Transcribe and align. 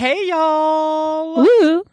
Hey, 0.00 0.28
y'all. 0.28 1.36
Woo! 1.36 1.84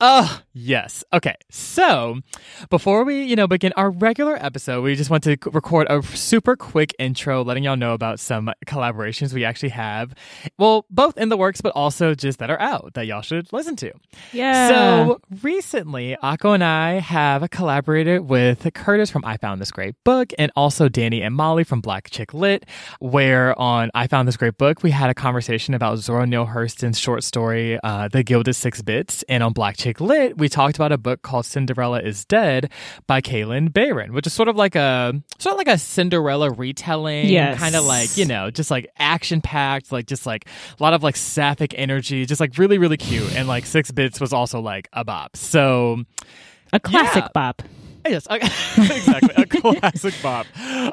Oh, 0.00 0.42
yes. 0.52 1.04
Okay. 1.12 1.36
So, 1.50 2.20
before 2.68 3.04
we, 3.04 3.22
you 3.22 3.36
know, 3.36 3.46
begin 3.46 3.72
our 3.76 3.90
regular 3.90 4.36
episode, 4.42 4.82
we 4.82 4.94
just 4.94 5.10
want 5.10 5.24
to 5.24 5.36
record 5.52 5.86
a 5.90 6.02
super 6.02 6.56
quick 6.56 6.94
intro 6.98 7.42
letting 7.42 7.64
y'all 7.64 7.76
know 7.76 7.94
about 7.94 8.20
some 8.20 8.50
collaborations 8.66 9.32
we 9.32 9.44
actually 9.44 9.70
have. 9.70 10.14
Well, 10.58 10.86
both 10.90 11.16
in 11.16 11.28
the 11.28 11.36
works, 11.36 11.60
but 11.60 11.72
also 11.74 12.14
just 12.14 12.38
that 12.38 12.50
are 12.50 12.60
out 12.60 12.94
that 12.94 13.06
y'all 13.06 13.22
should 13.22 13.52
listen 13.52 13.76
to. 13.76 13.92
Yeah. 14.32 14.68
So, 14.68 15.20
recently, 15.42 16.16
Akko 16.22 16.54
and 16.54 16.64
I 16.64 17.00
have 17.00 17.48
collaborated 17.50 18.28
with 18.28 18.68
Curtis 18.74 19.10
from 19.10 19.24
I 19.24 19.36
Found 19.38 19.60
This 19.60 19.70
Great 19.70 19.94
Book 20.04 20.32
and 20.38 20.50
also 20.56 20.88
Danny 20.88 21.22
and 21.22 21.34
Molly 21.34 21.64
from 21.64 21.80
Black 21.80 22.10
Chick 22.10 22.34
Lit, 22.34 22.66
where 22.98 23.58
on 23.58 23.90
I 23.94 24.06
Found 24.06 24.28
This 24.28 24.36
Great 24.36 24.58
Book, 24.58 24.82
we 24.82 24.90
had 24.90 25.10
a 25.10 25.14
conversation 25.14 25.74
about 25.74 25.98
Zora 25.98 26.26
Neale 26.26 26.46
Hurston's 26.46 26.98
short 26.98 27.24
story, 27.24 27.78
uh, 27.82 28.08
The 28.08 28.22
Gilded 28.22 28.56
Six 28.56 28.82
Bits. 28.82 29.24
And 29.28 29.42
on 29.42 29.52
Black 29.52 29.76
Chick 29.76 30.00
Lit, 30.00 30.36
we 30.40 30.48
talked 30.48 30.76
about 30.76 30.90
a 30.90 30.98
book 30.98 31.22
called 31.22 31.46
Cinderella 31.46 32.00
is 32.00 32.24
Dead 32.24 32.70
by 33.06 33.20
Kalynn 33.20 33.68
Bayron, 33.68 34.10
which 34.10 34.26
is 34.26 34.32
sort 34.32 34.48
of 34.48 34.56
like 34.56 34.74
a 34.74 35.22
sort 35.38 35.52
of 35.54 35.58
like 35.58 35.68
a 35.68 35.78
Cinderella 35.78 36.50
retelling, 36.50 37.28
Yes. 37.28 37.58
kind 37.58 37.76
of 37.76 37.84
like, 37.84 38.16
you 38.16 38.24
know, 38.24 38.50
just 38.50 38.70
like 38.70 38.88
action 38.98 39.40
packed, 39.40 39.92
like 39.92 40.06
just 40.06 40.26
like 40.26 40.46
a 40.78 40.82
lot 40.82 40.94
of 40.94 41.02
like 41.02 41.16
sapphic 41.16 41.74
energy, 41.76 42.26
just 42.26 42.40
like 42.40 42.58
really, 42.58 42.78
really 42.78 42.96
cute. 42.96 43.36
And 43.36 43.46
like 43.46 43.66
Six 43.66 43.90
Bits 43.92 44.20
was 44.20 44.32
also 44.32 44.60
like 44.60 44.88
a 44.92 45.04
bop. 45.04 45.36
So 45.36 46.04
a 46.72 46.80
classic 46.80 47.24
yeah. 47.24 47.28
bop. 47.34 47.62
Yes, 48.08 48.26
exactly. 48.30 49.34
A 49.36 49.46
classic 49.46 50.14
bop. 50.22 50.46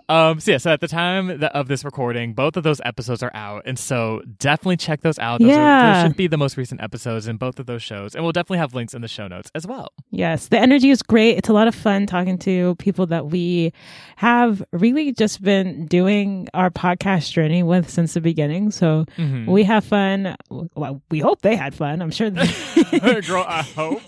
Um, 0.10 0.40
so, 0.40 0.52
yeah, 0.52 0.58
so 0.58 0.72
at 0.72 0.82
the 0.82 0.88
time 0.88 1.44
of 1.54 1.68
this 1.68 1.84
recording, 1.84 2.34
both 2.34 2.58
of 2.58 2.64
those 2.64 2.80
episodes 2.86 3.24
are 3.24 3.32
out. 3.34 3.64
And 3.66 3.80
so 3.80 4.22
definitely 4.40 4.78
check 4.78 5.02
those 5.02 5.18
out. 5.20 5.40
Those, 5.40 5.50
are, 5.50 5.54
Yeah. 5.54 5.94
those 6.04 6.10
should 6.10 6.18
be 6.18 6.28
the 6.28 6.38
most 6.38 6.58
recent 6.58 6.82
episodes 6.82 7.28
in 7.28 7.38
both 7.38 7.60
of 7.60 7.66
those 7.66 7.82
shows. 7.82 8.14
And 8.14 8.24
we'll 8.24 8.34
definitely 8.34 8.60
have 8.60 8.74
links 8.76 8.94
in 8.94 9.02
the 9.02 9.08
show 9.08 9.28
notes 9.28 9.50
as 9.56 9.66
well. 9.66 9.92
Yes, 10.12 10.48
the 10.50 10.60
energy 10.60 10.90
is 10.90 11.02
great. 11.02 11.38
It's 11.38 11.50
a 11.50 11.54
lot 11.54 11.68
of 11.68 11.76
fun 11.76 12.06
talking 12.06 12.38
to 12.40 12.76
people 12.76 13.06
that 13.08 13.28
we 13.28 13.74
have 14.18 14.64
really 14.72 15.12
just 15.14 15.42
been 15.42 15.86
doing 15.88 16.48
our 16.54 16.70
podcast 16.70 17.32
journey 17.32 17.64
with 17.64 17.90
since 17.90 18.14
the 18.14 18.22
beginning. 18.22 18.72
So 18.72 19.06
Mhm. 19.18 19.48
we 19.48 19.64
have 19.64 19.84
fun. 19.86 20.36
Well, 20.50 21.02
we 21.10 21.20
hope 21.20 21.42
they 21.42 21.56
had 21.56 21.74
fun. 21.74 22.02
I'm 22.02 22.12
sure, 22.12 22.30
that, 22.32 23.24
Girl, 23.28 23.46
I 23.48 23.62
hope. 23.64 24.02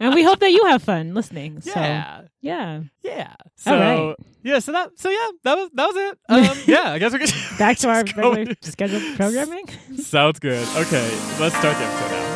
and 0.00 0.14
we 0.14 0.22
hope 0.22 0.38
that 0.40 0.50
you 0.50 0.64
have 0.66 0.82
fun 0.82 1.14
listening. 1.14 1.60
So 1.60 1.95
yeah. 1.96 2.22
yeah, 2.40 2.82
Yeah. 3.02 3.34
So, 3.56 3.72
All 3.74 3.80
right. 4.08 4.16
yeah, 4.42 4.58
so 4.58 4.72
that, 4.72 4.90
so 4.98 5.08
yeah, 5.10 5.28
that 5.44 5.54
was, 5.56 5.70
that 5.74 5.86
was 5.86 5.96
it. 5.96 6.18
Um, 6.28 6.58
yeah, 6.66 6.92
I 6.92 6.98
guess 6.98 7.12
we 7.12 7.18
could 7.20 7.32
back 7.58 7.78
to 7.78 7.88
our 7.88 8.04
regular 8.16 8.54
scheduled 8.62 9.16
programming. 9.16 9.66
Sounds 9.96 10.38
good. 10.38 10.66
Okay, 10.76 11.08
let's 11.40 11.56
start 11.56 11.76
the 11.76 11.84
episode 11.84 12.10
now. 12.10 12.26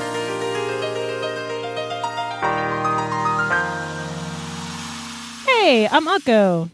Hey, 5.47 5.86
I'm 5.88 6.06
Akko, 6.06 6.70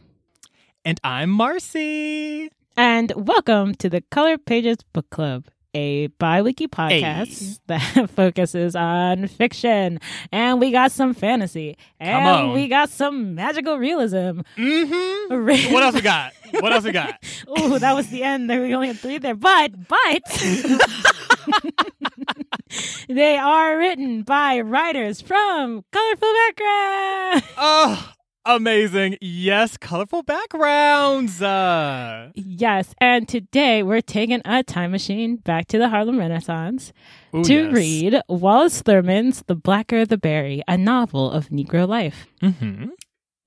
And 0.84 1.00
I'm 1.02 1.28
Marcy. 1.30 2.50
and 2.76 3.12
welcome 3.16 3.74
to 3.76 3.88
the 3.90 4.00
Color 4.10 4.38
Pages 4.38 4.78
Book 4.92 5.10
Club. 5.10 5.46
A 5.76 6.06
bi-weekly 6.06 6.68
podcast 6.68 7.60
that 7.66 8.08
focuses 8.08 8.74
on 8.74 9.26
fiction, 9.28 10.00
and 10.32 10.58
we 10.58 10.70
got 10.70 10.90
some 10.90 11.12
fantasy, 11.12 11.76
and 12.00 12.54
we 12.54 12.66
got 12.66 12.88
some 12.88 13.34
magical 13.34 13.76
realism. 13.78 14.40
Mm-hmm. 14.56 15.72
What 15.74 15.82
else 15.82 15.94
we 15.94 16.00
got? 16.00 16.32
What 16.60 16.72
else 16.72 16.84
we 16.84 16.92
got? 16.92 17.22
Oh, 17.48 17.78
that 17.78 17.94
was 17.94 18.08
the 18.08 18.22
end. 18.22 18.48
There 18.48 18.62
we 18.62 18.74
only 18.74 18.88
had 18.88 18.98
three 18.98 19.18
there, 19.18 19.34
but 19.34 19.72
but 19.86 20.22
they 23.08 23.36
are 23.36 23.76
written 23.76 24.22
by 24.22 24.60
writers 24.60 25.20
from 25.20 25.84
colorful 25.92 26.32
background. 26.46 27.42
Oh, 27.58 28.12
amazing. 28.46 29.16
Yes, 29.20 29.76
colorful 29.76 30.22
backgrounds. 30.22 31.42
Uh, 31.42 32.30
Yes, 32.34 32.94
and 33.00 33.28
today 33.28 33.82
we're 33.82 34.00
taking 34.00 34.40
a 34.44 34.62
time 34.62 34.90
machine 34.92 35.36
back 35.36 35.66
to 35.68 35.78
the 35.78 35.88
Harlem 35.88 36.18
Renaissance 36.18 36.92
ooh, 37.34 37.44
to 37.44 37.54
yes. 37.64 37.72
read 37.74 38.20
Wallace 38.28 38.82
Thurman's 38.82 39.42
The 39.46 39.54
Blacker 39.54 40.06
the 40.06 40.16
Berry, 40.18 40.62
a 40.68 40.78
novel 40.78 41.30
of 41.30 41.48
Negro 41.48 41.86
life. 41.86 42.26
Mhm. 42.42 42.90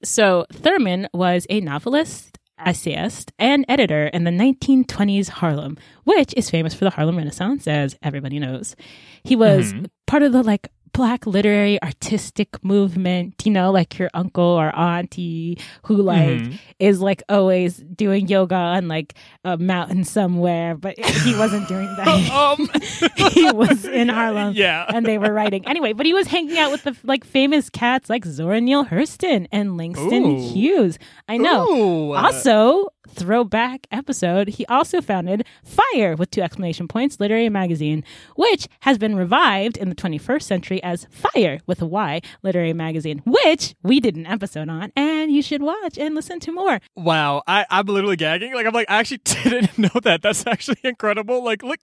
So, 0.04 0.46
Thurman 0.54 1.08
was 1.14 1.46
a 1.50 1.60
novelist, 1.60 2.38
essayist, 2.64 3.32
and 3.40 3.66
editor 3.68 4.08
in 4.08 4.24
the 4.26 4.32
1920s 4.32 5.30
Harlem, 5.30 5.78
which 6.04 6.34
is 6.38 6.50
famous 6.50 6.74
for 6.74 6.86
the 6.86 6.92
Harlem 6.92 7.18
Renaissance, 7.18 7.68
as 7.68 7.96
everybody 8.04 8.40
knows. 8.40 8.76
He 9.24 9.36
was 9.36 9.74
Mhm. 9.74 9.88
part 10.08 10.24
of 10.24 10.32
the 10.34 10.44
like 10.44 10.70
black 11.00 11.26
literary 11.26 11.82
artistic 11.82 12.62
movement, 12.62 13.34
you 13.46 13.52
know, 13.54 13.72
like 13.72 13.98
your 13.98 14.10
uncle 14.14 14.44
or 14.44 14.68
auntie 14.76 15.58
who 15.84 15.96
like 15.96 16.28
Mhm. 16.42 16.60
is 16.78 17.00
like 17.00 17.24
always 17.30 17.78
doing 17.78 18.28
yoga 18.28 18.56
on 18.56 18.90
like 18.90 19.14
a 19.46 19.56
mountain 19.58 20.04
somewhere, 20.04 20.76
but 20.76 21.00
he 21.00 21.34
wasn't 21.36 21.66
doing 21.70 21.88
that. 21.96 22.08
Um, 22.40 22.68
he 23.32 23.50
was 23.52 23.86
in 23.86 24.10
Harlem 24.10 24.54
Yeah. 24.56 24.86
and 24.94 25.06
they 25.06 25.18
were 25.18 25.32
writing 25.32 25.66
anyway. 25.68 25.94
But 25.94 26.06
he 26.06 26.14
was 26.14 26.28
hanging 26.28 26.58
out 26.58 26.70
with 26.72 26.84
the 26.84 26.94
like 27.06 27.24
famous 27.24 27.70
cats 27.70 28.10
like 28.10 28.26
Zora 28.26 28.60
Neale 28.60 28.84
Hurston 28.86 29.48
and 29.54 29.78
Langston 29.78 30.26
Ooh. 30.26 30.52
Hughes. 30.54 31.00
I 31.30 31.38
know. 31.38 31.66
Ooh, 31.70 32.14
Also, 32.14 32.90
throwback 33.10 33.88
episode, 33.92 34.50
he 34.50 34.66
also 34.68 35.02
founded 35.02 35.46
Fire 35.64 36.16
with 36.16 36.32
two 36.32 36.42
exclamation 36.42 36.88
points 36.88 37.20
literary 37.20 37.50
magazine, 37.50 38.04
which 38.36 38.68
has 38.82 38.98
been 38.98 39.16
revived 39.16 39.78
in 39.78 39.90
the 39.90 39.96
21st 39.96 40.44
century 40.44 40.84
as 40.84 41.08
Fire 41.12 41.60
with 41.66 41.82
a 41.82 41.86
Y 41.86 42.22
literary 42.44 42.74
magazine, 42.74 43.22
which 43.26 43.76
we 43.84 44.00
did 44.00 44.16
an 44.16 44.26
episode 44.26 44.70
on, 44.70 44.92
and 44.96 45.32
you 45.32 45.42
should 45.42 45.62
watch 45.62 45.98
and 45.98 46.16
listen 46.16 46.40
to 46.40 46.52
more. 46.52 46.80
Wow, 46.96 47.44
I, 47.48 47.66
I'm 47.70 47.86
literally 47.86 48.16
gagging. 48.16 48.54
Like, 48.54 48.66
I'm 48.66 48.74
like, 48.74 48.90
I 48.90 49.00
actually 49.00 49.18
didn't 49.24 49.78
know 49.78 50.00
that. 50.04 50.22
That's 50.22 50.46
actually 50.48 50.80
incredible. 50.84 51.44
Like, 51.44 51.64
look, 51.64 51.80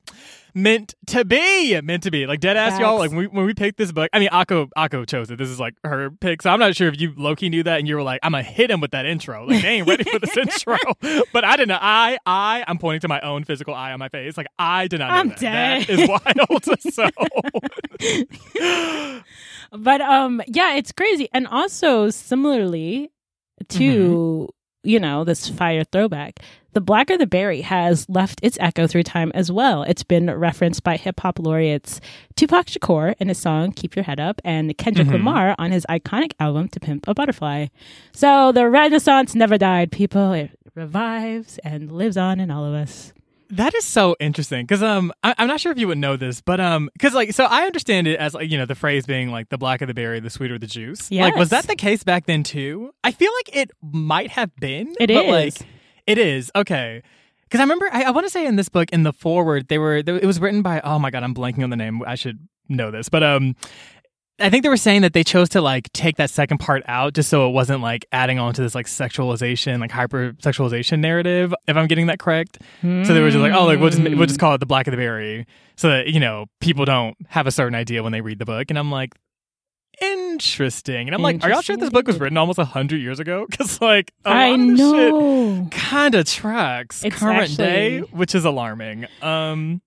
meant 0.56 0.94
to 1.08 1.24
be, 1.24 1.78
meant 1.82 2.02
to 2.04 2.10
be. 2.10 2.26
Like, 2.26 2.40
dead 2.40 2.56
ass, 2.56 2.80
y'all. 2.80 2.98
Like, 2.98 3.10
when 3.10 3.18
we, 3.18 3.26
when 3.26 3.44
we 3.44 3.52
picked 3.54 3.76
this 3.76 3.92
book, 3.92 4.08
I 4.12 4.18
mean, 4.18 4.30
Akko, 4.30 4.70
Akko 4.76 5.06
chose 5.06 5.30
it. 5.30 5.36
This 5.36 5.50
is 5.50 5.60
like 5.60 5.74
her 5.84 6.10
pick. 6.10 6.40
So 6.40 6.48
I'm 6.50 6.58
not 6.58 6.74
sure 6.74 6.88
if 6.88 6.98
you 6.98 7.12
Loki 7.16 7.50
knew 7.50 7.62
that 7.62 7.78
and 7.78 7.86
you 7.86 7.94
were 7.94 8.02
like, 8.02 8.20
I'm 8.22 8.32
gonna 8.32 8.42
hit 8.42 8.70
him 8.70 8.80
with 8.80 8.92
that 8.92 9.04
intro. 9.04 9.46
Like, 9.46 9.60
they 9.62 9.68
ain't 9.68 9.86
ready 9.86 10.04
for 10.04 10.18
this 10.18 10.34
intro. 10.36 10.78
But 11.32 11.44
I 11.44 11.56
didn't 11.56 11.68
know. 11.68 11.78
I, 11.80 12.18
I, 12.24 12.64
I'm 12.66 12.78
pointing 12.78 13.00
to 13.00 13.08
my 13.08 13.20
own 13.20 13.44
physical 13.44 13.74
eye 13.74 13.92
on 13.92 13.98
my 13.98 14.08
face. 14.08 14.36
Like, 14.36 14.46
I 14.58 14.86
did 14.88 15.00
not 15.00 15.10
know 15.10 15.16
I'm 15.16 15.28
that. 15.28 15.38
dead. 15.38 15.86
That 15.86 15.90
is 15.90 16.08
wild. 16.08 16.64
so, 19.20 19.22
But 19.72 20.00
um 20.00 20.40
yeah, 20.46 20.76
it's 20.76 20.92
crazy. 20.92 21.28
And 21.32 21.46
also 21.46 22.10
similarly 22.10 23.10
to 23.68 24.48
you 24.86 24.98
know, 25.00 25.24
this 25.24 25.48
fire 25.48 25.84
throwback, 25.84 26.38
the 26.72 26.80
blacker 26.80 27.16
the 27.16 27.26
berry 27.26 27.62
has 27.62 28.08
left 28.08 28.38
its 28.42 28.56
echo 28.60 28.86
through 28.86 29.02
time 29.04 29.32
as 29.34 29.50
well. 29.50 29.82
It's 29.82 30.02
been 30.02 30.30
referenced 30.30 30.82
by 30.84 30.96
hip 30.96 31.20
hop 31.20 31.38
laureates 31.38 32.00
Tupac 32.36 32.66
Shakur 32.66 33.14
in 33.18 33.28
his 33.28 33.38
song 33.38 33.72
Keep 33.72 33.96
Your 33.96 34.04
Head 34.04 34.20
Up 34.20 34.40
and 34.44 34.76
Kendrick 34.76 35.08
Mhm. 35.08 35.12
Lamar 35.12 35.54
on 35.58 35.70
his 35.70 35.86
iconic 35.88 36.32
album 36.38 36.68
To 36.68 36.80
Pimp 36.80 37.08
a 37.08 37.14
Butterfly. 37.14 37.66
So 38.12 38.52
the 38.52 38.68
Renaissance 38.68 39.34
never 39.34 39.56
died, 39.58 39.90
people. 39.90 40.32
It 40.32 40.50
revives 40.74 41.58
and 41.64 41.90
lives 41.90 42.16
on 42.16 42.40
in 42.40 42.50
all 42.50 42.64
of 42.64 42.74
us. 42.74 43.12
That 43.50 43.74
is 43.74 43.84
so 43.84 44.16
interesting 44.18 44.66
because 44.66 44.82
um 44.82 45.12
I, 45.22 45.34
I'm 45.38 45.46
not 45.48 45.60
sure 45.60 45.70
if 45.72 45.78
you 45.78 45.86
would 45.88 45.98
know 45.98 46.16
this, 46.16 46.40
but 46.40 46.60
um 46.60 46.90
because 46.94 47.14
like 47.14 47.32
so 47.32 47.44
I 47.44 47.62
understand 47.62 48.06
it 48.06 48.18
as 48.18 48.34
like 48.34 48.50
you 48.50 48.58
know 48.58 48.66
the 48.66 48.74
phrase 48.74 49.06
being 49.06 49.30
like 49.30 49.48
the 49.50 49.58
blacker 49.58 49.86
the 49.86 49.94
berry, 49.94 50.20
the 50.20 50.30
sweeter 50.30 50.58
the 50.58 50.66
juice. 50.66 51.10
Yeah, 51.10 51.24
Like 51.24 51.36
was 51.36 51.50
that 51.50 51.66
the 51.66 51.76
case 51.76 52.02
back 52.02 52.26
then 52.26 52.42
too? 52.42 52.92
I 53.04 53.12
feel 53.12 53.30
like 53.38 53.56
it 53.56 53.70
might 53.82 54.30
have 54.30 54.54
been. 54.56 54.94
It 54.98 55.08
but 55.08 55.24
is. 55.24 55.30
like 55.60 55.68
it 56.06 56.18
is 56.18 56.50
okay. 56.56 57.02
Because 57.44 57.60
I 57.60 57.62
remember 57.62 57.88
I, 57.92 58.04
I 58.04 58.10
want 58.10 58.26
to 58.26 58.30
say 58.30 58.46
in 58.46 58.56
this 58.56 58.68
book 58.68 58.90
in 58.90 59.04
the 59.04 59.12
foreword 59.12 59.68
they 59.68 59.78
were 59.78 60.02
they, 60.02 60.16
it 60.16 60.26
was 60.26 60.40
written 60.40 60.62
by 60.62 60.80
oh 60.80 60.98
my 60.98 61.10
god 61.10 61.22
I'm 61.22 61.34
blanking 61.34 61.62
on 61.62 61.70
the 61.70 61.76
name 61.76 62.02
I 62.04 62.16
should 62.16 62.48
know 62.68 62.90
this 62.90 63.08
but 63.08 63.22
um 63.22 63.54
I 64.38 64.50
think 64.50 64.62
they 64.62 64.68
were 64.68 64.76
saying 64.76 65.02
that 65.02 65.14
they 65.14 65.24
chose 65.24 65.48
to 65.50 65.62
like 65.62 65.90
take 65.92 66.16
that 66.16 66.28
second 66.28 66.58
part 66.58 66.82
out 66.86 67.14
just 67.14 67.30
so 67.30 67.48
it 67.48 67.52
wasn't 67.52 67.80
like 67.80 68.04
adding 68.12 68.38
on 68.38 68.52
to 68.54 68.60
this 68.62 68.74
like 68.74 68.86
sexualization, 68.86 69.80
like 69.80 69.90
hyper 69.90 70.32
sexualization 70.34 70.98
narrative. 70.98 71.54
If 71.66 71.76
I'm 71.76 71.86
getting 71.86 72.08
that 72.08 72.18
correct, 72.18 72.58
so 72.82 73.02
they 73.14 73.20
were 73.20 73.30
just 73.30 73.40
like, 73.40 73.54
oh, 73.54 73.64
like 73.64 73.80
we'll 73.80 73.90
just 73.90 74.02
we'll 74.02 74.26
just 74.26 74.38
call 74.38 74.54
it 74.54 74.58
the 74.58 74.66
black 74.66 74.86
of 74.86 74.90
the 74.90 74.98
berry, 74.98 75.46
so 75.76 75.88
that 75.88 76.08
you 76.08 76.20
know 76.20 76.46
people 76.60 76.84
don't 76.84 77.16
have 77.28 77.46
a 77.46 77.50
certain 77.50 77.74
idea 77.74 78.02
when 78.02 78.12
they 78.12 78.20
read 78.20 78.38
the 78.38 78.44
book. 78.44 78.66
And 78.68 78.78
I'm 78.78 78.90
like, 78.90 79.14
interesting. 80.02 81.08
And 81.08 81.14
I'm 81.14 81.22
like, 81.22 81.42
are 81.42 81.50
y'all 81.50 81.62
sure 81.62 81.76
this 81.76 81.90
book 81.90 82.06
was 82.06 82.20
written 82.20 82.36
almost 82.36 82.58
a 82.58 82.64
hundred 82.64 82.98
years 83.00 83.18
ago? 83.20 83.46
Because 83.56 83.80
like 83.80 84.12
I 84.24 84.54
know. 84.56 85.68
kind 85.70 86.14
of 86.14 86.26
tracks 86.26 87.04
It's 87.04 87.16
current 87.16 87.56
day, 87.56 88.00
which 88.00 88.34
is 88.34 88.44
alarming. 88.44 89.06
Um, 89.22 89.80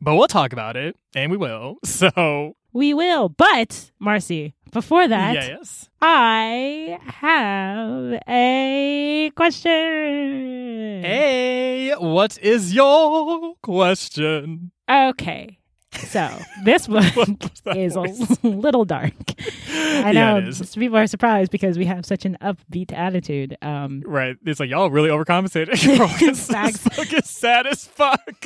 but 0.00 0.14
we'll 0.14 0.28
talk 0.28 0.54
about 0.54 0.76
it, 0.76 0.96
and 1.14 1.30
we 1.30 1.36
will. 1.36 1.76
So 1.84 2.56
We 2.72 2.94
will. 2.94 3.28
But, 3.28 3.90
Marcy, 3.98 4.54
before 4.72 5.08
that, 5.08 5.34
yes. 5.34 5.88
I 6.00 6.98
have 7.04 8.22
a 8.28 9.30
question. 9.36 11.02
Hey, 11.02 11.92
what 11.98 12.38
is 12.38 12.74
your 12.74 13.54
question? 13.62 14.70
Okay. 14.88 15.59
So 15.92 16.28
this 16.64 16.88
one 16.88 17.04
is 17.76 17.94
voice? 17.94 18.38
a 18.42 18.46
little 18.48 18.84
dark. 18.84 19.12
I 19.68 20.12
Yeah, 20.12 20.38
know 20.40 20.48
is. 20.48 20.74
people 20.74 20.96
are 20.96 21.06
surprised 21.06 21.50
because 21.50 21.76
we 21.78 21.84
have 21.86 22.06
such 22.06 22.24
an 22.24 22.36
upbeat 22.40 22.92
attitude. 22.92 23.56
Um, 23.60 24.02
Right. 24.06 24.36
It's 24.46 24.60
like 24.60 24.70
y'all 24.70 24.90
really 24.90 25.08
overcompensated. 25.10 25.76
Facts. 26.46 26.88
book 26.96 27.12
is 27.12 27.28
sad 27.28 27.66
as 27.66 27.84
fuck. 27.86 28.20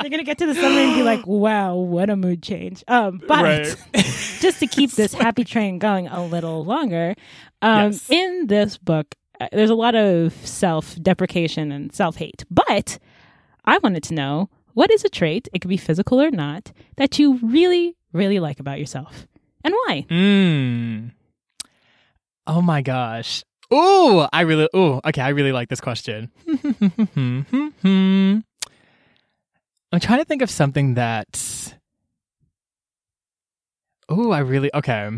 they're 0.00 0.10
gonna 0.10 0.22
get 0.22 0.38
to 0.38 0.46
the 0.46 0.54
summary 0.54 0.84
and 0.84 0.94
be 0.94 1.02
like, 1.02 1.26
"Wow, 1.26 1.76
what 1.76 2.10
a 2.10 2.16
mood 2.16 2.42
change." 2.42 2.84
Um, 2.88 3.20
but 3.26 3.42
Right. 3.42 3.76
just 4.40 4.60
to 4.60 4.66
keep 4.66 4.90
this 4.92 5.14
happy 5.14 5.44
train 5.44 5.78
going 5.78 6.08
a 6.08 6.24
little 6.24 6.64
longer, 6.64 7.14
um, 7.62 7.92
Yes. 7.92 8.10
in 8.10 8.46
this 8.48 8.76
book, 8.76 9.14
uh, 9.40 9.48
there's 9.52 9.70
a 9.70 9.74
lot 9.74 9.94
of 9.94 10.34
self-deprecation 10.46 11.72
and 11.72 11.92
self-hate. 11.92 12.44
But 12.50 12.98
I 13.64 13.78
wanted 13.78 14.02
to 14.04 14.14
know 14.14 14.50
what 14.74 14.90
is 14.90 15.04
a 15.04 15.08
trait, 15.08 15.48
it 15.52 15.60
could 15.60 15.68
be 15.68 15.76
physical 15.76 16.20
or 16.20 16.30
not, 16.30 16.72
that 16.96 17.18
you 17.18 17.38
really, 17.42 17.96
really 18.12 18.38
like 18.40 18.60
about 18.60 18.78
yourself, 18.78 19.26
and 19.64 19.72
why? 19.74 20.04
Mm. 20.10 21.12
Oh 22.46 22.60
my 22.60 22.82
gosh. 22.82 23.42
Ooh, 23.72 24.26
I 24.32 24.42
really. 24.42 24.68
Ooh, 24.76 25.00
okay. 25.04 25.22
I 25.22 25.30
really 25.30 25.52
like 25.52 25.68
this 25.70 25.80
question. 25.80 26.30
I'm 27.16 28.44
trying 30.00 30.18
to 30.18 30.24
think 30.24 30.42
of 30.42 30.50
something 30.50 30.94
that's. 30.94 31.74
Ooh, 34.12 34.30
I 34.32 34.40
really. 34.40 34.70
Okay. 34.74 35.10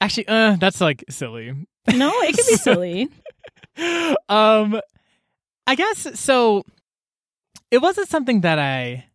Actually, 0.00 0.28
uh, 0.28 0.56
that's 0.56 0.80
like 0.80 1.04
silly. 1.08 1.52
No, 1.94 2.12
it 2.22 2.36
could 2.36 2.46
be 2.46 2.56
silly. 2.56 3.08
um, 4.28 4.80
I 5.66 5.74
guess 5.76 6.18
so. 6.18 6.64
It 7.70 7.78
wasn't 7.78 8.08
something 8.08 8.40
that 8.42 8.58
I. 8.58 9.06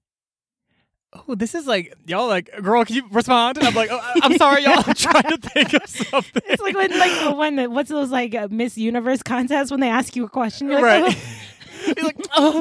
Oh, 1.27 1.35
this 1.35 1.53
is 1.53 1.67
like 1.67 1.93
y'all 2.05 2.27
like 2.27 2.49
girl. 2.61 2.83
Can 2.85 2.95
you 2.95 3.07
respond? 3.11 3.57
And 3.59 3.67
I'm 3.67 3.75
like, 3.75 3.89
oh, 3.91 4.01
I'm 4.21 4.35
sorry, 4.37 4.63
y'all. 4.63 4.83
I'm 4.85 4.95
trying 4.95 5.23
to 5.23 5.37
think 5.37 5.73
of 5.73 5.87
something. 5.87 6.41
It's 6.47 6.61
like 6.61 6.75
when, 6.75 6.97
like 6.97 7.37
when 7.37 7.55
the, 7.55 7.69
what's 7.69 7.89
those 7.89 8.09
like 8.09 8.33
uh, 8.33 8.47
Miss 8.49 8.77
Universe 8.77 9.21
contests 9.21 9.69
when 9.69 9.79
they 9.79 9.89
ask 9.89 10.15
you 10.15 10.25
a 10.25 10.29
question, 10.29 10.69
you're 10.69 10.81
like, 10.81 11.03
right. 11.05 11.15
"Oh." 11.15 11.39
He's 11.95 12.03
like, 12.03 12.15
oh, 12.37 12.59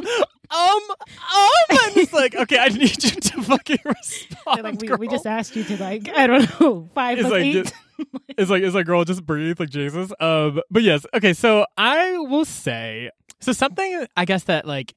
um, 0.53 0.91
um, 0.99 1.79
and 1.87 1.97
it's 1.97 2.12
like, 2.12 2.35
okay, 2.35 2.59
I 2.59 2.69
need 2.69 3.03
you 3.03 3.11
to 3.11 3.43
fucking 3.43 3.79
respond. 3.85 4.56
They're 4.56 4.65
like, 4.65 4.81
we, 4.81 4.89
girl. 4.89 4.99
we 4.99 5.09
just 5.09 5.27
asked 5.27 5.56
you 5.56 5.65
to 5.65 5.77
like, 5.81 6.09
I 6.09 6.27
don't 6.27 6.61
know, 6.61 6.91
five 6.94 7.19
It's 7.19 7.29
like, 7.29 7.43
eight. 7.43 7.73
it's 8.37 8.50
like, 8.50 8.62
it's 8.62 8.75
like, 8.75 8.87
girl, 8.87 9.05
just 9.05 9.25
breathe, 9.25 9.61
like 9.61 9.71
Jesus. 9.71 10.12
Um, 10.21 10.61
but 10.71 10.83
yes, 10.83 11.06
okay. 11.15 11.33
So 11.33 11.65
I 11.79 12.19
will 12.19 12.44
say, 12.44 13.11
so 13.41 13.53
something, 13.53 14.06
I 14.17 14.25
guess 14.25 14.44
that 14.44 14.67
like, 14.67 14.94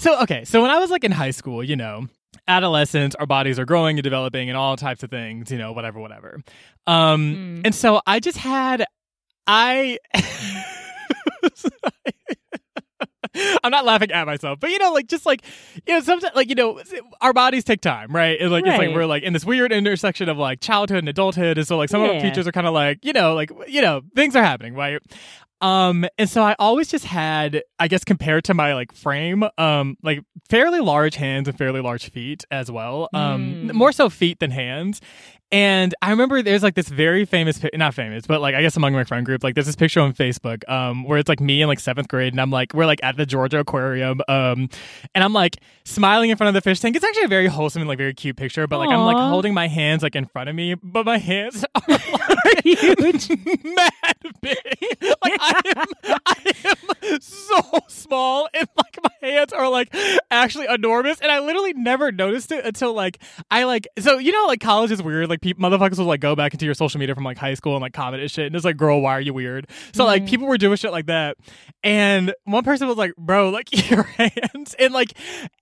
so 0.00 0.20
okay, 0.22 0.44
so 0.44 0.60
when 0.62 0.70
I 0.70 0.78
was 0.78 0.90
like 0.90 1.04
in 1.04 1.12
high 1.12 1.30
school, 1.30 1.62
you 1.62 1.76
know, 1.76 2.06
adolescence, 2.48 3.14
our 3.14 3.26
bodies 3.26 3.58
are 3.58 3.64
growing 3.64 3.98
and 3.98 4.02
developing, 4.04 4.48
and 4.48 4.56
all 4.56 4.76
types 4.76 5.02
of 5.02 5.10
things, 5.10 5.50
you 5.52 5.58
know, 5.58 5.72
whatever, 5.72 6.00
whatever. 6.00 6.40
Um, 6.86 7.34
Mm. 7.34 7.66
and 7.66 7.74
so 7.74 8.00
I 8.06 8.18
just 8.20 8.38
had, 8.38 8.84
I. 9.46 9.98
I'm 13.64 13.70
not 13.70 13.84
laughing 13.84 14.10
at 14.12 14.26
myself, 14.26 14.58
but 14.60 14.70
you 14.70 14.78
know, 14.78 14.92
like 14.92 15.06
just 15.06 15.26
like 15.26 15.44
you 15.86 15.94
know, 15.94 16.00
sometimes 16.00 16.34
like 16.34 16.48
you 16.48 16.54
know, 16.54 16.80
our 17.20 17.32
bodies 17.32 17.64
take 17.64 17.80
time, 17.80 18.12
right? 18.14 18.40
And 18.40 18.50
like 18.50 18.64
it's 18.66 18.78
like 18.78 18.88
we're 18.90 19.06
like 19.06 19.22
in 19.22 19.32
this 19.32 19.44
weird 19.44 19.72
intersection 19.72 20.28
of 20.28 20.36
like 20.38 20.60
childhood 20.60 20.98
and 20.98 21.08
adulthood, 21.08 21.58
and 21.58 21.66
so 21.66 21.76
like 21.76 21.88
some 21.90 22.00
of 22.02 22.08
our 22.08 22.14
Yeah. 22.14 22.20
features 22.22 22.46
are 22.46 22.52
kind 22.52 22.66
of 22.66 22.74
like 22.74 23.04
you 23.04 23.12
know, 23.12 23.34
like 23.34 23.50
you 23.68 23.82
know, 23.82 24.02
things 24.14 24.34
are 24.36 24.42
happening, 24.42 24.74
right? 24.74 25.00
Um, 25.62 26.06
and 26.16 26.28
so 26.28 26.42
I 26.42 26.56
always 26.58 26.88
just 26.88 27.04
had, 27.04 27.62
I 27.78 27.86
guess, 27.86 28.02
compared 28.02 28.44
to 28.44 28.54
my 28.54 28.72
like 28.74 28.92
frame, 28.92 29.44
um, 29.58 29.98
like 30.02 30.20
fairly 30.48 30.80
large 30.80 31.16
hands 31.16 31.48
and 31.48 31.58
fairly 31.58 31.82
large 31.82 32.10
feet 32.10 32.44
as 32.50 32.70
well. 32.70 33.10
Um, 33.12 33.58
Mm. 33.62 33.74
more 33.74 33.92
so 33.92 34.08
feet 34.08 34.38
than 34.40 34.50
hands. 34.52 35.02
And 35.52 35.94
I 36.00 36.10
remember 36.10 36.42
there's 36.42 36.62
like 36.62 36.76
this 36.76 36.88
very 36.88 37.24
famous, 37.24 37.60
not 37.74 37.92
famous, 37.92 38.26
but 38.26 38.40
like 38.40 38.54
I 38.54 38.62
guess 38.62 38.76
among 38.76 38.92
my 38.92 39.02
friend 39.02 39.26
group, 39.26 39.42
like 39.42 39.54
there's 39.54 39.66
this 39.66 39.74
picture 39.74 40.00
on 40.00 40.12
Facebook, 40.12 40.68
um, 40.68 41.02
where 41.04 41.18
it's 41.18 41.28
like 41.28 41.40
me 41.40 41.60
in 41.60 41.66
like 41.66 41.80
seventh 41.80 42.06
grade, 42.06 42.32
and 42.32 42.40
I'm 42.40 42.50
like 42.50 42.72
we're 42.72 42.86
like 42.86 43.00
at 43.02 43.16
the 43.16 43.26
Georgia 43.26 43.58
Aquarium, 43.58 44.20
um, 44.28 44.68
and 45.14 45.24
I'm 45.24 45.32
like 45.32 45.56
smiling 45.84 46.30
in 46.30 46.36
front 46.36 46.48
of 46.48 46.54
the 46.54 46.60
fish 46.60 46.78
tank. 46.78 46.94
It's 46.94 47.04
actually 47.04 47.24
a 47.24 47.28
very 47.28 47.48
wholesome 47.48 47.82
and 47.82 47.88
like 47.88 47.98
very 47.98 48.14
cute 48.14 48.36
picture, 48.36 48.66
but 48.68 48.78
like 48.78 48.90
I'm 48.90 49.04
like 49.04 49.16
holding 49.16 49.52
my 49.52 49.66
hands 49.66 50.04
like 50.04 50.14
in 50.14 50.26
front 50.26 50.48
of 50.48 50.54
me, 50.54 50.74
but 50.74 51.04
my 51.04 51.18
hands 51.18 51.64
are 51.74 51.82
like 51.88 52.62
huge, 52.62 53.28
mad 53.64 53.90
big. 54.40 54.56
Like 55.02 55.38
I 55.40 55.62
am, 55.76 56.16
I 56.46 56.94
am 57.14 57.20
so 57.20 57.60
small, 57.88 58.48
and 58.54 58.68
like 58.76 58.98
my 59.02 59.28
hands 59.28 59.52
are 59.52 59.68
like 59.68 59.94
actually 60.30 60.66
enormous, 60.68 61.20
and 61.20 61.30
I 61.30 61.40
literally 61.40 61.72
never 61.74 62.10
noticed 62.12 62.52
it 62.52 62.64
until 62.64 62.92
like 62.94 63.18
I 63.50 63.64
like 63.64 63.88
so 63.98 64.18
you 64.18 64.32
know 64.32 64.46
like 64.46 64.60
college 64.60 64.90
is 64.90 65.02
weird. 65.02 65.28
Like 65.28 65.40
people 65.40 65.68
motherfuckers 65.68 65.98
will 65.98 66.06
like 66.06 66.20
go 66.20 66.34
back 66.36 66.52
into 66.52 66.64
your 66.64 66.74
social 66.74 66.98
media 67.00 67.14
from 67.14 67.24
like 67.24 67.38
high 67.38 67.54
school 67.54 67.74
and 67.74 67.82
like 67.82 67.92
comment 67.92 68.22
and 68.22 68.30
shit, 68.30 68.46
and 68.46 68.56
it's 68.56 68.64
like, 68.64 68.76
girl, 68.76 69.00
why 69.00 69.12
are 69.12 69.20
you 69.20 69.34
weird? 69.34 69.66
So 69.92 70.04
like 70.04 70.22
Mhm. 70.24 70.28
people 70.28 70.46
were 70.46 70.58
doing 70.58 70.76
shit 70.76 70.92
like 70.92 71.06
that, 71.06 71.36
and 71.82 72.34
one 72.44 72.64
person 72.64 72.86
was 72.88 72.96
like, 72.96 73.14
bro, 73.16 73.50
like 73.50 73.68
your 73.90 74.02
hands, 74.04 74.74
and 74.78 74.92
like 74.92 75.12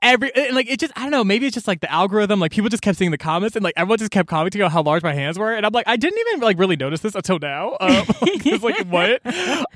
every 0.02 0.34
and 0.34 0.54
like 0.54 0.69
it 0.70 0.80
just 0.80 0.92
I 0.96 1.02
don't 1.02 1.10
know, 1.10 1.25
maybe 1.25 1.46
it's 1.46 1.54
just 1.54 1.69
like 1.69 1.80
the 1.80 1.90
algorithm. 1.92 2.40
Like 2.40 2.52
people 2.52 2.69
just 2.70 2.82
kept 2.82 2.98
seeing 2.98 3.10
the 3.10 3.19
comments, 3.19 3.56
and 3.56 3.64
like 3.64 3.75
everyone 3.76 3.98
just 3.98 4.10
kept 4.10 4.28
commenting 4.28 4.62
on 4.62 4.70
how 4.70 4.82
large 4.82 5.02
my 5.02 5.14
hands 5.14 5.38
were, 5.38 5.52
and 5.52 5.64
I'm 5.66 5.72
like, 5.72 5.88
I 5.88 5.96
didn't 5.96 6.19
even 6.28 6.40
like 6.40 6.58
really 6.58 6.76
notice 6.76 7.00
this 7.00 7.14
until 7.14 7.38
now. 7.38 7.76
Um, 7.80 8.04
it's 8.22 8.62
like 8.64 8.86
what? 8.86 9.20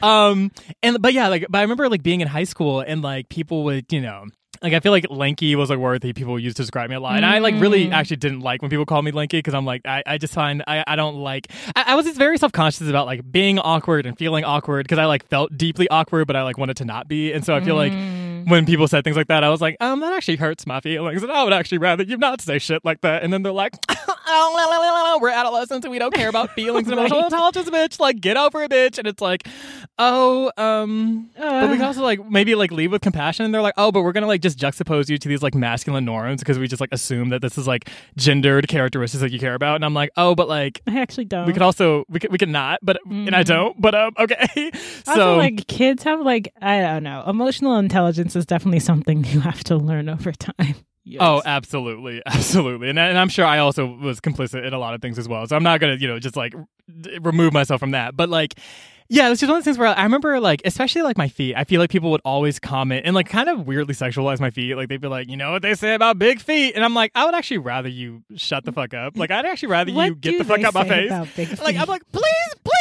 Um, 0.02 0.50
and 0.82 0.91
but 1.00 1.12
yeah, 1.12 1.28
like 1.28 1.46
but 1.48 1.58
I 1.58 1.62
remember 1.62 1.88
like 1.88 2.02
being 2.02 2.20
in 2.20 2.28
high 2.28 2.44
school 2.44 2.80
and 2.80 3.02
like 3.02 3.28
people 3.28 3.64
would 3.64 3.92
you 3.92 4.00
know. 4.00 4.26
Like 4.62 4.74
I 4.74 4.78
feel 4.80 4.92
like 4.92 5.06
lanky 5.10 5.56
was 5.56 5.70
a 5.70 5.78
word 5.78 6.02
that 6.02 6.14
people 6.14 6.38
used 6.38 6.56
to 6.58 6.62
describe 6.62 6.88
me 6.88 6.94
a 6.94 7.00
lot, 7.00 7.16
and 7.16 7.26
I 7.26 7.38
like 7.40 7.56
really 7.58 7.88
Mm. 7.88 7.92
actually 7.94 8.18
didn't 8.18 8.40
like 8.40 8.62
when 8.62 8.70
people 8.70 8.86
called 8.86 9.04
me 9.04 9.10
lanky 9.10 9.38
because 9.38 9.54
I'm 9.54 9.64
like 9.64 9.80
I, 9.84 10.04
I 10.06 10.18
just 10.18 10.32
find 10.32 10.62
I, 10.68 10.84
I 10.86 10.94
don't 10.94 11.16
like 11.16 11.48
I, 11.74 11.82
I 11.88 11.94
was 11.96 12.06
just 12.06 12.16
very 12.16 12.38
self 12.38 12.52
conscious 12.52 12.88
about 12.88 13.06
like 13.06 13.22
being 13.32 13.58
awkward 13.58 14.06
and 14.06 14.16
feeling 14.16 14.44
awkward 14.44 14.84
because 14.84 14.98
I 14.98 15.06
like 15.06 15.26
felt 15.26 15.56
deeply 15.58 15.88
awkward, 15.88 16.28
but 16.28 16.36
I 16.36 16.42
like 16.44 16.58
wanted 16.58 16.76
to 16.76 16.84
not 16.84 17.08
be, 17.08 17.32
and 17.32 17.44
so 17.44 17.56
I 17.56 17.60
feel 17.60 17.74
like 17.74 17.92
Mm. 17.92 18.48
when 18.50 18.64
people 18.66 18.86
said 18.86 19.02
things 19.02 19.16
like 19.16 19.26
that, 19.28 19.42
I 19.42 19.50
was 19.50 19.60
like, 19.60 19.76
um, 19.80 19.98
that 20.00 20.12
actually 20.12 20.36
hurts 20.36 20.64
my 20.64 20.80
feelings, 20.80 21.22
and 21.24 21.32
I 21.32 21.42
would 21.42 21.52
actually 21.52 21.78
rather 21.78 22.04
you 22.04 22.16
not 22.16 22.40
say 22.40 22.60
shit 22.60 22.84
like 22.84 23.00
that. 23.00 23.24
And 23.24 23.32
then 23.32 23.42
they're 23.42 23.52
like, 23.52 23.74
oh, 24.26 25.18
we're 25.20 25.28
adolescents 25.30 25.84
and 25.84 25.90
we 25.92 25.98
don't 25.98 26.14
care 26.14 26.28
about 26.28 26.50
feelings 26.54 26.88
and 26.88 26.98
emotional 26.98 27.20
Right. 27.20 27.26
intelligence, 27.32 27.70
bitch. 27.70 28.00
Like, 28.00 28.20
get 28.20 28.36
over 28.36 28.62
it, 28.62 28.70
bitch. 28.70 28.98
And 28.98 29.06
it's 29.06 29.20
like, 29.20 29.46
oh, 29.98 30.50
um, 30.56 31.30
but 31.36 31.70
we 31.70 31.76
can 31.76 31.82
Uh. 31.82 31.86
also 31.86 32.02
like 32.02 32.28
maybe 32.28 32.54
like 32.54 32.70
leave 32.72 32.92
with 32.92 33.02
compassion. 33.02 33.44
And 33.44 33.54
they're 33.54 33.62
like, 33.62 33.74
oh, 33.76 33.92
but 33.92 34.02
we're 34.02 34.12
gonna 34.12 34.26
like 34.26 34.40
just 34.42 34.58
juxtapose 34.58 35.08
you 35.08 35.18
to 35.18 35.28
these 35.28 35.42
like 35.42 35.54
masculine 35.54 36.04
norms 36.04 36.40
because 36.40 36.58
we 36.58 36.66
just 36.68 36.80
like 36.80 36.90
assume 36.92 37.28
that 37.30 37.42
this 37.42 37.58
is 37.58 37.66
like 37.66 37.90
gendered 38.16 38.68
characteristics 38.68 39.20
that 39.20 39.30
you 39.32 39.38
care 39.38 39.54
about. 39.54 39.76
And 39.76 39.84
I'm 39.84 39.94
like, 39.94 40.10
oh, 40.16 40.34
but 40.34 40.48
like. 40.48 40.80
I 40.86 41.00
actually 41.00 41.24
don't. 41.26 41.46
We 41.46 41.52
could 41.52 41.62
also 41.62 42.04
we 42.08 42.20
could 42.20 42.32
we 42.32 42.38
could 42.38 42.48
not, 42.48 42.78
but 42.82 42.98
and 43.08 43.34
I 43.34 43.42
Mhm. 43.42 43.46
don't, 43.46 43.80
but 43.80 43.94
um 43.94 44.12
okay. 44.18 44.46
also, 45.06 45.14
so 45.14 45.36
like 45.36 45.66
kids 45.66 46.02
have 46.04 46.20
like 46.20 46.52
I 46.60 46.80
don't 46.80 47.02
know. 47.02 47.24
Emotional 47.26 47.76
intelligence 47.76 48.36
is 48.36 48.46
definitely 48.46 48.80
something 48.80 49.24
you 49.24 49.40
have 49.40 49.62
to 49.64 49.76
learn 49.76 50.08
over 50.08 50.32
time. 50.32 50.74
Oh, 51.18 51.42
absolutely, 51.44 52.22
absolutely, 52.26 52.88
and 52.88 52.98
and 52.98 53.18
I'm 53.18 53.28
sure 53.28 53.44
I 53.44 53.58
also 53.58 53.86
was 53.86 54.20
complicit 54.20 54.64
in 54.64 54.72
a 54.72 54.78
lot 54.78 54.94
of 54.94 55.02
things 55.02 55.18
as 55.18 55.28
well. 55.28 55.46
So 55.46 55.56
I'm 55.56 55.62
not 55.62 55.80
gonna, 55.80 55.96
you 55.96 56.08
know, 56.08 56.18
just 56.18 56.36
like 56.36 56.54
remove 57.20 57.52
myself 57.52 57.80
from 57.80 57.90
that. 57.92 58.16
But 58.16 58.28
like, 58.28 58.54
yeah, 59.12 59.30
it's 59.30 59.40
just 59.40 59.50
one 59.50 59.58
of 59.58 59.62
those 59.62 59.64
things 59.66 59.76
where 59.76 59.88
I 59.88 60.04
remember, 60.04 60.40
like, 60.40 60.62
especially 60.64 61.02
like 61.02 61.18
my 61.18 61.28
feet. 61.28 61.54
I 61.54 61.64
feel 61.64 61.80
like 61.82 61.90
people 61.90 62.10
would 62.12 62.22
always 62.24 62.58
comment 62.58 63.02
and 63.04 63.14
like 63.14 63.28
kind 63.28 63.50
of 63.50 63.66
weirdly 63.66 63.92
sexualize 63.92 64.40
my 64.40 64.48
feet. 64.48 64.74
Like 64.74 64.88
they'd 64.88 65.02
be 65.02 65.08
like, 65.08 65.28
you 65.28 65.36
know 65.36 65.52
what 65.52 65.60
they 65.60 65.74
say 65.74 65.92
about 65.92 66.18
big 66.18 66.40
feet, 66.40 66.74
and 66.74 66.82
I'm 66.82 66.94
like, 66.94 67.12
I 67.14 67.26
would 67.26 67.34
actually 67.34 67.58
rather 67.58 67.90
you 67.90 68.22
shut 68.36 68.64
the 68.64 68.72
fuck 68.72 68.94
up. 68.94 69.18
Like 69.18 69.30
I'd 69.30 69.44
actually 69.44 69.68
rather 69.68 69.90
you 69.90 70.14
get 70.14 70.38
the 70.38 70.44
fuck 70.44 70.64
out 70.64 70.72
my 70.72 70.88
face. 70.88 71.60
Like 71.60 71.76
I'm 71.76 71.88
like, 71.88 72.10
please, 72.10 72.54
please 72.64 72.72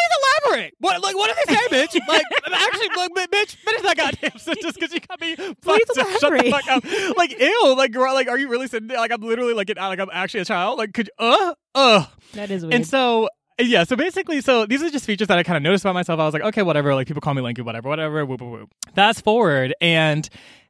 elaborate. 0.45 0.73
What 0.79 1.03
like 1.03 1.17
what 1.17 1.35
do 1.35 1.43
they 1.45 1.53
say, 1.53 1.67
bitch? 1.67 1.99
Like 2.07 2.23
I'm 2.45 2.53
actually, 2.53 2.89
like, 2.95 3.29
bitch, 3.29 3.55
finish 3.55 3.81
that 3.81 3.97
goddamn 3.97 4.31
sentence 4.37 4.73
because 4.73 4.93
you 4.93 5.01
got 5.01 5.19
me. 5.19 5.35
Please 5.35 5.83
fucked 5.87 5.99
up. 5.99 6.07
Shut 6.19 6.31
the 6.31 6.47
elaborate. 6.47 6.51
fuck 6.51 6.67
up. 6.69 7.17
Like 7.17 7.37
ew. 7.39 7.75
Like 7.75 7.91
girl, 7.91 8.13
like 8.13 8.29
are 8.29 8.37
you 8.37 8.47
really 8.47 8.67
sitting 8.67 8.87
there? 8.87 8.97
Like 8.97 9.11
I'm 9.11 9.21
literally 9.21 9.53
like 9.53 9.69
an, 9.69 9.75
like 9.77 9.99
I'm 9.99 10.09
actually 10.13 10.41
a 10.41 10.45
child. 10.45 10.77
Like 10.77 10.93
could 10.93 11.09
you, 11.19 11.25
uh 11.25 11.53
uh. 11.75 12.05
that 12.33 12.51
is 12.51 12.63
weird. 12.63 12.73
And 12.73 12.87
so 12.87 13.27
yeah, 13.61 13.83
so 13.83 13.95
basically, 13.95 14.41
so 14.41 14.65
these 14.65 14.81
are 14.83 14.89
just 14.89 15.05
features 15.05 15.27
that 15.27 15.37
I 15.37 15.43
kind 15.43 15.57
of 15.57 15.63
noticed 15.63 15.83
about 15.85 15.93
myself. 15.93 16.19
I 16.19 16.25
was 16.25 16.33
like, 16.33 16.43
okay, 16.43 16.61
whatever. 16.63 16.93
Like 16.95 17.07
people 17.07 17.21
call 17.21 17.33
me 17.33 17.41
lanky, 17.41 17.61
whatever, 17.61 17.89
whatever. 17.89 18.25
Whoop, 18.25 18.41
whoop, 18.41 18.51
whoop. 18.51 18.69
Fast 18.95 19.23
forward, 19.23 19.73
and 19.81 20.27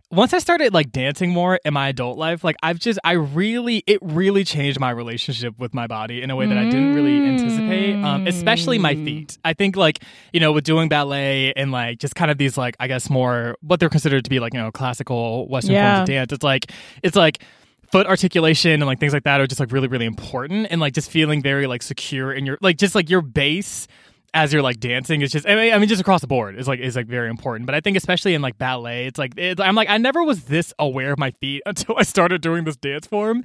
once 0.10 0.34
I 0.34 0.40
started 0.40 0.74
like 0.74 0.92
dancing 0.92 1.30
more 1.30 1.58
in 1.64 1.74
my 1.74 1.88
adult 1.88 2.18
life, 2.18 2.44
like 2.44 2.58
I've 2.62 2.80
just, 2.80 3.00
I 3.02 3.14
really, 3.14 3.82
it 3.88 3.98
really 4.02 4.44
changed 4.44 4.78
my 4.78 4.90
relationship 4.90 5.58
with 5.58 5.74
my 5.74 5.88
body 5.88 6.22
in 6.22 6.30
a 6.30 6.36
way 6.36 6.46
that 6.48 6.58
I 6.58 6.66
didn't 6.66 6.94
really 6.96 7.26
anticipate. 7.26 7.96
Um, 8.04 8.28
especially 8.28 8.78
my 8.78 8.94
Mm. 8.94 9.06
feet. 9.06 9.38
I 9.46 9.54
think 9.54 9.78
like 9.78 10.04
you 10.34 10.42
know 10.42 10.52
with 10.52 10.66
doing 10.66 10.90
ballet 10.90 11.54
and 11.54 11.72
like 11.72 12.00
just 12.00 12.14
kind 12.16 12.30
of 12.30 12.38
these 12.38 12.58
like 12.58 12.76
I 12.80 12.88
guess 12.88 13.10
more 13.10 13.56
what 13.62 13.80
they're 13.80 13.88
considered 13.88 14.26
to 14.26 14.30
be 14.30 14.42
like 14.42 14.54
you 14.54 14.60
know 14.60 14.70
classical 14.72 15.48
Western 15.48 15.76
Yeah. 15.76 15.96
forms 15.96 16.10
of 16.10 16.14
dance. 16.14 16.34
It's 16.34 16.44
like 16.44 16.72
it's 17.04 17.16
like 17.16 17.42
foot 17.92 18.08
articulation 18.08 18.72
and 18.72 18.86
like 18.86 19.00
things 19.00 19.14
like 19.14 19.24
that 19.24 19.42
are 19.42 19.48
just 19.48 19.60
like 19.60 19.72
really 19.72 19.88
really 19.88 20.06
important. 20.06 20.68
And 20.70 20.82
like 20.82 20.94
just 20.94 21.12
feeling 21.12 21.42
very 21.42 21.68
like 21.68 21.84
secure 21.84 22.34
in 22.34 22.46
your 22.46 22.58
like 22.62 22.78
just 22.78 22.96
like 22.96 23.10
your 23.10 23.22
base 23.22 23.88
as 24.34 24.54
you're 24.54 24.62
like 24.62 24.80
dancing 24.80 25.22
it's 25.22 25.34
just 25.34 25.48
I 25.48 25.56
mean, 25.56 25.74
I 25.74 25.78
mean 25.78 25.90
just 25.90 26.00
across 26.00 26.22
the 26.22 26.28
board 26.28 26.56
is 26.56 26.68
like 26.68 26.80
is 26.80 26.96
like 26.96 27.08
very 27.08 27.30
important. 27.30 27.66
But 27.66 27.76
i 27.76 27.82
think 27.82 27.98
especially 27.98 28.34
in 28.34 28.42
like 28.42 28.58
ballet 28.58 29.08
it's 29.08 29.20
like 29.20 29.34
it, 29.38 29.60
i'm 29.60 29.76
like 29.76 29.90
i 29.90 29.98
never 29.98 30.24
was 30.24 30.46
this 30.46 30.74
aware 30.80 31.12
of 31.12 31.20
my 31.20 31.32
feet 31.32 31.64
until 31.66 31.98
i 31.98 32.04
started 32.04 32.42
doing 32.42 32.64
this 32.64 32.78
dance 32.78 33.08
form. 33.08 33.44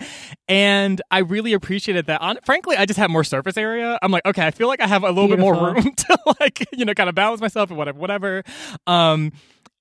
And 0.48 1.02
i 1.10 1.18
really 1.18 1.52
appreciated 1.52 2.06
that. 2.06 2.20
On 2.20 2.38
frankly 2.44 2.76
i 2.76 2.86
just 2.86 2.98
have 2.98 3.10
more 3.10 3.24
surface 3.24 3.56
area. 3.56 3.98
I'm 4.02 4.12
like 4.12 4.24
okay 4.26 4.46
i 4.46 4.50
feel 4.50 4.68
like 4.68 4.80
i 4.80 4.86
have 4.86 5.02
a 5.02 5.08
little 5.08 5.26
Beautiful. 5.26 5.52
bit 5.52 5.60
more 5.60 5.74
room 5.74 5.94
to 5.96 6.18
like 6.40 6.64
you 6.72 6.84
know 6.84 6.94
kind 6.94 7.08
of 7.08 7.14
balance 7.14 7.40
myself 7.40 7.70
and 7.70 7.78
whatever 7.78 7.98
whatever. 7.98 8.44
Um 8.86 9.32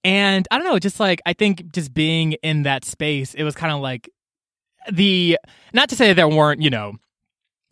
and 0.04 0.48
i 0.52 0.58
don't 0.58 0.68
know 0.68 0.80
just 0.80 1.00
like 1.00 1.22
i 1.26 1.34
think 1.34 1.72
just 1.72 1.94
being 1.94 2.34
in 2.44 2.64
that 2.64 2.86
space 2.86 3.34
it 3.34 3.44
was 3.44 3.56
kind 3.56 3.74
of 3.74 3.82
like 3.82 4.10
the 4.92 5.38
not 5.74 5.90
to 5.90 5.96
say 5.96 6.14
there 6.14 6.28
weren't 6.28 6.62
you 6.62 6.70
know 6.70 6.94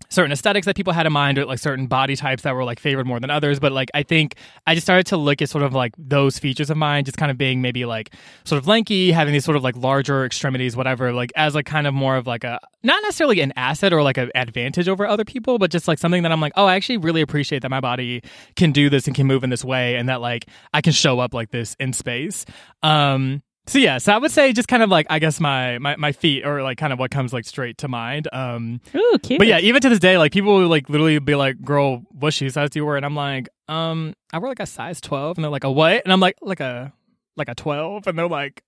certain 0.10 0.32
aesthetics 0.32 0.66
that 0.66 0.76
people 0.76 0.94
had 0.94 1.08
in 1.08 1.14
mind 1.14 1.40
or 1.40 1.46
like 1.46 1.58
certain 1.58 1.88
body 1.88 2.16
types 2.16 2.44
that 2.44 2.54
were 2.54 2.64
like 2.64 2.80
favored 2.80 3.08
more 3.08 3.20
than 3.20 3.30
others 3.30 3.60
but 3.60 3.72
like 3.72 3.90
i 3.94 4.04
think 4.04 4.36
i 4.68 4.76
just 4.76 4.86
started 4.86 5.06
to 5.06 5.18
look 5.18 5.42
at 5.42 5.50
sort 5.50 5.64
of 5.64 5.74
like 5.74 5.94
those 5.98 6.38
features 6.38 6.70
of 6.70 6.78
mine 6.78 7.04
just 7.04 7.18
kind 7.18 7.32
of 7.32 7.38
being 7.38 7.62
maybe 7.62 7.84
like 7.86 8.14
sort 8.44 8.62
of 8.62 8.68
lanky 8.68 9.12
having 9.12 9.34
these 9.34 9.44
sort 9.44 9.58
of 9.58 9.64
like 9.64 9.76
larger 9.76 10.24
extremities 10.24 10.76
whatever 10.76 11.12
like 11.14 11.32
as 11.36 11.56
like 11.56 11.66
kind 11.66 11.88
of 11.88 11.94
more 11.94 12.16
of 12.16 12.28
like 12.28 12.44
a 12.44 12.60
not 12.84 13.02
necessarily 13.02 13.40
an 13.40 13.52
asset 13.56 13.92
or 13.92 14.04
like 14.04 14.18
an 14.18 14.30
advantage 14.36 14.88
over 14.88 15.08
other 15.08 15.26
people 15.26 15.58
but 15.58 15.72
just 15.72 15.88
like 15.88 15.98
something 15.98 16.22
that 16.22 16.32
i'm 16.32 16.42
like 16.42 16.54
oh 16.56 16.66
i 16.66 16.76
actually 16.76 16.98
really 16.98 17.22
appreciate 17.22 17.62
that 17.64 17.70
my 17.70 17.82
body 17.82 18.22
can 18.56 18.72
do 18.72 18.90
this 18.90 19.08
and 19.08 19.16
can 19.16 19.26
move 19.26 19.44
in 19.44 19.50
this 19.50 19.66
way 19.66 19.96
and 19.96 20.10
that 20.10 20.22
like 20.22 20.46
i 20.74 20.82
can 20.82 20.94
show 20.94 21.20
up 21.20 21.34
like 21.34 21.50
this 21.50 21.76
in 21.80 21.94
space. 21.94 22.46
Um 22.84 23.42
so 23.66 23.80
yeah, 23.80 23.98
so 23.98 24.14
I 24.14 24.18
would 24.18 24.32
say 24.32 24.52
just 24.54 24.68
kind 24.68 24.84
of 24.84 24.90
like 24.90 25.08
I 25.10 25.20
guess 25.20 25.40
my 25.40 25.78
my 25.80 25.96
my 25.96 26.12
feet 26.12 26.46
or 26.46 26.62
like 26.64 26.78
kind 26.78 26.92
of 26.92 27.00
what 27.00 27.12
comes 27.12 27.32
like 27.34 27.46
straight 27.46 27.78
to 27.80 27.88
mind. 27.88 28.28
Um 28.34 28.82
Ooh, 28.96 29.18
cute. 29.24 29.40
but 29.40 29.48
yeah, 29.48 29.60
even 29.60 29.82
to 29.82 29.90
this 29.90 30.00
day, 30.00 30.18
like 30.18 30.32
people 30.34 30.56
will 30.56 30.68
like 30.68 30.90
literally 30.90 31.18
be 31.20 31.36
like, 31.36 31.62
"Girl, 31.62 32.04
what 32.12 32.34
shoe 32.34 32.50
size 32.50 32.70
do 32.72 32.80
you 32.80 32.86
wear?" 32.86 32.98
And 32.98 33.06
I'm 33.06 33.16
like, 33.16 33.50
"Um, 33.68 34.16
I 34.34 34.40
wear 34.40 34.50
like 34.50 34.60
a 34.60 34.66
size 34.66 35.00
12." 35.02 35.38
And 35.38 35.44
they're 35.44 35.52
like, 35.52 35.64
"A 35.64 35.72
what?" 35.72 36.04
And 36.04 36.12
I'm 36.12 36.20
like, 36.20 36.38
"Like 36.42 36.60
a 36.60 36.92
like 37.38 37.50
a 37.50 37.56
12." 37.56 38.08
And 38.08 38.18
they're 38.20 38.28
like, 38.28 38.64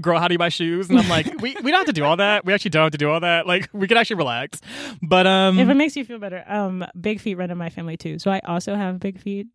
"Girl, 0.00 0.18
how 0.18 0.26
do 0.26 0.34
you 0.34 0.38
buy 0.38 0.48
shoes?" 0.48 0.90
And 0.90 0.98
I'm 0.98 1.08
like, 1.08 1.26
"We 1.40 1.56
we 1.62 1.70
don't 1.70 1.80
have 1.80 1.86
to 1.86 1.92
do 1.92 2.04
all 2.04 2.16
that. 2.16 2.44
We 2.44 2.52
actually 2.52 2.70
don't 2.70 2.82
have 2.84 2.92
to 2.92 2.98
do 2.98 3.10
all 3.10 3.20
that. 3.20 3.46
Like 3.46 3.68
we 3.72 3.86
can 3.86 3.96
actually 3.96 4.16
relax." 4.16 4.60
But 5.02 5.26
um, 5.26 5.58
if 5.58 5.68
it 5.68 5.74
makes 5.74 5.94
you 5.96 6.04
feel 6.04 6.18
better, 6.18 6.42
um, 6.48 6.84
big 7.00 7.20
feet 7.20 7.36
run 7.36 7.50
in 7.50 7.58
my 7.58 7.70
family 7.70 7.96
too. 7.96 8.18
So 8.18 8.30
I 8.30 8.40
also 8.44 8.74
have 8.74 8.98
big 8.98 9.20
feet. 9.20 9.46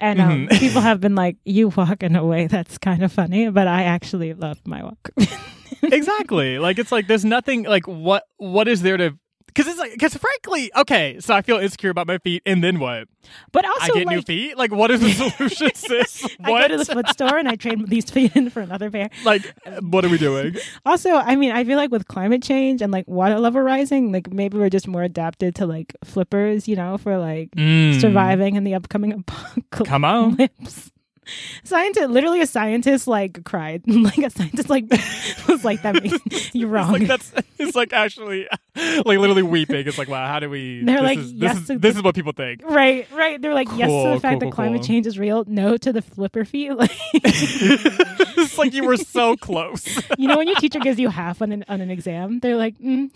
And 0.00 0.20
um, 0.20 0.48
Mhm. 0.48 0.58
people 0.58 0.80
have 0.90 1.00
been 1.00 1.14
like, 1.14 1.36
"You 1.44 1.68
walk 1.68 2.02
in 2.02 2.16
a 2.16 2.24
way 2.24 2.46
that's 2.46 2.78
kind 2.78 3.02
of 3.02 3.12
funny," 3.12 3.48
but 3.50 3.66
I 3.68 3.84
actually 3.84 4.34
love 4.34 4.58
my 4.66 4.82
walk. 4.82 5.10
exactly, 5.82 6.58
like 6.58 6.78
it's 6.78 6.92
like 6.92 7.06
there's 7.06 7.24
nothing 7.24 7.64
like 7.64 7.86
what 7.86 8.24
what 8.36 8.68
is 8.68 8.82
there 8.82 8.96
to. 8.96 9.18
Because 9.54 9.70
it's 9.70 9.78
like, 9.78 9.92
because 9.92 10.14
frankly, 10.16 10.70
okay, 10.74 11.20
so 11.20 11.32
I 11.32 11.42
feel 11.42 11.58
insecure 11.58 11.90
about 11.90 12.08
my 12.08 12.18
feet, 12.18 12.42
and 12.44 12.62
then 12.64 12.80
what? 12.80 13.06
but 13.52 13.64
also, 13.64 13.78
I 13.80 13.86
get 13.88 14.06
like, 14.06 14.16
new 14.16 14.22
feet. 14.22 14.58
Like, 14.58 14.72
what 14.72 14.90
is 14.90 15.00
the 15.00 15.10
solution, 15.12 15.70
sis? 15.74 16.26
I 16.42 16.50
go 16.62 16.68
to 16.68 16.76
the 16.78 16.84
foot 16.84 17.08
store 17.10 17.38
and 17.38 17.48
I 17.48 17.54
trade 17.56 17.86
these 17.88 18.10
feet 18.10 18.34
in 18.36 18.50
for 18.50 18.60
another 18.60 18.90
pair. 18.90 19.08
like, 19.24 19.42
what 19.80 20.04
are 20.04 20.08
we 20.08 20.18
doing? 20.18 20.56
Also, 20.84 21.10
I 21.14 21.36
mean, 21.36 21.52
I 21.52 21.64
feel 21.64 21.76
like 21.78 21.90
with 21.90 22.08
climate 22.08 22.42
change 22.42 22.82
and 22.82 22.92
like 22.92 23.06
water 23.08 23.38
level 23.38 23.60
rising, 23.62 24.12
like 24.12 24.30
maybe 24.32 24.58
we're 24.58 24.68
just 24.70 24.86
more 24.88 25.02
adapted 25.02 25.54
to 25.56 25.66
like 25.66 25.94
flippers, 26.04 26.66
you 26.68 26.76
know, 26.76 26.98
for 26.98 27.16
like 27.18 27.50
Mm. 27.52 28.00
surviving 28.00 28.56
in 28.56 28.64
the 28.64 28.74
upcoming 28.74 29.12
apocalypse. 29.12 29.62
Come 29.88 30.04
on. 30.04 30.36
Scientist, 31.64 32.10
literally 32.10 32.40
a 32.40 32.46
scientist, 32.46 33.06
like 33.06 33.44
cried. 33.44 33.82
like 33.86 34.18
a 34.18 34.30
scientist, 34.30 34.68
like 34.68 34.84
was 35.48 35.64
like 35.64 35.82
that. 35.82 36.02
Makes, 36.02 36.54
you're 36.54 36.68
It's 36.68 36.72
wrong. 36.72 36.92
like 36.92 37.06
that's 37.06 37.32
it's 37.58 37.76
like 37.76 37.92
actually 37.92 38.46
like 38.76 39.06
literally 39.06 39.42
weeping. 39.42 39.86
It's 39.86 39.98
like 39.98 40.08
wow, 40.08 40.26
how 40.26 40.40
do 40.40 40.50
we? 40.50 40.82
They're 40.84 40.96
this 40.96 41.02
like, 41.04 41.18
is, 41.18 41.32
this 41.32 41.40
yes, 41.42 41.56
is 41.58 41.66
to 41.68 41.78
this 41.78 41.96
is 41.96 42.02
what 42.02 42.14
people 42.14 42.32
think. 42.32 42.62
right, 42.64 43.06
right. 43.12 43.40
They're 43.40 43.54
like, 43.54 43.68
yes 43.76 43.90
to 43.90 44.14
the 44.14 44.20
fact 44.20 44.40
cool, 44.40 44.50
that 44.50 44.54
climate 44.54 44.80
cool. 44.80 44.86
change 44.86 45.06
is 45.06 45.18
real. 45.18 45.44
No 45.46 45.76
to 45.76 45.92
the 45.92 46.02
flipper 46.02 46.44
feet. 46.44 46.72
Like, 46.74 46.90
it's 47.14 48.58
like 48.58 48.74
you 48.74 48.84
were 48.84 48.96
so 48.96 49.36
close, 49.36 49.86
you 50.18 50.28
know, 50.28 50.36
when 50.38 50.48
your 50.48 50.56
teacher 50.56 50.78
gives 50.80 50.98
you 50.98 51.08
half 51.08 51.40
on 51.40 51.52
an 51.52 51.64
on 51.68 51.80
an 51.80 51.90
exam, 51.90 52.40
they're 52.40 52.56
like, 52.56 52.76
mm, 52.78 53.10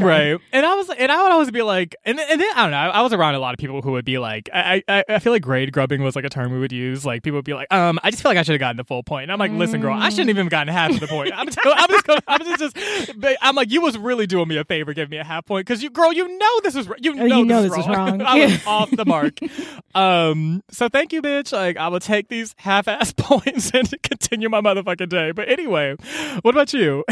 right? 0.00 0.38
And 0.52 0.66
I 0.66 0.74
was, 0.74 0.90
and 0.90 1.12
I 1.12 1.22
would 1.22 1.32
always 1.32 1.50
be 1.50 1.62
like, 1.62 1.94
and 2.04 2.18
then, 2.18 2.26
and 2.30 2.40
then 2.40 2.48
I 2.56 2.62
don't 2.62 2.70
know. 2.70 2.76
I 2.76 3.02
was 3.02 3.12
around 3.12 3.34
a 3.34 3.38
lot 3.38 3.54
of 3.54 3.58
people 3.58 3.82
who 3.82 3.92
would 3.92 4.04
be 4.04 4.18
like, 4.18 4.48
I, 4.52 4.82
I, 4.88 5.04
I 5.08 5.18
feel 5.18 5.32
like 5.32 5.42
grade 5.42 5.72
grubbing 5.72 6.02
was 6.02 6.16
like 6.16 6.24
a 6.24 6.28
term 6.30 6.52
we 6.52 6.58
would 6.58 6.72
use. 6.72 7.03
Like 7.04 7.22
people 7.22 7.38
would 7.38 7.44
be 7.44 7.54
like, 7.54 7.72
um, 7.72 7.98
I 8.02 8.10
just 8.10 8.22
feel 8.22 8.30
like 8.30 8.38
I 8.38 8.42
should 8.42 8.52
have 8.52 8.60
gotten 8.60 8.76
the 8.76 8.84
full 8.84 9.02
point. 9.02 9.24
And 9.24 9.32
I'm 9.32 9.38
like, 9.38 9.52
listen, 9.52 9.80
girl, 9.80 9.94
I 9.94 10.08
shouldn't 10.10 10.30
even 10.30 10.46
have 10.46 10.50
gotten 10.50 10.72
half 10.72 10.90
of 10.92 11.00
the 11.00 11.06
point. 11.06 11.32
I'm 11.34 11.46
just, 11.50 11.58
I'm 11.64 11.88
just, 11.90 12.04
gonna, 12.06 12.20
I'm 12.26 12.40
just, 12.58 12.76
just, 12.76 13.14
I'm 13.42 13.54
like, 13.54 13.70
you 13.70 13.80
was 13.80 13.96
really 13.98 14.26
doing 14.26 14.48
me 14.48 14.56
a 14.56 14.64
favor, 14.64 14.92
giving 14.94 15.10
me 15.10 15.18
a 15.18 15.24
half 15.24 15.44
point 15.46 15.66
because 15.66 15.82
you, 15.82 15.90
girl, 15.90 16.12
you 16.12 16.26
know 16.38 16.60
this 16.62 16.74
is, 16.76 16.88
you 17.00 17.14
know, 17.14 17.22
Oh, 17.24 17.38
you 17.38 17.44
know 17.44 17.62
this, 17.62 17.70
this 17.72 17.80
is 17.80 17.84
is 17.86 17.88
wrong. 17.96 18.18
wrong. 18.18 18.22
I 18.26 18.44
was 18.44 18.52
Yeah. 18.64 18.70
off 18.70 18.90
the 18.90 19.04
mark. 19.04 19.38
Um, 19.96 20.64
so 20.72 20.88
thank 20.88 21.12
you, 21.12 21.22
bitch. 21.22 21.52
Like 21.52 21.76
I 21.76 21.86
will 21.86 22.00
take 22.00 22.26
these 22.26 22.52
half-ass 22.58 23.12
points 23.16 23.70
and 23.72 23.88
continue 24.02 24.48
my 24.48 24.60
motherfucking 24.60 25.08
day. 25.08 25.30
But 25.30 25.48
anyway, 25.48 25.94
what 26.42 26.52
about 26.52 26.72
you? 26.72 27.04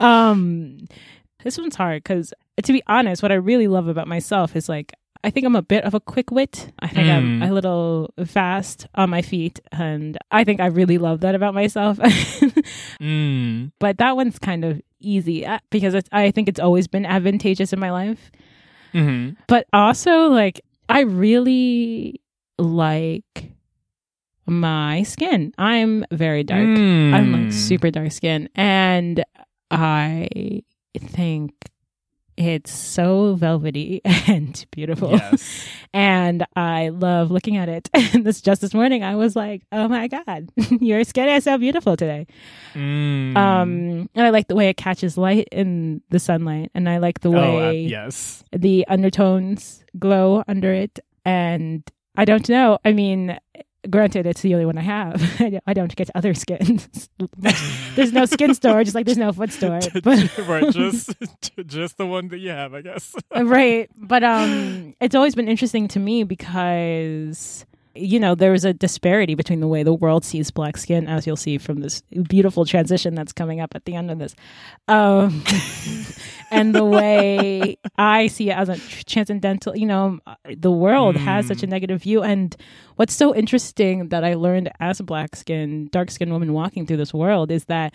Um, 0.00 0.88
this 1.44 1.56
one's 1.58 1.76
hard 1.76 2.02
because, 2.02 2.34
to 2.62 2.72
be 2.72 2.82
honest, 2.88 3.22
what 3.22 3.30
I 3.32 3.36
really 3.36 3.68
love 3.68 3.86
about 3.88 4.08
myself 4.08 4.56
is 4.56 4.68
like 4.68 4.92
I 5.26 5.30
think 5.30 5.44
I'm 5.44 5.56
a 5.56 5.62
bit 5.62 5.82
of 5.84 5.92
a 5.92 5.98
quick 5.98 6.30
wit. 6.30 6.70
I 6.78 6.86
think 6.86 7.08
I'm 7.10 7.40
Mm. 7.40 7.50
a 7.50 7.52
little 7.52 8.14
fast 8.26 8.86
on 8.94 9.10
my 9.10 9.22
feet, 9.22 9.58
and 9.72 10.16
I 10.30 10.44
think 10.44 10.60
I 10.60 10.66
really 10.66 10.98
love 10.98 11.20
that 11.20 11.34
about 11.34 11.52
myself. 11.52 11.98
mm. 13.00 13.72
but 13.80 13.98
that 13.98 14.14
one's 14.16 14.38
kind 14.38 14.64
of 14.64 14.80
easy 15.00 15.44
uh, 15.44 15.58
because 15.70 15.94
it's, 15.94 16.08
I 16.12 16.30
think 16.30 16.48
it's 16.48 16.60
always 16.60 16.86
been 16.86 17.04
advantageous 17.04 17.72
in 17.72 17.80
my 17.80 17.90
life. 17.90 18.30
hmm 18.92 19.30
But 19.48 19.66
also, 19.72 20.28
like, 20.28 20.60
I 20.88 21.00
really 21.00 22.20
like 22.58 23.50
my 24.46 25.02
skin. 25.02 25.52
I'm 25.58 26.04
very 26.12 26.44
dark. 26.44 26.62
I'm 26.62 27.32
like 27.32 27.48
Mm. 27.48 27.52
super 27.52 27.90
dark 27.90 28.12
skin. 28.12 28.48
And 28.54 29.24
I 29.72 30.62
think 31.00 31.52
it's 32.36 32.72
so 32.72 33.34
velvety 33.34 34.00
and 34.04 34.64
beautiful. 34.70 35.12
Yes. 35.12 35.66
And 35.92 36.46
I 36.54 36.90
love 36.90 37.30
looking 37.30 37.56
at 37.56 37.68
it. 37.68 37.88
And 38.14 38.24
this 38.24 38.40
just 38.40 38.60
this 38.60 38.72
morning 38.72 39.02
I 39.02 39.16
was 39.16 39.34
like, 39.34 39.62
oh 39.72 39.88
my 39.88 40.06
God, 40.08 40.48
your 40.80 41.02
skin 41.04 41.28
is 41.28 41.44
so 41.44 41.58
beautiful 41.58 41.96
today. 41.96 42.26
Mm. 42.74 43.36
Um 43.36 44.10
and 44.14 44.26
I 44.26 44.30
like 44.30 44.48
the 44.48 44.54
way 44.54 44.68
it 44.68 44.76
catches 44.76 45.18
light 45.18 45.48
in 45.50 46.02
the 46.10 46.18
sunlight. 46.18 46.70
And 46.74 46.88
I 46.88 46.98
like 46.98 47.20
the 47.20 47.30
oh, 47.30 47.36
uh, 47.36 47.56
way 47.56 47.80
yes. 47.80 48.44
the 48.52 48.86
undertones 48.88 49.84
glow 49.98 50.44
under 50.46 50.72
it. 50.72 51.00
And 51.24 51.82
I 52.16 52.24
don't 52.24 52.48
know. 52.48 52.78
I 52.84 52.92
mean, 52.92 53.38
granted, 53.90 54.26
it's 54.26 54.40
the 54.42 54.54
only 54.54 54.66
one 54.66 54.78
I 54.78 54.82
have. 54.82 55.22
I 55.66 55.74
don't- 55.74 55.94
get 55.96 56.10
other 56.14 56.34
skins. 56.34 57.08
there's 57.96 58.12
no 58.12 58.26
skin 58.26 58.54
store, 58.54 58.82
just 58.84 58.94
like 58.94 59.06
there's 59.06 59.16
no 59.18 59.32
foot 59.32 59.50
store. 59.52 59.80
But 60.02 60.38
right, 60.46 60.72
just 60.72 61.14
just 61.66 61.96
the 61.96 62.06
one 62.06 62.28
that 62.28 62.38
you 62.38 62.50
have, 62.50 62.74
I 62.74 62.82
guess. 62.82 63.14
right, 63.34 63.88
but 63.96 64.22
um, 64.22 64.94
it's 65.00 65.14
always 65.14 65.34
been 65.34 65.48
interesting 65.48 65.88
to 65.88 65.98
me 65.98 66.24
because 66.24 67.64
you 67.96 68.20
know 68.20 68.34
there 68.34 68.54
is 68.54 68.64
a 68.64 68.72
disparity 68.72 69.34
between 69.34 69.60
the 69.60 69.66
way 69.68 69.82
the 69.82 69.94
world 69.94 70.24
sees 70.24 70.50
black 70.50 70.76
skin, 70.76 71.06
as 71.08 71.26
you'll 71.26 71.36
see 71.36 71.58
from 71.58 71.80
this 71.80 72.02
beautiful 72.28 72.64
transition 72.64 73.14
that's 73.14 73.32
coming 73.32 73.60
up 73.60 73.74
at 73.74 73.84
the 73.84 73.94
end 73.94 74.10
of 74.10 74.18
this, 74.18 74.34
um, 74.88 75.42
and 76.50 76.74
the 76.74 76.84
way 76.84 77.76
I 77.98 78.26
see 78.28 78.50
it 78.50 78.56
as 78.56 78.68
a 78.68 78.76
transcendental. 79.04 79.76
You 79.76 79.86
know, 79.86 80.18
the 80.56 80.70
world 80.70 81.16
has 81.16 81.46
such 81.46 81.62
a 81.62 81.66
Mm. 81.66 81.70
negative 81.70 82.02
view, 82.02 82.22
and 82.22 82.54
what's 82.96 83.14
so 83.14 83.34
interesting 83.34 84.08
that 84.10 84.24
I 84.24 84.34
learned 84.34 84.70
as 84.80 85.00
a 85.00 85.04
black 85.04 85.34
skin, 85.36 85.88
dark 85.90 86.10
skinned 86.10 86.32
woman 86.32 86.52
walking 86.52 86.86
through 86.86 86.98
this 86.98 87.14
world 87.14 87.50
is 87.50 87.64
that. 87.66 87.92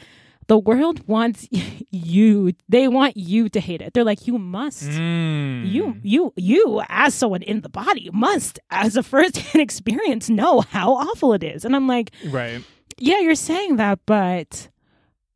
The 0.52 0.58
world 0.60 1.08
wants 1.08 1.48
you. 1.92 2.52
They 2.68 2.90
want 2.90 3.16
you 3.16 3.48
to 3.48 3.60
hate 3.62 3.82
it. 3.82 3.94
They're 3.94 4.04
like, 4.04 4.28
you 4.28 4.38
must 4.38 4.84
Mm. 4.84 5.72
you 5.72 5.96
you 6.04 6.34
you 6.36 6.82
as 6.90 7.14
someone 7.14 7.42
in 7.42 7.62
the 7.62 7.70
body 7.70 8.10
must 8.12 8.60
as 8.70 8.98
a 8.98 9.04
first 9.04 9.38
hand 9.38 9.62
experience 9.68 10.30
know 10.30 10.60
how 10.76 10.88
awful 10.96 11.32
it 11.34 11.44
is 11.44 11.64
and 11.66 11.74
i'm 11.76 11.88
like 11.88 12.12
right. 12.30 12.62
yeah 12.98 13.20
you're 13.20 13.36
saying 13.52 13.78
that 13.78 14.00
but 14.06 14.68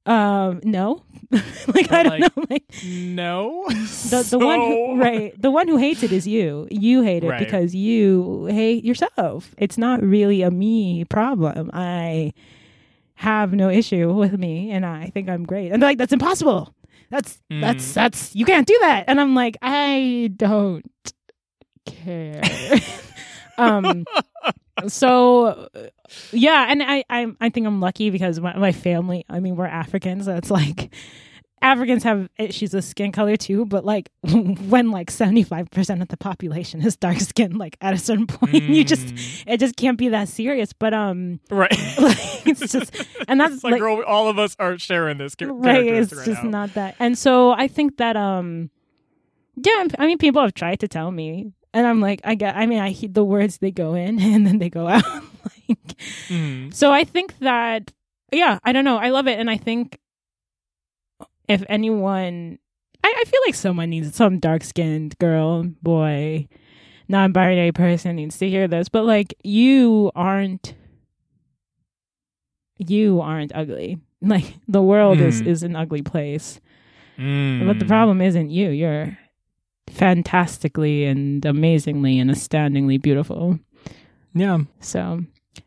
um 0.05 0.59
no 0.63 1.03
like 1.75 1.91
i 1.91 2.03
don't 2.03 2.19
like, 2.19 2.21
know 2.21 2.43
like 2.49 2.63
No. 2.83 3.65
the, 4.11 4.27
the 4.29 4.39
one 4.39 4.59
who, 4.59 4.97
right 5.01 5.31
the 5.41 5.51
one 5.51 5.67
who 5.67 5.77
hates 5.77 6.03
it 6.03 6.11
is 6.11 6.27
you 6.27 6.67
you 6.69 7.01
hate 7.03 7.23
it 7.23 7.29
Right. 7.29 7.39
because 7.39 7.73
you 7.73 8.45
hate 8.51 8.83
yourself 8.83 9.55
it's 9.57 9.77
not 9.77 10.01
really 10.03 10.41
a 10.41 10.51
me 10.51 11.05
problem 11.05 11.71
i 11.73 12.33
have 13.15 13.53
no 13.53 13.69
issue 13.69 14.11
with 14.13 14.37
me 14.37 14.71
and 14.71 14.85
i 14.85 15.07
think 15.13 15.29
i'm 15.29 15.43
great. 15.45 15.71
And 15.71 15.81
they're 15.81 15.89
like 15.89 15.97
that's 15.97 16.13
impossible. 16.13 16.73
That's 17.09 17.39
that's 17.49 17.91
Mm. 17.91 17.93
that's 17.93 18.35
you 18.35 18.45
can't 18.45 18.67
do 18.67 18.77
that. 18.81 19.05
And 19.07 19.19
i'm 19.21 19.35
like 19.35 19.57
i 19.61 20.31
don't 20.35 20.85
care. 21.85 22.41
Um 23.57 24.03
so 24.87 25.69
yeah 26.33 26.65
and 26.69 26.83
i 26.83 27.05
i 27.09 27.27
i 27.39 27.47
think 27.49 27.65
i'm 27.65 27.79
lucky 27.79 28.09
because 28.09 28.37
my, 28.41 28.53
my 28.57 28.73
family 28.73 29.23
i 29.29 29.39
mean 29.39 29.55
we're 29.55 29.65
Africans, 29.65 30.25
so 30.25 30.35
it's 30.35 30.51
like 30.51 30.93
Africans 31.65 32.03
have 32.03 32.29
issues 32.37 32.73
with 32.73 32.85
skin 32.85 33.11
color 33.11 33.35
too, 33.35 33.65
but 33.65 33.83
like 33.83 34.09
when 34.23 34.91
like 34.91 35.09
75% 35.11 36.01
of 36.01 36.07
the 36.09 36.17
population 36.17 36.81
is 36.85 36.95
dark 36.95 37.19
skinned, 37.19 37.57
like 37.57 37.75
at 37.81 37.93
a 37.93 37.97
certain 37.97 38.27
point, 38.35 38.53
you 38.63 38.83
just, 38.83 39.07
Mm. 39.07 39.43
it 39.47 39.59
just 39.59 39.75
can't 39.75 39.97
be 39.97 40.09
that 40.09 40.29
serious. 40.29 40.73
But, 40.73 40.93
um, 40.93 41.39
right. 41.49 41.71
like, 41.99 42.47
it's 42.47 42.71
just, 42.71 42.95
and 43.27 43.39
that's 43.41 43.63
like, 43.63 43.71
like, 43.73 43.81
girl, 43.81 44.03
all 44.05 44.29
of 44.29 44.37
us 44.39 44.55
are 44.59 44.77
sharing 44.77 45.17
this 45.17 45.35
char- 45.35 45.51
right. 45.53 45.77
It's 45.85 46.09
characteristic 46.11 46.25
just 46.25 46.43
right 46.43 46.43
now. 46.51 46.59
not 46.59 46.73
that. 46.75 46.95
And 46.99 47.17
so 47.17 47.51
I 47.51 47.67
think 47.67 47.97
that, 47.97 48.15
um, 48.15 48.69
yeah, 49.55 49.85
I 49.97 50.05
mean, 50.05 50.17
people 50.17 50.41
have 50.41 50.53
tried 50.53 50.79
to 50.81 50.87
tell 50.87 51.09
me, 51.11 51.51
and 51.73 51.87
I'm 51.87 51.99
like, 51.99 52.21
I 52.23 52.35
get, 52.35 52.55
I 52.55 52.65
mean, 52.67 52.79
I 52.79 52.89
hear 52.91 53.09
the 53.09 53.23
words 53.23 53.57
they 53.57 53.71
go 53.71 53.95
in 53.95 54.19
and 54.21 54.45
then 54.45 54.59
they 54.59 54.69
go 54.69 54.87
out. 54.87 55.03
like, 55.03 55.79
Mhm. 56.29 56.73
so 56.73 56.91
I 56.91 57.03
think 57.05 57.37
that, 57.39 57.91
yeah, 58.31 58.59
I 58.63 58.71
don't 58.71 58.85
know. 58.85 58.97
I 58.97 59.09
love 59.09 59.27
it. 59.27 59.39
And 59.39 59.49
I 59.49 59.57
think 59.57 59.97
if 61.47 61.63
anyone, 61.69 62.59
I, 63.03 63.13
I 63.21 63.23
feel 63.29 63.41
like 63.45 63.55
someone 63.55 63.89
needs 63.89 64.15
some 64.15 64.39
dark 64.39 64.63
skinned 64.63 65.17
girl, 65.19 65.63
boy, 65.81 66.47
non 67.07 67.31
binary 67.31 67.71
person 67.71 68.15
needs 68.15 68.37
to 68.39 68.49
hear 68.49 68.67
this. 68.67 68.89
But 68.89 69.05
like, 69.05 69.33
you 69.43 70.11
aren't, 70.15 70.73
you 72.77 73.21
aren't 73.21 73.51
ugly. 73.55 73.97
Like, 74.21 74.55
the 74.67 74.81
world 74.81 75.19
is, 75.19 75.43
Mm. 75.43 75.47
is 75.47 75.61
an 75.61 75.75
ugly 75.75 76.01
place. 76.01 76.59
Mm. 77.19 77.67
But 77.67 77.77
the 77.77 77.85
problem 77.85 78.21
isn't 78.21 78.49
you. 78.49 78.69
You're 78.71 79.15
fantastically 79.87 81.05
and 81.05 81.45
amazingly 81.45 82.17
and 82.17 82.31
astoundingly 82.31 82.97
beautiful. 82.97 83.59
Yeah. 84.33 84.59
So, 84.79 85.25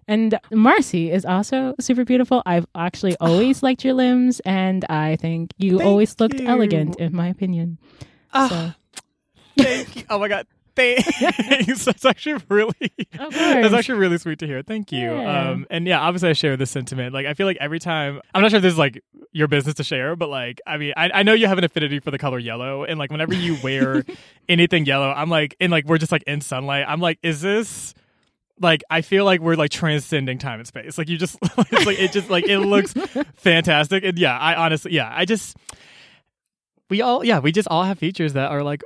and 0.09 0.39
Marcy 0.51 1.11
is 1.13 1.25
also 1.25 1.75
super 1.79 2.05
beautiful. 2.05 2.43
I've 2.47 2.67
actually 2.75 3.17
always 3.21 3.63
liked 3.63 3.85
your 3.85 3.95
limbs, 3.95 4.41
and 4.41 4.85
I 4.89 5.17
think 5.17 5.53
you 5.59 5.79
Thank 5.79 5.89
always 5.89 6.19
looked 6.19 6.41
you. 6.41 6.49
elegant, 6.49 6.97
in 6.97 7.15
my 7.15 7.29
opinion. 7.29 7.79
Ah, 8.33 8.49
So, 8.49 9.03
Thank 9.63 9.97
you. 9.97 10.03
Oh 10.11 10.19
my 10.19 10.29
god. 10.29 10.47
Thanks. 10.77 11.85
That's 11.87 12.05
actually 12.05 12.41
really 12.49 12.93
That's 13.13 13.75
actually 13.75 13.99
really 13.99 14.17
sweet 14.19 14.39
to 14.39 14.47
hear. 14.47 14.63
Thank 14.63 14.93
you. 14.93 15.11
Yeah. 15.13 15.51
Um 15.51 15.67
and 15.71 15.89
yeah, 15.89 15.99
obviously 15.99 16.29
I 16.29 16.35
share 16.35 16.57
this 16.57 16.71
sentiment. 16.71 17.13
Like 17.13 17.27
I 17.27 17.35
feel 17.35 17.47
like 17.47 17.57
every 17.61 17.81
time 17.81 18.21
I'm 18.33 18.43
not 18.43 18.53
sure 18.53 18.59
if 18.59 18.63
this 18.63 18.75
is 18.75 18.79
like 18.79 19.03
your 19.33 19.49
business 19.49 19.75
to 19.75 19.83
share, 19.83 20.15
but 20.15 20.29
like 20.29 20.61
I 20.69 20.77
mean 20.77 20.93
I, 20.97 21.11
I 21.13 21.23
know 21.25 21.33
you 21.33 21.49
have 21.49 21.59
an 21.59 21.65
affinity 21.65 21.99
for 21.99 22.13
the 22.13 22.19
color 22.19 22.39
yellow 22.39 22.85
and 22.85 22.97
like 22.97 23.11
whenever 23.11 23.35
you 23.35 23.57
wear 23.61 24.05
anything 24.49 24.87
yellow, 24.87 25.11
I'm 25.11 25.29
like 25.29 25.57
and 25.59 25.73
like 25.73 25.85
we're 25.87 25.99
just 25.99 26.13
like 26.13 26.23
in 26.29 26.41
sunlight, 26.41 26.85
I'm 26.87 27.01
like, 27.01 27.19
is 27.25 27.41
this 27.41 27.93
like 28.61 28.83
I 28.91 29.01
feel 29.03 29.25
like 29.25 29.41
we're 29.41 29.57
like 29.57 29.71
transcending 29.71 30.39
time 30.39 30.61
and 30.61 30.67
space. 30.67 30.99
Like 30.99 31.09
you 31.09 31.19
just 31.19 31.37
it's 31.43 31.87
like 31.87 31.99
it 31.99 32.13
just 32.13 32.31
like 32.31 32.49
it 32.49 32.61
looks 32.61 32.93
fantastic. 33.37 34.05
And 34.05 34.19
yeah, 34.19 34.39
I 34.39 34.55
honestly 34.55 34.93
yeah, 34.93 35.11
I 35.13 35.25
just 35.25 35.57
we 36.91 37.03
all 37.03 37.25
yeah, 37.25 37.39
we 37.39 37.53
just 37.53 37.69
all 37.69 37.85
have 37.85 37.99
features 37.99 38.35
that 38.35 38.51
are 38.51 38.63
like 38.63 38.83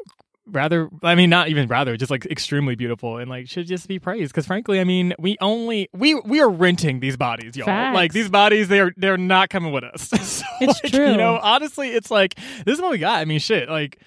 rather 0.47 0.89
i 1.05 1.15
mean 1.15 1.31
not 1.31 1.49
even 1.49 1.69
rather 1.69 1.97
just 1.97 2.11
like 2.11 2.27
extremely 2.27 2.75
beautiful 2.75 3.19
and 3.19 3.31
like 3.31 3.49
should 3.49 3.67
just 3.67 3.87
be 3.87 4.01
praised 4.01 4.33
because 4.33 4.45
frankly 4.45 4.81
i 4.81 4.85
mean 4.85 5.15
we 5.19 5.37
only 5.41 5.89
we 5.93 6.15
we 6.15 6.41
are 6.41 6.51
renting 6.51 6.99
these 6.99 7.17
bodies 7.17 7.57
y'all 7.57 7.67
Facts. 7.67 7.95
like 7.95 8.13
these 8.13 8.29
bodies 8.29 8.67
they 8.67 8.81
are 8.81 8.93
they're 8.97 9.17
not 9.17 9.51
coming 9.51 9.73
with 9.73 9.85
us 9.85 10.09
so, 10.09 10.45
It's 10.61 10.83
like, 10.83 10.93
true. 10.93 11.13
you 11.13 11.17
know 11.17 11.39
honestly 11.41 11.91
it's 11.91 12.11
like 12.11 12.35
this 12.65 12.75
is 12.75 12.83
what 12.83 12.91
we 12.91 12.99
got 12.99 13.21
i 13.21 13.25
mean 13.25 13.39
shit 13.39 13.69
like 13.69 14.01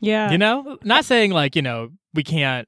yeah. 0.00 0.32
you 0.32 0.38
know 0.38 0.78
not 0.82 1.04
saying 1.04 1.30
like 1.30 1.54
you 1.54 1.62
know 1.62 1.90
we 2.12 2.24
can't 2.24 2.66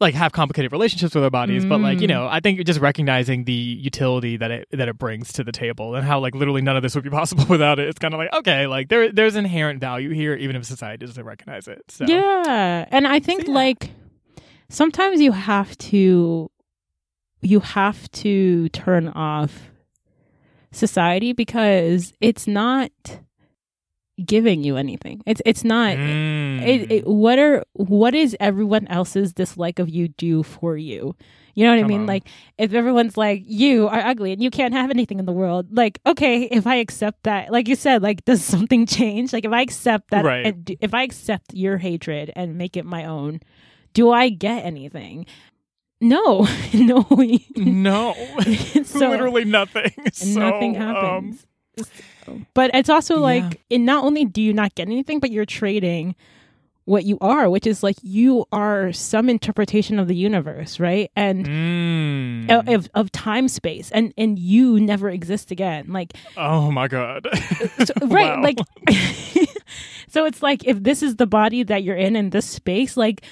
like 0.00 0.14
have 0.14 0.32
complicated 0.32 0.72
relationships 0.72 1.14
with 1.14 1.22
our 1.22 1.30
bodies 1.30 1.64
but 1.66 1.78
like 1.80 2.00
you 2.00 2.06
Mm. 2.08 2.10
know 2.10 2.26
i 2.28 2.40
think 2.40 2.64
just 2.64 2.80
recognizing 2.80 3.44
the 3.44 3.52
utility 3.52 4.36
that 4.38 4.50
it 4.50 4.68
that 4.72 4.88
it 4.88 4.96
brings 4.98 5.32
to 5.34 5.44
the 5.44 5.52
table 5.52 5.94
and 5.94 6.06
how 6.06 6.18
like 6.20 6.34
literally 6.34 6.62
none 6.62 6.74
of 6.76 6.82
this 6.82 6.94
would 6.94 7.04
be 7.04 7.10
possible 7.20 7.44
without 7.48 7.78
it 7.78 7.88
it's 7.88 7.98
kind 7.98 8.14
of 8.14 8.18
like 8.18 8.32
okay 8.32 8.66
like 8.66 8.88
there 8.88 9.12
there's 9.12 9.36
inherent 9.36 9.78
value 9.80 10.10
here 10.10 10.34
even 10.34 10.56
if 10.56 10.64
society 10.64 11.04
doesn't 11.04 11.24
recognize 11.24 11.68
it 11.68 11.82
so 11.88 12.04
Yeah. 12.08 12.86
And 12.90 13.06
I 13.06 13.20
think 13.20 13.46
yeah. 13.46 13.54
like 13.54 13.90
sometimes 14.70 15.20
you 15.20 15.32
have 15.32 15.76
to 15.78 16.50
you 17.42 17.60
have 17.60 18.10
to 18.12 18.68
turn 18.70 19.08
off 19.08 19.70
society 20.72 21.32
because 21.32 22.12
it's 22.20 22.46
not 22.46 22.90
giving 24.24 24.62
you 24.64 24.76
anything. 24.76 25.22
It's 25.26 25.40
it's 25.44 25.64
not 25.64 25.96
Mm. 25.96 26.62
it, 26.66 26.90
it, 26.92 27.06
what 27.06 27.38
are 27.38 27.64
what 27.74 28.14
is 28.14 28.36
everyone 28.40 28.86
else's 28.88 29.32
dislike 29.32 29.78
of 29.78 29.88
you 29.88 30.08
do 30.08 30.42
for 30.42 30.76
you? 30.76 31.14
You 31.54 31.64
know 31.66 31.74
what 31.74 31.84
I 31.84 31.88
mean? 31.88 32.00
on. 32.02 32.06
Like 32.06 32.24
if 32.58 32.72
everyone's 32.74 33.16
like 33.16 33.42
you 33.44 33.88
are 33.88 33.98
ugly 34.00 34.32
and 34.32 34.40
you 34.42 34.50
can't 34.50 34.72
have 34.72 34.90
anything 34.90 35.18
in 35.18 35.26
the 35.26 35.32
world, 35.32 35.66
like 35.76 35.98
okay, 36.06 36.42
if 36.44 36.66
I 36.66 36.76
accept 36.76 37.24
that, 37.24 37.50
like 37.50 37.68
you 37.68 37.74
said, 37.76 38.02
like 38.02 38.24
does 38.24 38.44
something 38.54 38.86
change? 38.86 39.32
Like 39.32 39.44
if 39.44 39.52
I 39.52 39.60
accept 39.62 40.10
that, 40.10 40.24
Right. 40.24 40.46
and 40.46 40.64
d- 40.64 40.78
if 40.80 40.94
I 40.94 41.02
accept 41.02 41.52
your 41.54 41.78
hatred 41.78 42.32
and 42.36 42.56
make 42.56 42.76
it 42.76 42.84
my 42.86 43.04
own, 43.04 43.40
do 43.94 44.10
I 44.12 44.28
get 44.28 44.64
anything? 44.64 45.26
No, 46.00 46.46
no. 46.72 47.06
no, 47.56 48.14
So- 48.84 49.10
literally 49.10 49.44
nothing. 49.44 49.90
So, 50.12 50.38
nothing 50.40 50.76
um, 50.76 50.82
happens. 50.82 51.46
But 52.54 52.70
it's 52.74 52.88
also 52.88 53.14
Yeah. 53.16 53.20
like, 53.20 53.60
and 53.70 53.86
not 53.86 54.04
only 54.04 54.24
do 54.24 54.42
you 54.42 54.52
not 54.52 54.74
get 54.74 54.88
anything, 54.88 55.20
but 55.20 55.30
you're 55.30 55.46
trading 55.46 56.14
what 56.86 57.04
you 57.04 57.18
are, 57.20 57.48
which 57.48 57.66
is 57.66 57.82
like 57.84 57.96
you 58.02 58.44
are 58.50 58.92
some 58.92 59.28
interpretation 59.28 59.98
of 60.00 60.08
the 60.08 60.16
universe, 60.16 60.80
right? 60.80 61.10
And 61.14 61.46
mm. 61.46 62.50
of- 62.50 62.68
of, 62.68 62.88
of 62.94 63.12
time 63.12 63.46
space, 63.48 63.90
and 63.92 64.12
and 64.18 64.38
you 64.38 64.80
never 64.80 65.08
exist 65.08 65.50
again. 65.52 65.92
Like, 65.92 66.14
oh 66.36 66.70
my 66.72 66.88
god, 66.88 67.28
so, 67.84 67.94
right? 68.06 68.36
Wow. 68.36 68.42
Like, 68.42 68.58
so 70.08 70.24
it's 70.24 70.42
like 70.42 70.66
if 70.66 70.82
this 70.82 71.02
is 71.02 71.16
the 71.16 71.26
body 71.26 71.62
that 71.62 71.84
you're 71.84 71.96
in 71.96 72.16
in 72.16 72.30
this 72.30 72.46
space, 72.46 72.96
like. 72.96 73.22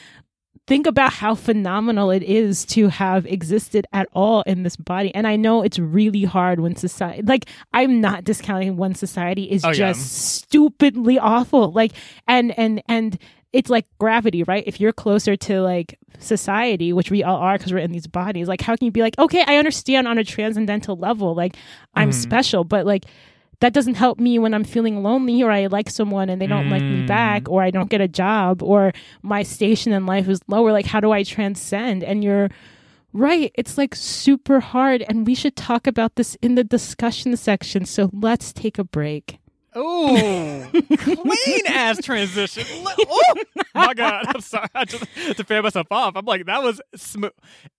Think 0.69 0.87
about 0.87 1.15
how 1.15 1.35
phenomenal 1.35 2.11
it 2.11 2.23
is 2.23 2.65
to 2.67 2.89
have 2.89 3.25
existed 3.27 3.87
at 3.93 4.07
all 4.13 4.43
in 4.43 4.63
this 4.63 4.77
body. 4.77 5.15
And 5.15 5.27
I 5.27 5.35
know 5.37 5.63
it's 5.63 5.79
really 5.79 6.25
hard 6.25 6.61
when 6.61 6.77
society, 6.77 7.23
like, 7.23 7.47
I'm 7.73 8.01
not 8.01 8.23
discounting 8.23 8.77
when 8.77 8.95
society 8.95 9.51
is 9.51 9.65
Oh, 9.65 9.69
yeah. 9.71 9.93
just 9.93 10.13
stupidly 10.13 11.19
awful. 11.19 11.73
Like, 11.73 11.93
and, 12.27 12.57
and, 12.59 12.83
and, 12.87 13.19
it's 13.51 13.71
like 13.71 13.87
gravity, 13.99 14.43
right? 14.43 14.63
If 14.67 14.79
you're 14.79 14.93
closer 14.93 15.35
to 15.35 15.63
like 15.63 15.99
society, 16.19 16.93
which 16.93 17.11
we 17.11 17.23
all 17.25 17.39
are 17.39 17.57
because 17.57 17.73
we're 17.73 17.79
in 17.79 17.93
these 17.93 18.07
bodies, 18.07 18.47
like 18.47 18.61
how 18.61 18.77
can 18.77 18.85
you 18.85 18.91
be 18.93 19.01
like, 19.01 19.19
okay, 19.19 19.43
I 19.47 19.57
understand 19.57 20.07
on 20.07 20.19
a 20.19 20.23
transcendental 20.23 20.97
level, 20.97 21.35
like 21.35 21.57
I'm 21.95 22.11
Mhm. 22.11 22.15
special, 22.15 22.63
but 22.65 22.85
like 22.85 23.07
that 23.61 23.73
doesn't 23.73 23.95
help 23.95 24.19
me 24.21 24.39
when 24.39 24.55
I'm 24.55 24.65
feeling 24.65 25.03
lonely 25.03 25.43
or 25.43 25.51
I 25.51 25.67
like 25.67 25.91
someone 25.91 26.29
and 26.29 26.41
they 26.41 26.47
don't 26.47 26.71
like 26.71 26.83
me 26.83 27.03
Mm. 27.03 27.07
back 27.09 27.49
or 27.49 27.63
I 27.63 27.71
don't 27.71 27.91
get 27.91 28.01
a 28.01 28.07
job 28.09 28.63
or 28.63 28.93
my 29.23 29.43
station 29.43 29.93
in 29.93 30.07
life 30.07 30.29
is 30.29 30.41
lower. 30.47 30.71
Like, 30.73 30.87
how 30.87 31.01
do 31.01 31.11
I 31.11 31.25
transcend? 31.25 32.05
And 32.05 32.23
you're 32.23 32.51
right. 33.13 33.51
It's 33.57 33.77
like 33.77 33.95
super 33.97 34.61
hard. 34.61 35.03
And 35.09 35.27
we 35.27 35.35
should 35.35 35.57
talk 35.57 35.87
about 35.87 36.15
this 36.15 36.37
in 36.41 36.55
the 36.55 36.63
discussion 36.65 37.37
section. 37.37 37.85
So 37.85 38.11
let's 38.13 38.53
take 38.53 38.79
a 38.79 38.85
break. 38.85 39.39
Oh, 39.79 40.69
clean 40.99 41.67
ass 41.69 41.99
transition. 42.03 42.65
Oh 43.75 43.87
my 43.87 43.95
god, 43.95 44.25
I'm 44.27 44.41
sorry. 44.41 44.67
I 44.75 44.85
just 44.85 45.05
to 45.37 45.45
fan 45.45 45.63
myself 45.63 45.87
off. 45.93 46.17
I'm 46.17 46.25
like 46.25 46.47
that 46.47 46.63
was 46.65 46.81
smooth. 46.97 47.31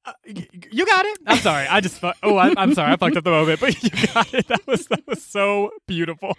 Uh, 0.05 0.13
you 0.25 0.85
got 0.85 1.03
it. 1.05 1.17
I'm 1.27 1.37
sorry. 1.39 1.67
I 1.67 1.81
just 1.81 1.99
fu- 1.99 2.11
oh 2.23 2.37
I, 2.37 2.53
I'm 2.55 2.73
sorry. 2.73 2.93
I 2.93 2.95
fucked 2.95 3.17
up 3.17 3.25
the 3.25 3.31
moment, 3.31 3.59
but 3.59 3.83
you 3.83 3.89
got 4.13 4.33
it. 4.33 4.47
That 4.47 4.65
was 4.65 4.85
that 4.87 5.05
was 5.07 5.21
so 5.21 5.71
beautiful. 5.87 6.37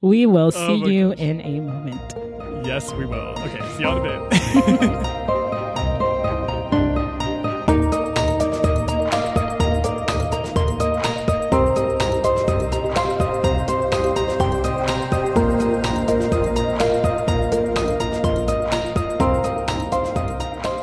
We 0.00 0.24
will 0.24 0.46
Oh 0.46 0.50
see 0.50 0.80
my 0.82 0.88
you 0.88 1.10
gosh. 1.10 1.18
in 1.18 1.40
a 1.42 1.60
moment. 1.60 2.66
yes, 2.66 2.92
we 2.94 3.04
will. 3.04 3.16
Okay, 3.18 3.60
see 3.76 3.82
y'all 3.82 4.02
in 4.02 4.10
a 4.10 4.28
bit. 4.30 5.33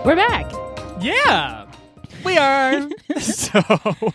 We're 0.03 0.15
back. 0.15 0.51
yeah, 0.99 1.65
we 2.25 2.37
are. 2.37 2.89
so 3.19 3.61
um, 3.69 4.13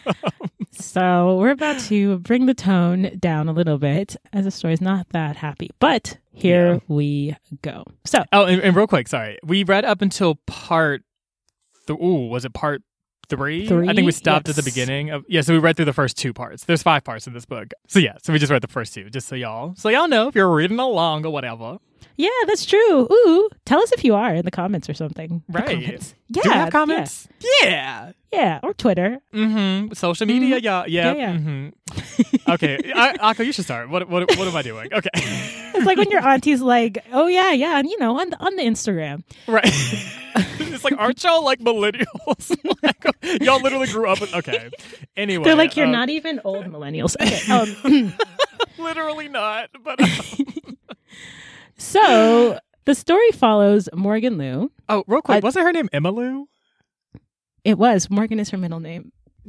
So 0.72 1.36
we're 1.38 1.50
about 1.52 1.78
to 1.82 2.18
bring 2.18 2.46
the 2.46 2.54
tone 2.54 3.12
down 3.20 3.48
a 3.48 3.52
little 3.52 3.78
bit 3.78 4.16
as 4.32 4.44
the 4.44 4.50
story's 4.50 4.80
not 4.80 5.08
that 5.10 5.36
happy. 5.36 5.70
But 5.78 6.18
here 6.32 6.74
Yeah. 6.74 6.78
we 6.88 7.36
go. 7.62 7.84
So 8.04 8.24
Oh, 8.32 8.44
and, 8.46 8.60
and 8.62 8.74
real 8.76 8.86
quick, 8.88 9.06
sorry. 9.08 9.38
We 9.44 9.62
read 9.64 9.84
up 9.84 10.02
until 10.02 10.36
part. 10.46 11.02
Th- 11.86 11.98
ooh, 11.98 12.26
was 12.28 12.44
it 12.44 12.52
part 12.52 12.82
three? 13.28 13.64
I 13.64 13.68
think 13.68 13.96
we 13.98 14.02
Three? 14.04 14.10
stopped 14.12 14.48
at 14.48 14.56
the 14.56 14.62
beginning 14.64 15.10
of. 15.10 15.24
Yeah, 15.28 15.40
so 15.42 15.52
we 15.52 15.60
read 15.60 15.76
through 15.76 15.84
the 15.86 15.92
first 15.92 16.16
two 16.18 16.32
parts. 16.32 16.64
There's 16.64 16.82
five 16.82 17.04
parts 17.04 17.26
in 17.28 17.32
this 17.32 17.44
book. 17.46 17.68
So 17.88 18.00
yeah, 18.00 18.16
so 18.22 18.32
we 18.32 18.38
just 18.40 18.50
read 18.50 18.62
the 18.62 18.68
first 18.68 18.92
two, 18.92 19.08
just 19.08 19.28
so 19.28 19.36
y'all, 19.36 19.74
so 19.76 19.88
y'all 19.88 20.08
know 20.08 20.26
if 20.28 20.34
you're 20.34 20.52
reading 20.52 20.80
along 20.80 21.24
or 21.24 21.30
whatever. 21.32 21.78
Yeah, 22.16 22.28
that's 22.46 22.64
true. 22.64 23.08
Ooh, 23.10 23.48
tell 23.64 23.80
us 23.80 23.92
if 23.92 24.04
you 24.04 24.14
are 24.14 24.34
in 24.34 24.44
the 24.44 24.50
comments 24.50 24.88
or 24.88 24.94
something. 24.94 25.42
Right. 25.48 25.66
comments. 25.66 26.14
Yeah. 26.28 26.42
Do 26.42 26.48
we 26.48 26.54
have 26.54 26.72
comments? 26.72 27.28
Yeah. 27.40 27.46
Yeah, 27.62 28.12
yeah, 28.32 28.60
or 28.62 28.74
Twitter. 28.74 29.18
Mm-hmm. 29.32 29.92
Social 29.94 30.26
media, 30.26 30.58
yeah, 30.58 30.84
yeah. 30.86 31.12
Yeah, 31.12 31.14
yeah. 31.14 31.32
Mm-hmm. 31.36 32.50
okay, 32.52 32.78
I, 32.94 33.14
Akko, 33.32 33.44
you 33.44 33.52
should 33.52 33.64
start. 33.64 33.88
What, 33.88 34.08
what, 34.08 34.28
what 34.36 34.48
am 34.48 34.56
I 34.56 34.62
doing? 34.62 34.92
Okay, 34.92 35.10
It's 35.14 35.86
like 35.86 35.98
when 35.98 36.10
your 36.10 36.26
auntie's 36.26 36.60
like, 36.60 37.04
"Oh 37.12 37.26
yeah, 37.26 37.52
yeah," 37.52 37.78
and 37.78 37.88
you 37.88 37.98
know, 37.98 38.18
on 38.18 38.30
the 38.30 38.38
on 38.38 38.56
the 38.56 38.62
Instagram. 38.62 39.22
right. 39.46 39.64
it's 40.36 40.84
like, 40.84 40.94
aren't 40.98 41.22
y'all 41.22 41.44
like 41.44 41.60
millennials? 41.60 42.56
like, 42.82 43.42
y'all 43.42 43.60
literally 43.60 43.86
grew 43.88 44.08
up. 44.08 44.20
With, 44.20 44.34
okay. 44.34 44.70
Anyway, 45.16 45.44
They're 45.44 45.54
like, 45.54 45.76
"You're 45.76 45.86
uh, 45.86 45.90
not 45.90 46.10
even 46.10 46.40
old 46.44 46.66
millennials." 46.66 47.16
Okay. 47.20 47.52
Um, 47.52 48.14
literally 48.78 49.28
not. 49.28 49.70
But 49.82 50.00
uh, 50.00 50.06
so 51.78 52.58
the 52.84 52.94
story 52.94 53.30
follows 53.32 53.88
Morgan 53.94 54.38
Lou. 54.38 54.70
oh, 54.88 55.04
real 55.06 55.22
quick, 55.22 55.36
I- 55.36 55.40
wasn't 55.46 55.64
her 55.66 55.72
name 55.72 55.88
Emma 55.92 56.10
Lou? 56.10 56.48
It 57.64 57.78
was 57.78 58.08
Morgan 58.10 58.38
is 58.38 58.50
her 58.50 58.58
middle 58.58 58.80
name. 58.80 59.12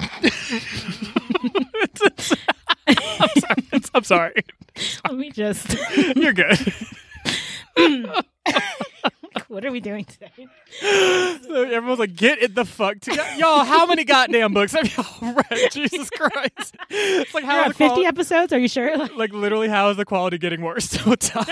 I'm 2.88 3.28
sorry. 3.36 3.64
I'm 3.94 4.04
sorry. 4.04 4.34
Let 5.08 5.14
me 5.14 5.30
just. 5.30 5.76
You're 6.16 6.32
good. 6.32 6.58
what 9.48 9.64
are 9.64 9.70
we 9.70 9.80
doing 9.80 10.04
today? 10.04 10.46
So 10.80 11.62
everyone's 11.64 11.98
like, 12.00 12.14
get 12.16 12.42
it 12.42 12.54
the 12.54 12.64
fuck 12.64 13.00
together. 13.00 13.28
Y'all, 13.36 13.64
how 13.64 13.86
many 13.86 14.04
goddamn 14.04 14.54
books 14.54 14.72
have 14.72 14.96
y'all 14.96 15.32
read? 15.34 15.70
Jesus 15.72 16.10
Christ. 16.10 16.76
It's 16.90 17.34
like, 17.34 17.44
how 17.44 17.56
You're 17.56 17.66
is 17.66 17.68
the 17.68 17.74
50 17.74 17.86
quality, 17.86 18.06
episodes. 18.06 18.52
Are 18.52 18.58
you 18.58 18.68
sure? 18.68 18.96
Like, 18.96 19.14
like, 19.16 19.32
literally, 19.32 19.68
how 19.68 19.90
is 19.90 19.96
the 19.96 20.04
quality 20.04 20.38
getting 20.38 20.62
worse 20.62 20.96
all 21.06 21.10
the 21.10 21.16
time? 21.16 21.46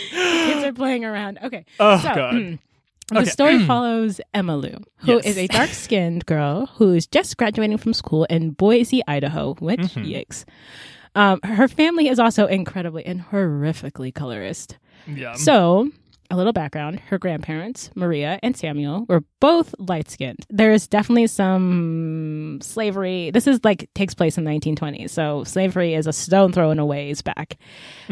Kids 0.00 0.62
are 0.64 0.72
playing 0.72 1.04
around. 1.04 1.38
Okay. 1.42 1.64
oh, 1.80 1.98
So, 1.98 2.14
God. 2.14 2.34
mm, 2.34 2.58
the 3.10 3.18
Okay. 3.20 3.30
story 3.30 3.58
follows 3.66 4.20
Emma 4.32 4.56
Lou, 4.56 4.76
who 4.98 5.18
is 5.18 5.36
Yes. 5.36 5.38
a 5.38 5.46
dark 5.48 5.70
skinned 5.70 6.26
girl 6.26 6.66
who 6.76 6.92
is 6.92 7.06
just 7.06 7.36
graduating 7.36 7.78
from 7.78 7.92
school 7.92 8.24
in 8.24 8.50
Boise, 8.50 9.02
Idaho, 9.06 9.54
which, 9.60 9.80
Mhm. 9.80 10.10
yikes. 10.10 10.44
Um, 11.14 11.38
her 11.44 11.68
family 11.68 12.08
is 12.08 12.18
also 12.18 12.46
incredibly 12.46 13.04
and 13.06 13.20
horrifically 13.30 14.12
colorist. 14.12 14.78
Yeah. 15.06 15.34
So, 15.34 15.90
a 16.30 16.36
little 16.36 16.52
background 16.52 17.00
her 17.08 17.18
grandparents, 17.18 17.90
Maria 17.94 18.38
and 18.42 18.56
Samuel, 18.56 19.04
were 19.08 19.22
both 19.40 19.74
light 19.78 20.10
skinned. 20.10 20.44
There 20.48 20.72
is 20.72 20.86
definitely 20.88 21.26
some 21.26 22.58
slavery. 22.62 23.30
This 23.30 23.46
is 23.46 23.60
like 23.64 23.88
takes 23.94 24.14
place 24.14 24.38
in 24.38 24.44
the 24.44 24.50
1920s. 24.50 25.10
So, 25.10 25.44
slavery 25.44 25.94
is 25.94 26.06
a 26.06 26.12
stone 26.12 26.52
throw 26.52 26.70
in 26.70 26.78
a 26.78 26.86
ways 26.86 27.22
back. 27.22 27.58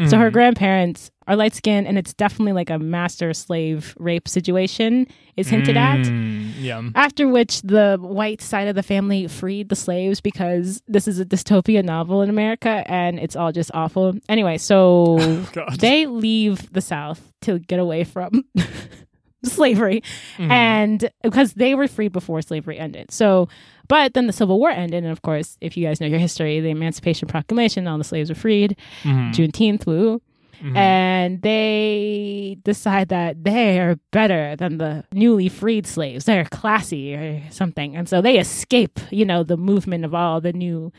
So, 0.07 0.17
her 0.17 0.29
Mhm. 0.29 0.33
grandparents 0.33 1.11
are 1.27 1.35
light 1.35 1.53
skinned, 1.53 1.87
and 1.87 1.97
it's 1.97 2.13
definitely 2.13 2.53
like 2.53 2.69
a 2.69 2.79
master 2.79 3.33
slave 3.33 3.95
rape 3.99 4.27
situation, 4.27 5.07
is 5.37 5.47
hinted 5.49 5.77
at. 5.77 5.99
Mm, 6.05 6.51
yeah. 6.59 6.81
After 6.95 7.27
which 7.27 7.61
the 7.61 7.97
white 7.99 8.41
side 8.41 8.67
of 8.67 8.75
the 8.75 8.83
family 8.83 9.27
freed 9.27 9.69
the 9.69 9.75
slaves 9.75 10.21
because 10.21 10.81
this 10.87 11.07
is 11.07 11.19
a 11.19 11.25
dystopia 11.25 11.83
novel 11.83 12.21
in 12.21 12.29
America 12.29 12.83
and 12.87 13.17
it's 13.19 13.35
all 13.35 13.51
just 13.51 13.71
awful. 13.73 14.13
Anyway, 14.29 14.57
so 14.57 15.17
God. 15.53 15.79
they 15.79 16.05
leave 16.05 16.71
the 16.73 16.81
South 16.81 17.31
to 17.41 17.57
get 17.59 17.79
away 17.79 18.03
from 18.03 18.43
slavery 19.45 20.01
Mhm. 20.37 20.49
and 20.51 21.09
because 21.21 21.53
they 21.53 21.75
were 21.75 21.87
freed 21.87 22.13
before 22.13 22.41
slavery 22.41 22.79
ended. 22.79 23.11
So, 23.11 23.49
but 23.89 24.13
then 24.13 24.27
the 24.27 24.33
Civil 24.33 24.57
War 24.59 24.69
ended, 24.69 25.03
and 25.03 25.11
of 25.11 25.21
course, 25.21 25.57
if 25.59 25.75
you 25.75 25.85
guys 25.85 25.99
know 25.99 26.07
your 26.07 26.19
history, 26.19 26.59
the 26.61 26.69
Emancipation 26.69 27.27
Proclamation, 27.27 27.85
all 27.87 27.97
the 27.97 28.03
slaves 28.05 28.29
were 28.29 28.35
freed. 28.35 28.77
Mhm. 29.03 29.33
Juneteenth, 29.33 29.85
woo 29.85 30.21
Mhm. 30.61 30.75
and 30.77 31.41
they 31.41 32.57
decide 32.63 33.09
that 33.09 33.43
they 33.43 33.79
are 33.79 33.97
better 34.11 34.55
than 34.55 34.77
the 34.77 35.03
newly 35.13 35.49
freed 35.49 35.85
slaves. 35.87 36.25
They're 36.25 36.45
classy 36.45 37.15
or 37.15 37.41
something. 37.49 37.95
And 37.95 38.07
so 38.07 38.21
they 38.21 38.37
escape, 38.37 38.99
you 39.11 39.25
know, 39.25 39.43
the 39.43 39.57
movement 39.57 40.05
of 40.05 40.13
all 40.13 40.41
the 40.41 40.53
new 40.53 40.91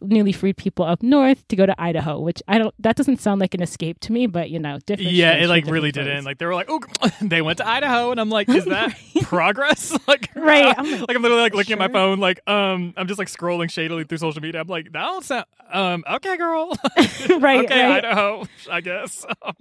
newly 0.00 0.32
freed 0.32 0.56
people 0.56 0.84
up 0.84 1.02
north 1.02 1.46
to 1.48 1.56
go 1.56 1.66
to 1.66 1.80
Idaho, 1.80 2.20
which 2.20 2.42
I 2.48 2.58
don't 2.58 2.74
that 2.78 2.96
doesn't 2.96 3.20
sound 3.20 3.40
like 3.40 3.54
an 3.54 3.62
escape 3.62 4.00
to 4.00 4.12
me, 4.12 4.26
but 4.26 4.50
you 4.50 4.58
know, 4.58 4.78
different 4.86 5.12
yeah, 5.12 5.34
it 5.34 5.48
like 5.48 5.66
really 5.66 5.92
didn't. 5.92 6.24
Like 6.24 6.38
they 6.38 6.46
were 6.46 6.54
like, 6.54 6.66
oh, 6.68 6.80
they 7.22 7.42
went 7.42 7.58
to 7.58 7.68
Idaho, 7.68 8.10
and 8.10 8.20
I'm 8.20 8.30
like, 8.30 8.48
is 8.48 8.64
that 8.66 8.94
progress? 9.22 9.96
like, 10.08 10.30
Right, 10.34 10.74
I'm 10.76 10.90
like, 10.90 11.08
like 11.08 11.16
I'm 11.16 11.22
literally 11.22 11.42
like 11.42 11.54
looking 11.54 11.72
at 11.74 11.78
my 11.78 11.88
phone, 11.88 12.18
like, 12.20 12.40
um, 12.48 12.92
I'm 12.96 13.06
just 13.06 13.18
like 13.18 13.28
scrolling 13.28 13.70
shadily 13.70 14.04
through 14.04 14.18
social 14.18 14.42
media. 14.42 14.60
I'm 14.60 14.66
like, 14.66 14.92
that 14.92 15.02
don't 15.02 15.24
sound, 15.24 15.46
um, 15.72 16.04
okay, 16.08 16.36
girl, 16.36 16.76
Right, 16.96 17.64
okay, 17.64 17.82
right. 17.84 18.04
Idaho, 18.04 18.46
I 18.70 18.80
guess. 18.80 19.24
Um, 19.42 19.54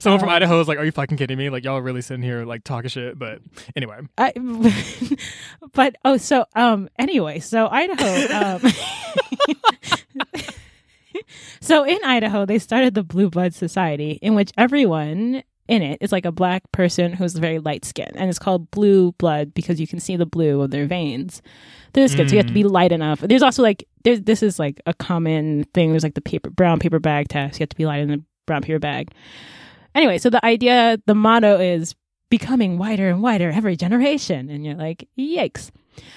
someone 0.00 0.20
from 0.20 0.28
Um, 0.28 0.34
Idaho 0.34 0.60
is 0.60 0.68
like, 0.68 0.78
are 0.78 0.84
you 0.84 0.92
fucking 0.92 1.16
kidding 1.16 1.38
me? 1.38 1.50
Like 1.50 1.64
y'all 1.64 1.80
really 1.80 2.02
sitting 2.02 2.22
here 2.22 2.44
like 2.44 2.64
talking 2.64 2.88
shit. 2.88 3.18
But 3.18 3.40
anyway, 3.74 4.00
I, 4.18 4.32
but 5.72 5.96
oh, 6.04 6.16
so 6.16 6.44
um, 6.54 6.88
anyway, 6.98 7.40
so 7.40 7.68
Idaho. 7.68 8.58
Um, 8.66 8.72
so 11.60 11.84
in 11.84 11.98
Idaho, 12.04 12.46
they 12.46 12.58
started 12.58 12.94
the 12.94 13.02
Blue 13.02 13.30
Blood 13.30 13.54
Society, 13.54 14.18
in 14.22 14.34
which 14.34 14.52
everyone 14.56 15.42
in 15.68 15.82
it 15.82 15.98
is 16.00 16.12
like 16.12 16.24
a 16.24 16.32
black 16.32 16.70
person 16.72 17.12
who's 17.12 17.34
very 17.34 17.58
light 17.58 17.84
skinned, 17.84 18.16
and 18.16 18.28
it's 18.28 18.38
called 18.38 18.70
blue 18.70 19.12
blood 19.12 19.54
because 19.54 19.80
you 19.80 19.86
can 19.86 20.00
see 20.00 20.16
the 20.16 20.26
blue 20.26 20.60
of 20.60 20.70
their 20.70 20.86
veins. 20.86 21.40
Their 21.94 22.08
skin, 22.08 22.28
so 22.28 22.32
you 22.32 22.38
have 22.38 22.46
to 22.46 22.54
be 22.54 22.64
mm. 22.64 22.70
light 22.70 22.90
enough. 22.90 23.20
There's 23.20 23.42
also 23.42 23.62
like 23.62 23.86
there's 24.02 24.22
this 24.22 24.42
is 24.42 24.58
like 24.58 24.80
a 24.86 24.94
common 24.94 25.64
thing. 25.74 25.90
There's 25.90 26.02
like 26.02 26.14
the 26.14 26.22
paper 26.22 26.50
brown 26.50 26.78
paper 26.78 26.98
bag 26.98 27.28
test. 27.28 27.60
You 27.60 27.64
have 27.64 27.68
to 27.70 27.76
be 27.76 27.86
light 27.86 28.00
in 28.00 28.08
the 28.08 28.22
brown 28.46 28.62
paper 28.62 28.78
bag. 28.78 29.12
Anyway, 29.94 30.18
so 30.18 30.30
the 30.30 30.44
idea, 30.44 30.98
the 31.06 31.14
motto 31.14 31.60
is 31.60 31.94
becoming 32.30 32.78
whiter 32.78 33.10
and 33.10 33.22
whiter 33.22 33.50
every 33.50 33.76
generation. 33.76 34.48
And 34.48 34.64
you're 34.64 34.74
like, 34.74 35.06
yikes. 35.18 35.70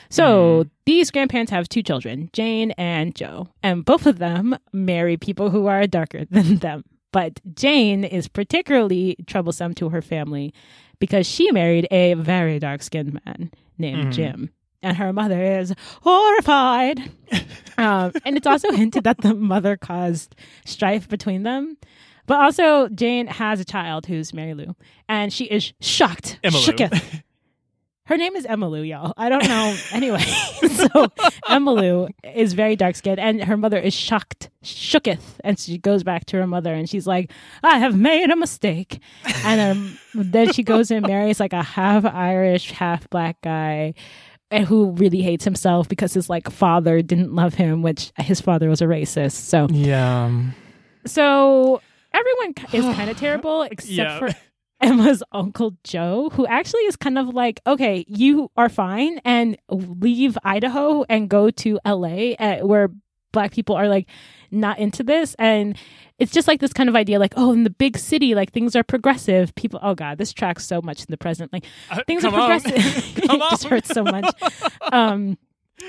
So 0.10 0.66
these 0.86 1.12
grandparents 1.12 1.52
have 1.52 1.68
two 1.70 1.84
children, 1.84 2.30
Jane 2.34 2.72
and 2.72 3.16
Joe, 3.16 3.50
and 3.64 3.84
both 3.86 4.06
of 4.06 4.20
them 4.20 4.58
marry 4.74 5.18
people 5.18 5.50
who 5.50 5.68
are 5.68 5.86
darker 5.88 6.26
than 6.30 6.58
them. 6.58 6.84
But 7.12 7.40
Jane 7.56 8.04
is 8.04 8.28
particularly 8.28 9.16
troublesome 9.28 9.74
to 9.76 9.90
her 9.90 10.02
family 10.02 10.54
because 11.00 11.26
she 11.28 11.52
married 11.52 11.88
a 11.92 12.14
very 12.16 12.60
dark 12.60 12.82
skinned 12.84 13.20
man 13.26 13.52
named 13.78 14.08
Mhm. 14.08 14.14
Jim. 14.14 14.50
And 14.84 14.98
her 14.98 15.12
mother 15.14 15.42
is 15.42 15.74
horrified. 16.04 17.00
um, 17.78 18.12
and 18.24 18.38
it's 18.38 18.46
also 18.48 18.72
hinted 18.72 19.04
that 19.06 19.18
the 19.22 19.34
mother 19.34 19.78
caused 19.78 20.36
strife 20.66 21.08
between 21.10 21.44
them. 21.44 21.78
But 22.28 22.40
also, 22.40 22.88
Jane 22.90 23.28
has 23.28 23.60
a 23.60 23.66
child 23.66 24.08
who's 24.08 24.34
Mary 24.34 24.54
Lou, 24.54 24.76
and 25.08 25.32
she 25.32 25.46
is 25.46 25.74
shocked. 25.80 26.40
Emma 26.44 26.58
shooketh. 26.58 27.24
Her 28.08 28.18
name 28.18 28.36
is 28.36 28.46
Emma 28.46 28.70
Lou, 28.70 28.84
y'all. 28.84 29.14
I 29.18 29.30
don't 29.30 29.48
know. 29.48 29.76
anyway, 29.92 30.20
so 30.70 31.08
Emma 31.50 31.74
Lou 31.74 32.08
is 32.36 32.54
very 32.54 32.76
dark 32.76 32.96
skinned, 32.96 33.20
and 33.20 33.44
her 33.44 33.58
mother 33.58 33.80
is 33.80 33.96
shocked, 33.96 34.52
shooketh. 34.64 35.24
And 35.44 35.58
she 35.60 35.80
goes 35.80 36.04
back 36.04 36.26
to 36.28 36.38
her 36.38 36.46
mother, 36.46 36.72
and 36.74 36.88
she's 36.88 37.08
like, 37.08 37.32
I 37.64 37.80
have 37.80 37.98
made 37.98 38.30
a 38.30 38.36
mistake. 38.36 39.00
And 39.44 39.60
then, 39.60 40.00
then 40.32 40.54
she 40.54 40.62
goes 40.62 40.92
and 40.92 41.06
marries 41.08 41.40
like 41.40 41.54
a 41.54 41.64
half 41.64 42.06
Irish, 42.06 42.70
half 42.72 43.10
black 43.10 43.42
guy. 43.42 43.96
And 44.52 44.68
who 44.68 44.92
really 44.92 45.22
hates 45.24 45.44
himself 45.44 45.90
because 45.90 46.14
his 46.14 46.30
like 46.30 46.50
father 46.52 47.02
didn't 47.02 47.34
love 47.34 47.56
him, 47.56 47.82
which 47.82 48.12
his 48.20 48.40
father 48.40 48.70
was 48.70 48.80
a 48.80 48.86
racist. 48.86 49.32
So 49.34 49.68
yeah, 49.72 50.26
um, 50.26 50.54
so 51.08 51.82
everyone 52.14 52.54
is 52.72 52.96
kind 52.96 53.10
of 53.10 53.18
terrible 53.18 53.64
except 53.64 53.90
Yeah. 53.92 54.20
for 54.20 54.30
Emma's 54.82 55.24
uncle 55.32 55.78
Joe, 55.84 56.30
who 56.34 56.46
actually 56.46 56.82
is 56.84 56.96
kind 56.96 57.18
of 57.18 57.30
like, 57.30 57.62
okay, 57.66 58.06
you 58.08 58.50
are 58.58 58.70
fine 58.70 59.20
and 59.26 59.58
leave 59.70 60.38
Idaho 60.44 61.04
and 61.10 61.30
go 61.30 61.50
to 61.52 61.80
LA 61.86 62.34
uh, 62.40 62.60
where 62.60 62.90
black 63.32 63.52
people 63.52 63.76
are 63.76 63.88
like 63.88 64.08
not 64.50 64.80
into 64.80 65.04
this. 65.04 65.36
And 65.38 65.78
it's 66.18 66.32
just 66.32 66.48
like 66.48 66.62
this 66.62 66.74
kind 66.74 66.88
of 66.88 66.96
idea 66.96 67.20
like, 67.20 67.34
oh, 67.36 67.52
in 67.52 67.64
the 67.64 67.70
big 67.70 67.98
city, 67.98 68.34
like 68.34 68.52
things 68.52 68.76
are 68.76 68.84
progressive. 68.84 69.54
People, 69.56 69.80
oh 69.84 69.94
God, 69.94 70.18
this 70.18 70.32
tracks 70.32 70.66
so 70.66 70.82
much 70.82 71.02
in 71.02 71.08
the 71.10 71.18
present. 71.18 71.52
Like 71.52 71.66
Uh, 71.92 72.02
things 72.08 72.24
are 72.24 72.32
progressive. 72.32 72.74
Come 73.28 73.42
it 73.42 73.50
just 73.52 73.66
hurts 73.66 73.90
so 73.90 74.04
much. 74.04 74.34
Um, 74.92 75.38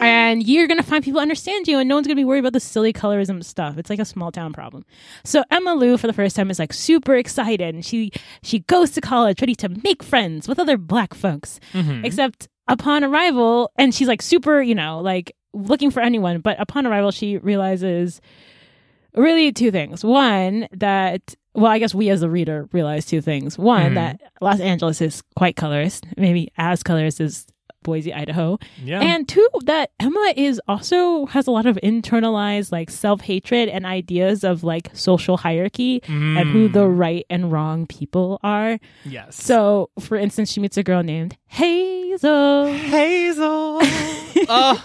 and 0.00 0.46
you're 0.46 0.66
gonna 0.66 0.82
find 0.82 1.02
people 1.04 1.20
understand 1.20 1.68
you, 1.68 1.78
and 1.78 1.88
no 1.88 1.94
one's 1.94 2.06
gonna 2.06 2.16
be 2.16 2.24
worried 2.24 2.40
about 2.40 2.52
the 2.52 2.60
silly 2.60 2.92
colorism 2.92 3.42
stuff. 3.44 3.78
It's 3.78 3.88
like 3.90 3.98
a 3.98 4.04
small 4.04 4.32
town 4.32 4.52
problem. 4.52 4.84
So 5.24 5.44
Emma 5.50 5.74
Lou, 5.74 5.96
for 5.96 6.06
the 6.06 6.12
first 6.12 6.36
time, 6.36 6.50
is 6.50 6.58
like 6.58 6.72
super 6.72 7.14
excited, 7.14 7.74
and 7.74 7.84
she 7.84 8.10
she 8.42 8.60
goes 8.60 8.90
to 8.92 9.00
college 9.00 9.40
ready 9.40 9.54
to 9.56 9.68
make 9.68 10.02
friends 10.02 10.48
with 10.48 10.58
other 10.58 10.76
black 10.76 11.14
folks. 11.14 11.60
Mhm. 11.72 12.04
Except 12.04 12.48
upon 12.68 13.04
arrival, 13.04 13.70
and 13.76 13.94
she's 13.94 14.08
like 14.08 14.22
super, 14.22 14.60
you 14.60 14.74
know, 14.74 14.98
like 15.00 15.32
looking 15.54 15.90
for 15.90 16.00
anyone. 16.00 16.40
But 16.40 16.60
upon 16.60 16.86
arrival, 16.86 17.10
she 17.12 17.38
realizes 17.38 18.20
really 19.14 19.52
two 19.52 19.70
things. 19.70 20.04
One 20.04 20.68
that 20.72 21.34
well, 21.54 21.72
I 21.72 21.78
guess 21.78 21.94
we 21.94 22.10
as 22.10 22.20
the 22.20 22.28
reader 22.28 22.68
realize 22.72 23.06
two 23.06 23.22
things. 23.22 23.56
One 23.56 23.92
Mhm. 23.92 23.94
that 23.94 24.20
Los 24.42 24.60
Angeles 24.60 25.00
is 25.00 25.22
quite 25.36 25.56
colorist, 25.56 26.04
maybe 26.18 26.50
as 26.58 26.82
colorist 26.82 27.18
as 27.18 27.46
Boise, 27.86 28.12
Idaho. 28.12 28.58
Yeah. 28.82 29.00
And 29.00 29.28
two, 29.28 29.48
that 29.64 29.92
Emma 30.00 30.34
is 30.36 30.60
also 30.66 31.26
has 31.26 31.46
a 31.46 31.52
lot 31.52 31.66
of 31.66 31.76
internalized 31.84 32.72
like 32.72 32.90
self 32.90 33.20
hatred 33.20 33.68
and 33.68 33.86
ideas 33.86 34.42
of 34.42 34.64
like 34.64 34.90
social 34.92 35.36
hierarchy 35.36 36.02
and 36.08 36.50
who 36.50 36.68
the 36.68 36.86
right 36.88 37.24
and 37.30 37.52
wrong 37.52 37.86
people 37.86 38.40
are. 38.42 38.78
yes. 39.04 39.36
So, 39.40 39.90
for 40.00 40.16
instance, 40.16 40.50
she 40.50 40.58
meets 40.60 40.76
a 40.76 40.82
girl 40.82 41.02
named 41.04 41.36
Hazel. 41.46 42.66
Hazel. 42.66 43.78
oh, 44.48 44.84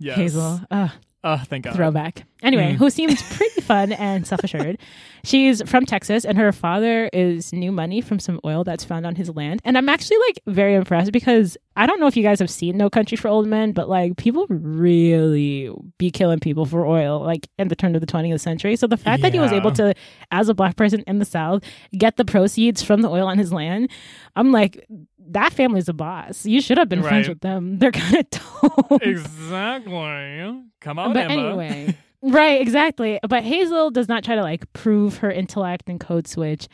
yes. 0.00 0.16
Hazel. 0.16 0.60
Uh, 0.68 0.88
Oh, 1.24 1.36
thank 1.38 1.64
God. 1.64 1.76
throwback. 1.76 2.24
Anyway, 2.42 2.72
Mm. 2.72 2.76
who 2.76 2.90
seems 2.90 3.22
pretty 3.36 3.60
fun 3.60 3.92
and 3.92 4.26
self 4.26 4.42
assured. 4.42 4.76
She's 5.24 5.62
from 5.70 5.86
Texas, 5.86 6.24
and 6.24 6.36
her 6.36 6.50
father 6.50 7.08
is 7.12 7.52
new 7.52 7.70
money 7.70 8.00
from 8.00 8.18
some 8.18 8.40
oil 8.44 8.64
that's 8.64 8.82
found 8.84 9.06
on 9.06 9.14
his 9.14 9.30
land. 9.30 9.60
And 9.64 9.78
I'm 9.78 9.88
actually 9.88 10.16
like 10.26 10.40
very 10.48 10.74
impressed 10.74 11.12
because 11.12 11.56
I 11.76 11.86
don't 11.86 12.00
know 12.00 12.08
if 12.08 12.16
you 12.16 12.24
guys 12.24 12.40
have 12.40 12.50
seen 12.50 12.76
No 12.76 12.90
Country 12.90 13.16
for 13.16 13.28
Old 13.28 13.46
Men, 13.46 13.70
but 13.70 13.88
like 13.88 14.16
people 14.16 14.46
really 14.48 15.70
be 15.98 16.10
killing 16.10 16.40
people 16.40 16.66
for 16.66 16.84
oil, 16.86 17.20
like 17.20 17.48
in 17.58 17.68
the 17.68 17.76
turn 17.76 17.94
of 17.94 18.00
the 18.00 18.06
20th 18.06 18.40
century. 18.40 18.74
So 18.74 18.88
the 18.88 18.96
fact 18.96 19.22
that 19.22 19.32
he 19.32 19.38
was 19.38 19.52
able 19.52 19.70
to, 19.72 19.94
as 20.32 20.48
a 20.48 20.54
black 20.54 20.74
person 20.76 21.04
in 21.06 21.20
the 21.20 21.24
South, 21.24 21.62
get 21.96 22.16
the 22.16 22.24
proceeds 22.24 22.82
from 22.82 23.02
the 23.02 23.08
oil 23.08 23.28
on 23.28 23.38
his 23.38 23.52
land, 23.52 23.90
I'm 24.34 24.50
like, 24.50 24.84
that 25.30 25.52
family's 25.52 25.88
a 25.88 25.92
boss. 25.92 26.46
You 26.46 26.60
should 26.60 26.78
have 26.78 26.88
been 26.88 27.02
friends 27.02 27.28
with 27.28 27.40
them. 27.40 27.78
They're 27.80 27.92
kind 27.92 28.16
of 28.16 28.30
dope. 28.30 29.02
Exactly. 29.02 30.62
Come 30.80 30.98
on, 30.98 31.12
but 31.12 31.30
Emma. 31.30 31.32
anyway, 31.32 31.96
right, 32.22 32.60
exactly. 32.60 33.18
But 33.28 33.44
Hazel 33.44 33.90
does 33.90 34.08
not 34.08 34.24
try 34.24 34.34
to 34.34 34.42
like 34.42 34.70
prove 34.72 35.18
her 35.18 35.30
intellect 35.30 35.88
and 35.88 36.00
code 36.00 36.26
switch. 36.26 36.68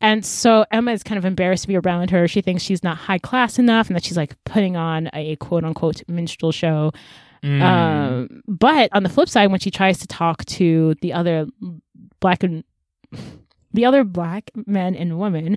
And 0.00 0.24
so 0.24 0.64
Emma 0.70 0.92
is 0.92 1.02
kind 1.02 1.18
of 1.18 1.24
embarrassed 1.24 1.62
to 1.62 1.68
be 1.68 1.76
around 1.76 2.10
her. 2.10 2.28
She 2.28 2.40
thinks 2.40 2.62
she's 2.62 2.84
not 2.84 2.96
high 2.96 3.18
class 3.18 3.58
enough 3.58 3.88
and 3.88 3.96
that 3.96 4.04
she's 4.04 4.16
like 4.16 4.36
putting 4.44 4.76
on 4.76 5.10
a 5.12 5.36
quote 5.36 5.64
unquote 5.64 6.02
minstrel 6.06 6.52
show. 6.52 6.92
Mm. 7.42 7.62
Um, 7.62 8.42
but 8.46 8.90
on 8.92 9.02
the 9.02 9.08
flip 9.08 9.28
side, 9.28 9.50
when 9.50 9.60
she 9.60 9.70
tries 9.70 9.98
to 9.98 10.06
talk 10.06 10.44
to 10.46 10.94
the 11.02 11.12
other 11.12 11.46
black 12.20 12.42
and 12.42 12.64
the 13.72 13.84
other 13.84 14.04
black 14.04 14.50
men 14.66 14.94
and 14.94 15.18
women 15.18 15.56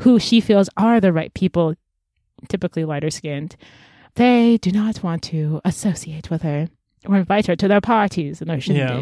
who 0.00 0.18
she 0.18 0.40
feels 0.40 0.68
are 0.76 1.00
the 1.00 1.12
right 1.12 1.32
people, 1.34 1.74
typically 2.48 2.84
lighter 2.84 3.10
skinned, 3.10 3.56
they 4.14 4.58
do 4.58 4.70
not 4.70 5.02
want 5.02 5.22
to 5.24 5.60
associate 5.64 6.30
with 6.30 6.42
her 6.42 6.68
or 7.06 7.16
invite 7.16 7.46
her 7.46 7.56
to 7.56 7.68
their 7.68 7.80
parties 7.80 8.40
and 8.40 8.48
their 8.48 8.60
Yeah. 8.76 8.98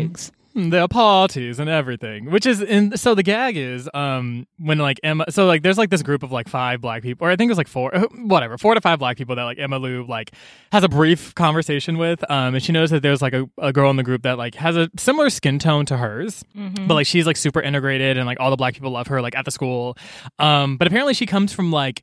Shindigs. 0.54 0.70
the 0.70 0.88
parties 0.88 1.58
and 1.58 1.68
everything 1.70 2.30
which 2.30 2.46
is 2.46 2.60
in 2.60 2.96
so 2.96 3.14
the 3.14 3.22
gag 3.22 3.56
is 3.56 3.88
um 3.94 4.46
when 4.58 4.78
like 4.78 4.98
emma 5.02 5.24
so 5.30 5.46
like 5.46 5.62
there's 5.62 5.78
like 5.78 5.90
this 5.90 6.02
group 6.02 6.22
of 6.22 6.30
like 6.32 6.48
five 6.48 6.80
black 6.80 7.02
people 7.02 7.26
or 7.26 7.30
i 7.30 7.36
think 7.36 7.48
it 7.48 7.52
was 7.52 7.58
like 7.58 7.68
four 7.68 7.90
whatever 8.16 8.56
four 8.58 8.74
to 8.74 8.80
five 8.80 8.98
black 8.98 9.16
people 9.16 9.34
that 9.36 9.44
like 9.44 9.58
emma 9.58 9.78
lou 9.78 10.04
like 10.06 10.32
has 10.70 10.84
a 10.84 10.88
brief 10.88 11.34
conversation 11.34 11.98
with 11.98 12.22
um 12.30 12.54
and 12.54 12.62
she 12.62 12.72
knows 12.72 12.90
that 12.90 13.02
there's 13.02 13.22
like 13.22 13.32
a, 13.32 13.48
a 13.58 13.72
girl 13.72 13.90
in 13.90 13.96
the 13.96 14.02
group 14.02 14.22
that 14.22 14.38
like 14.38 14.54
has 14.54 14.76
a 14.76 14.88
similar 14.96 15.30
skin 15.30 15.58
tone 15.58 15.86
to 15.86 15.96
hers 15.96 16.44
Mm-hmm. 16.56 16.86
but 16.86 16.94
like 16.94 17.06
she's 17.06 17.26
like 17.26 17.36
super 17.36 17.60
integrated 17.60 18.16
and 18.18 18.26
like 18.26 18.38
all 18.40 18.50
the 18.50 18.56
black 18.56 18.74
people 18.74 18.90
love 18.90 19.06
her 19.08 19.20
like 19.22 19.34
at 19.36 19.44
the 19.44 19.50
school 19.50 19.96
um 20.38 20.76
but 20.76 20.86
apparently 20.86 21.14
she 21.14 21.26
comes 21.26 21.52
from 21.52 21.70
like 21.72 22.02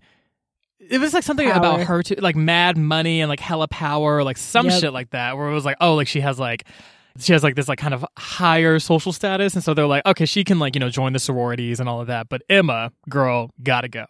it 0.79 0.99
was 0.99 1.13
like 1.13 1.23
something 1.23 1.49
about 1.51 1.81
her 1.81 2.01
too 2.01 2.15
like 2.15 2.35
mad 2.35 2.77
money 2.77 3.21
and 3.21 3.29
like 3.29 3.39
hella 3.39 3.67
power 3.67 4.15
or 4.17 4.23
like 4.23 4.37
some 4.37 4.67
Yep. 4.67 4.79
shit 4.81 4.93
like 4.93 5.11
that 5.11 5.37
where 5.37 5.47
it 5.49 5.53
was 5.53 5.65
like 5.65 5.77
oh 5.81 5.95
like 5.95 6.07
she 6.07 6.21
has 6.21 6.39
like 6.39 6.65
she 7.19 7.33
has 7.33 7.43
like 7.43 7.55
this 7.55 7.67
like 7.67 7.79
kind 7.79 7.93
of 7.93 8.05
higher 8.17 8.79
social 8.79 9.11
status 9.11 9.53
and 9.53 9.63
so 9.63 9.73
they're 9.73 9.85
like 9.85 10.05
okay 10.05 10.25
she 10.25 10.43
can 10.43 10.59
like 10.59 10.75
you 10.75 10.79
know 10.79 10.89
join 10.89 11.13
the 11.13 11.19
sororities 11.19 11.79
and 11.79 11.87
all 11.89 12.01
of 12.01 12.07
that 12.07 12.29
but 12.29 12.41
emma 12.49 12.91
girl 13.09 13.51
gotta 13.63 13.87
go 13.87 14.05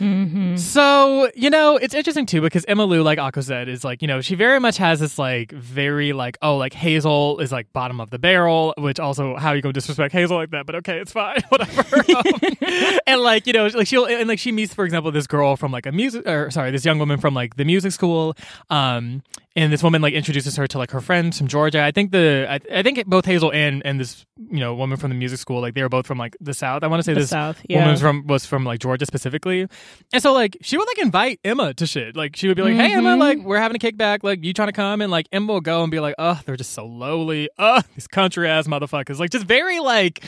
Mm-hmm. 0.00 0.56
so, 0.56 1.30
you 1.34 1.50
know, 1.50 1.76
it's 1.76 1.94
interesting 1.94 2.26
too 2.26 2.40
because 2.40 2.64
Emma 2.66 2.84
Lou, 2.84 3.02
like 3.02 3.18
Akko 3.18 3.42
said, 3.42 3.68
is 3.68 3.84
like, 3.84 4.02
you 4.02 4.08
know, 4.08 4.20
she 4.20 4.34
very 4.34 4.60
much 4.60 4.76
has 4.76 5.00
this 5.00 5.18
like 5.18 5.52
very 5.52 6.12
like, 6.12 6.36
oh, 6.42 6.56
like 6.56 6.72
Hazel 6.72 7.38
is 7.38 7.52
like 7.52 7.72
bottom 7.72 8.00
of 8.00 8.10
the 8.10 8.18
barrel, 8.18 8.74
which 8.76 8.98
also 9.00 9.36
how 9.36 9.52
you 9.52 9.62
go 9.62 9.72
disrespect 9.72 10.12
Hazel 10.12 10.36
like 10.36 10.50
that, 10.50 10.66
but 10.66 10.74
okay, 10.76 10.98
it's 10.98 11.12
fine, 11.12 11.42
whatever. 11.48 11.96
Um, 12.16 12.98
and 13.06 13.20
like, 13.20 13.46
you 13.46 13.52
know, 13.52 13.66
like 13.66 13.86
she'll 13.86 14.04
and 14.04 14.28
like 14.28 14.38
she 14.38 14.52
meets, 14.52 14.74
for 14.74 14.84
example, 14.84 15.10
this 15.12 15.26
girl 15.26 15.56
from 15.56 15.72
like 15.72 15.86
a 15.86 15.92
music 15.92 16.26
or 16.26 16.50
sorry, 16.50 16.70
this 16.70 16.84
young 16.84 16.98
woman 16.98 17.18
from 17.18 17.34
like 17.34 17.56
the 17.56 17.64
music 17.64 17.92
school. 17.92 18.36
Um 18.70 19.22
and 19.56 19.72
this 19.72 19.82
woman 19.82 20.02
like 20.02 20.14
introduces 20.14 20.56
her 20.56 20.66
to 20.66 20.78
like 20.78 20.90
her 20.90 21.00
friends 21.00 21.38
from 21.38 21.46
Georgia. 21.46 21.82
I 21.82 21.92
think 21.92 22.10
the 22.10 22.43
I, 22.44 22.60
I 22.72 22.82
think 22.82 23.04
both 23.06 23.24
Hazel 23.24 23.52
and 23.52 23.82
and 23.84 23.98
this 24.00 24.24
you 24.50 24.60
know 24.60 24.74
woman 24.74 24.96
from 24.98 25.10
the 25.10 25.14
music 25.16 25.38
school 25.38 25.60
like 25.60 25.74
they 25.74 25.82
were 25.82 25.88
both 25.88 26.06
from 26.06 26.18
like 26.18 26.36
the 26.40 26.54
South. 26.54 26.82
I 26.82 26.86
want 26.86 27.00
to 27.00 27.04
say 27.04 27.14
The 27.14 27.20
this 27.20 27.30
South, 27.30 27.60
yeah. 27.68 27.78
woman 27.78 27.90
was 27.92 28.00
from 28.00 28.26
was 28.26 28.46
from 28.46 28.64
like 28.64 28.80
Georgia 28.80 29.06
specifically, 29.06 29.66
and 30.12 30.22
so 30.22 30.32
like 30.32 30.56
she 30.62 30.76
would 30.76 30.86
like 30.86 30.98
invite 30.98 31.40
Emma 31.44 31.74
to 31.74 31.86
shit. 31.86 32.16
Like 32.16 32.36
she 32.36 32.48
would 32.48 32.56
be 32.56 32.62
like, 32.62 32.74
"Hey 32.74 32.92
Emma, 32.94 33.10
Mhm. 33.16 33.18
like 33.18 33.38
we're 33.38 33.58
having 33.58 33.76
a 33.76 33.78
kickback. 33.78 34.20
Like 34.22 34.44
you 34.44 34.52
trying 34.52 34.68
to 34.68 34.72
come?" 34.72 35.00
And 35.00 35.10
like 35.10 35.26
Emma 35.32 35.52
will 35.52 35.60
go 35.60 35.82
and 35.82 35.90
be 35.90 36.00
like, 36.00 36.14
"Oh, 36.18 36.40
they're 36.46 36.56
just 36.56 36.72
so 36.72 36.86
lowly. 36.86 37.48
Oh, 37.58 37.80
these 37.94 38.06
country 38.06 38.48
ass 38.48 38.66
motherfuckers. 38.66 39.18
Like 39.18 39.30
just 39.30 39.46
very 39.46 39.80
like, 39.80 40.24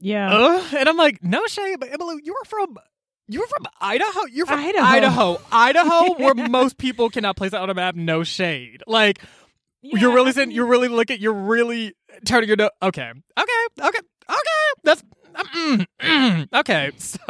Yeah. 0.00 0.32
uh." 0.36 0.62
And 0.76 0.88
I'm 0.88 0.96
like, 0.96 1.22
"No 1.22 1.46
shade, 1.46 1.76
but 1.80 1.90
Emma, 1.92 2.16
you 2.22 2.32
were 2.32 2.44
from." 2.46 2.76
You 3.30 3.40
were 3.40 3.46
from 3.46 3.66
Idaho. 3.78 4.24
You're 4.32 4.46
from 4.46 4.58
Idaho. 4.60 4.86
Idaho, 4.86 5.40
Idaho, 5.52 6.14
where 6.18 6.32
most 6.48 6.78
people 6.78 7.10
cannot 7.10 7.36
place 7.36 7.50
that 7.50 7.60
on 7.60 7.68
a 7.68 7.74
map. 7.74 7.94
No 7.94 8.22
shade. 8.24 8.82
Like 8.86 9.18
you're 9.82 10.12
really 10.12 10.32
saying 10.32 10.50
you're 10.50 10.66
really 10.66 10.88
looking. 10.88 11.20
You're 11.20 11.32
really 11.34 11.94
turning 12.24 12.48
your 12.48 12.56
nose. 12.56 12.70
Okay, 12.82 13.10
okay, 13.38 13.52
okay, 13.80 13.98
okay. 14.28 14.80
That's 14.84 15.02
mm, 15.54 15.86
mm, 16.00 16.48
okay. 16.60 16.90
So 16.98 17.18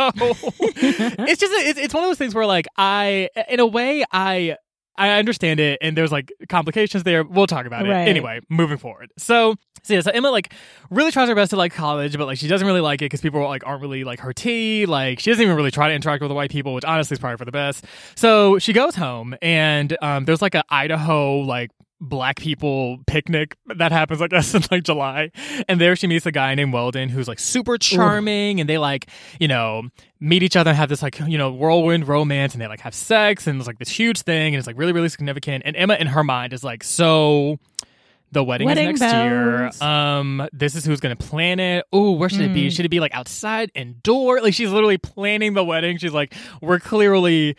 it's 0.77 1.41
just 1.41 1.53
it's, 1.69 1.79
it's 1.79 1.95
one 1.95 2.05
of 2.05 2.11
those 2.11 2.19
things 2.19 2.35
where 2.35 2.47
like 2.47 2.67
I, 2.77 3.29
in 3.49 3.61
a 3.61 3.67
way, 3.67 4.05
I 4.13 4.57
I 4.97 5.11
understand 5.19 5.61
it, 5.61 5.79
and 5.81 5.97
there's 5.97 6.11
like 6.13 6.33
complications 6.49 7.03
there. 7.05 7.23
We'll 7.23 7.47
talk 7.47 7.67
about 7.67 7.87
it 7.87 7.91
Right. 7.91 8.09
anyway. 8.09 8.41
Moving 8.49 8.79
forward, 8.79 9.11
so. 9.19 9.55
So 9.85 9.95
yeah, 9.95 10.01
so 10.01 10.11
Emma 10.11 10.31
like 10.31 10.53
really 10.91 11.13
tries 11.13 11.29
her 11.29 11.37
best 11.37 11.51
to 11.51 11.57
like 11.57 11.73
college, 11.73 12.19
but 12.19 12.27
like 12.27 12.37
she 12.37 12.49
doesn't 12.49 12.67
really 12.67 12.81
like 12.81 13.01
it 13.01 13.07
because 13.07 13.21
people 13.21 13.41
like 13.45 13.65
aren't 13.65 13.81
really 13.81 14.03
like 14.03 14.19
her 14.21 14.33
tea. 14.33 14.87
Like 14.87 15.21
she 15.21 15.31
doesn't 15.31 15.43
even 15.43 15.55
really 15.57 15.71
try 15.71 15.89
to 15.89 15.95
interact 15.95 16.21
with 16.21 16.29
the 16.29 16.35
white 16.35 16.51
people, 16.51 16.75
which 16.75 16.85
honestly 16.85 17.15
is 17.15 17.21
probably 17.21 17.37
for 17.37 17.45
the 17.45 17.53
best. 17.53 17.85
So 18.17 18.59
she 18.59 18.73
goes 18.73 18.97
home, 18.97 19.37
and 19.41 19.97
um, 20.03 20.25
there's 20.25 20.43
like 20.43 20.57
a 20.57 20.65
Idaho 20.69 21.39
like 21.39 21.71
black 22.01 22.37
people 22.37 22.99
picnic 23.07 23.57
that 23.77 23.93
happens, 23.93 24.23
I 24.23 24.29
guess, 24.29 24.55
in 24.55 24.63
like 24.71 24.85
July. 24.85 25.31
And 25.69 25.81
there 25.81 25.97
she 25.97 26.07
meets 26.07 26.27
a 26.27 26.33
guy 26.33 26.55
named 26.55 26.73
Weldon 26.73 27.09
who's 27.09 27.29
like 27.29 27.39
super 27.39 27.79
charming 27.79 28.61
and 28.61 28.69
they 28.69 28.79
like, 28.79 29.09
you 29.41 29.49
know, 29.49 29.89
meet 30.21 30.43
each 30.43 30.57
other 30.57 30.71
and 30.71 30.77
have 30.77 30.89
this 30.89 31.03
like, 31.03 31.19
you 31.21 31.39
know, 31.39 31.53
whirlwind 31.53 32.07
romance 32.09 32.53
and 32.53 32.63
they 32.63 32.69
like 32.69 32.81
have 32.81 32.95
sex 32.95 33.47
and 33.47 33.59
it's 33.59 33.67
like 33.67 33.79
this 33.79 33.89
huge 33.89 34.23
thing 34.23 34.55
and 34.55 34.59
it's 34.59 34.67
like 34.67 34.79
really, 34.79 34.93
really 34.93 35.09
significant. 35.09 35.65
And 35.67 35.77
Emma 35.77 35.95
in 35.95 36.07
her 36.09 36.25
mind 36.25 36.53
is 36.53 36.63
like, 36.63 36.85
so 36.85 37.59
the 38.31 38.45
wedding, 38.45 38.67
Wedding 38.67 38.91
is 38.91 39.01
next 39.01 39.15
year. 39.15 39.71
Um, 39.81 40.49
this 40.53 40.75
is 40.75 40.85
who's 40.85 41.01
gonna 41.01 41.17
plan 41.17 41.61
it. 41.61 41.87
Oh, 41.93 42.13
where 42.13 42.29
should 42.29 42.43
it 42.43 42.53
be? 42.53 42.67
Mm. 42.67 42.77
Should 42.77 42.85
it 42.85 42.91
be 42.91 43.01
like 43.01 43.15
outside, 43.15 43.71
indoor? 43.75 44.41
Like 44.41 44.55
she's 44.55 44.71
literally 44.71 44.99
planning 44.99 45.55
the 45.55 45.65
wedding. 45.65 45.97
She's 45.99 46.13
like, 46.13 46.35
we're 46.61 46.79
clearly 46.79 47.57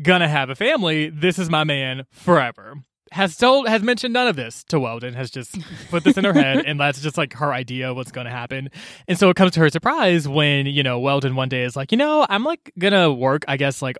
gonna 0.00 0.28
have 0.28 0.48
a 0.48 0.54
family. 0.54 1.10
This 1.10 1.38
is 1.38 1.50
my 1.50 1.64
man 1.64 2.06
forever. 2.10 2.76
Has 3.12 3.36
told 3.36 3.68
has 3.68 3.82
mentioned 3.82 4.12
none 4.12 4.28
of 4.28 4.36
this 4.36 4.64
to 4.64 4.78
Weldon. 4.78 5.14
Has 5.14 5.30
just 5.30 5.56
put 5.90 6.04
this 6.04 6.16
in 6.16 6.24
her 6.24 6.32
head, 6.32 6.64
and 6.66 6.78
that's 6.78 7.00
just 7.00 7.16
like 7.16 7.32
her 7.34 7.52
idea 7.52 7.90
of 7.90 7.96
what's 7.96 8.12
going 8.12 8.26
to 8.26 8.30
happen. 8.30 8.70
And 9.06 9.18
so 9.18 9.30
it 9.30 9.36
comes 9.36 9.52
to 9.52 9.60
her 9.60 9.70
surprise 9.70 10.28
when 10.28 10.66
you 10.66 10.82
know 10.82 10.98
Weldon 11.00 11.34
one 11.36 11.48
day 11.48 11.64
is 11.64 11.76
like, 11.76 11.92
you 11.92 11.98
know, 11.98 12.26
I'm 12.28 12.44
like 12.44 12.72
gonna 12.78 13.12
work. 13.12 13.44
I 13.48 13.56
guess 13.56 13.80
like 13.82 13.96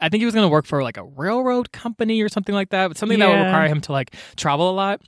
I 0.00 0.08
think 0.08 0.20
he 0.20 0.24
was 0.24 0.34
gonna 0.34 0.48
work 0.48 0.66
for 0.66 0.82
like 0.82 0.96
a 0.96 1.04
railroad 1.04 1.72
company 1.72 2.20
or 2.22 2.28
something 2.28 2.54
like 2.54 2.70
that, 2.70 2.88
but 2.88 2.96
something 2.96 3.18
that 3.18 3.28
would 3.28 3.44
require 3.44 3.68
him 3.68 3.80
to 3.82 3.92
like 3.92 4.14
travel 4.36 4.70
a 4.70 4.72
lot. 4.74 5.00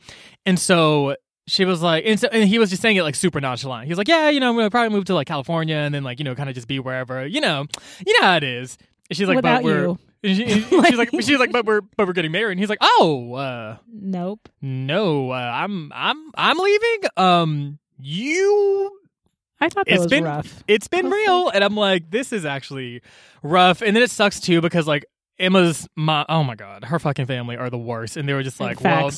And 0.47 0.59
so 0.59 1.17
she 1.47 1.64
was 1.64 1.83
like, 1.83 2.05
and, 2.07 2.19
so, 2.19 2.29
and 2.33 2.49
he 2.49 2.59
was 2.59 2.71
just 2.71 2.81
saying 2.81 2.97
it 2.97 3.03
like 3.03 3.14
super 3.14 3.40
nonchalant. 3.40 3.85
He 3.85 3.90
was 3.90 3.99
like, 3.99 4.09
yeah, 4.09 4.31
you 4.31 4.40
know, 4.40 4.51
I'm 4.51 4.57
gonna 4.57 4.71
probably 4.71 4.97
move 4.97 5.05
to 5.07 5.14
like 5.14 5.27
California 5.27 5.77
and 5.77 5.95
then 5.95 6.05
like 6.05 6.19
you 6.19 6.25
know 6.25 6.35
kind 6.35 6.49
of 6.49 6.55
just 6.55 6.69
be 6.69 6.79
wherever, 6.79 7.27
you 7.27 7.40
know, 7.40 7.67
you 8.07 8.21
know 8.21 8.27
how 8.27 8.37
it 8.37 8.45
is. 8.45 8.79
And 9.11 9.17
she's 9.17 9.29
like, 9.29 9.37
Without 9.37 9.59
but 9.59 9.64
we're. 9.64 9.85
you. 9.87 9.99
And 10.25 10.37
she- 10.37 10.45
and 10.45 10.65
she's 10.87 10.97
like, 10.99 11.11
she's 11.21 11.39
like, 11.39 11.53
but 11.53 11.65
we're, 11.67 11.83
but 11.97 12.07
we're 12.07 12.13
getting 12.13 12.33
married. 12.33 12.53
And 12.53 12.61
he's 12.61 12.69
like, 12.69 12.79
oh, 12.83 13.35
uh, 13.35 13.77
Nope. 13.93 14.49
no, 14.63 15.31
uh, 15.31 15.35
I'm, 15.35 15.93
I'm, 15.95 16.31
I'm 16.37 16.59
leaving. 16.59 17.01
Um, 17.17 17.79
you 17.99 18.99
I 19.61 19.69
thought 19.69 19.87
that 19.87 19.93
It's 19.95 20.03
was 20.03 20.11
been- 20.11 20.25
rough. 20.25 20.65
it's 20.67 20.89
been 20.89 21.09
real 21.09 21.49
and 21.49 21.63
i'm 21.65 21.77
like 21.77 22.11
this 22.11 22.33
is 22.33 22.45
actually 22.45 23.01
rough 23.43 23.81
and 23.83 23.95
then 23.97 24.03
it 24.03 24.11
sucks 24.11 24.41
too 24.41 24.61
because 24.61 24.87
like 24.87 25.07
emma's 25.38 25.88
mom 25.97 26.25
oh 26.29 26.44
my 26.44 26.55
god 26.55 26.85
her 26.85 26.99
fucking 26.99 27.27
family 27.27 27.57
are 27.57 27.70
the 27.70 27.79
worst. 27.79 28.16
And 28.16 28.29
they 28.29 28.33
were 28.33 28.42
just 28.42 28.61
like 28.61 28.81
well 28.81 29.11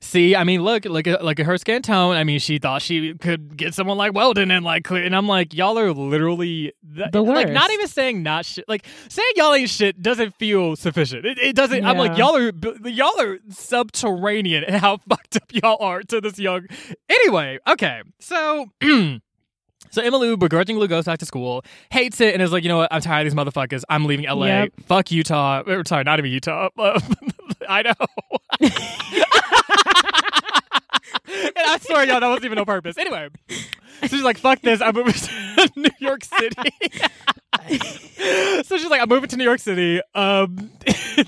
see 0.00 0.36
i 0.36 0.44
mean 0.44 0.62
look 0.62 0.84
look 0.84 1.06
at 1.06 1.24
look 1.24 1.40
at 1.40 1.46
her 1.46 1.58
skin 1.58 1.82
tone. 1.82 2.16
I 2.16 2.24
mean 2.24 2.38
she 2.38 2.58
thought 2.58 2.82
she 2.82 3.14
could 3.14 3.56
get 3.56 3.74
someone 3.74 3.98
like 3.98 4.12
weldon 4.14 4.50
and 4.50 4.64
like 4.64 4.84
clear 4.84 5.04
and 5.04 5.16
i'm 5.16 5.26
like 5.26 5.52
y'all 5.54 5.78
are 5.78 5.92
literally 5.92 6.72
th- 6.96 7.10
The 7.12 7.22
like 7.22 7.50
not 7.50 7.70
even 7.72 7.88
saying 7.88 8.22
not 8.22 8.44
shit 8.46 8.64
like 8.68 8.86
saying 9.08 9.28
y'all 9.36 9.54
ain't 9.54 9.70
shit 9.70 10.00
doesn't 10.00 10.34
feel 10.36 10.76
sufficient. 10.76 11.24
It, 11.26 11.38
it 11.38 11.56
doesn't 11.56 11.84
i'm 11.84 11.98
like 11.98 12.16
y'all 12.16 12.36
are 12.36 12.52
y'all 12.88 13.20
are 13.20 13.38
subterranean 13.48 14.64
and 14.64 14.76
how 14.76 14.96
fucked 15.08 15.36
up 15.36 15.52
y'all 15.52 15.76
are 15.80 16.02
to 16.02 16.20
this 16.20 16.38
young 16.38 16.66
anyway 17.08 17.58
okay 17.66 18.02
so 18.20 18.66
So 19.90 20.02
Emma 20.02 20.16
Lou 20.16 20.36
begrudgingly 20.36 20.88
goes 20.88 21.04
back 21.04 21.18
to 21.20 21.26
school, 21.26 21.64
hates 21.90 22.20
it, 22.20 22.34
and 22.34 22.42
is 22.42 22.52
like, 22.52 22.64
you 22.64 22.68
know 22.68 22.78
what? 22.78 22.92
I'm 22.92 23.00
tired 23.00 23.26
of 23.26 23.32
these 23.32 23.38
motherfuckers. 23.38 23.82
I'm 23.88 24.06
leaving 24.06 24.26
LA. 24.26 24.46
Yep. 24.46 24.72
Fuck 24.86 25.10
Utah. 25.12 25.62
Or, 25.66 25.84
sorry, 25.86 26.04
not 26.04 26.18
even 26.18 26.30
Utah. 26.32 26.68
I 27.68 27.82
know. 27.82 27.94
and 28.60 28.72
I 31.56 31.78
swear, 31.80 32.04
y'all, 32.06 32.20
that 32.20 32.28
wasn't 32.28 32.46
even 32.46 32.58
on 32.58 32.64
purpose. 32.64 32.98
Anyway, 32.98 33.28
so 33.48 34.08
she's 34.08 34.22
like, 34.22 34.38
"Fuck 34.38 34.60
this! 34.60 34.80
I'm 34.80 34.94
moving 34.94 35.12
to 35.12 35.70
New 35.76 35.90
York 35.98 36.24
City." 36.24 36.70
so 38.62 38.76
she's 38.76 38.90
like, 38.90 39.00
"I'm 39.00 39.08
moving 39.08 39.28
to 39.30 39.36
New 39.36 39.44
York 39.44 39.60
City." 39.60 40.00
Um, 40.14 40.70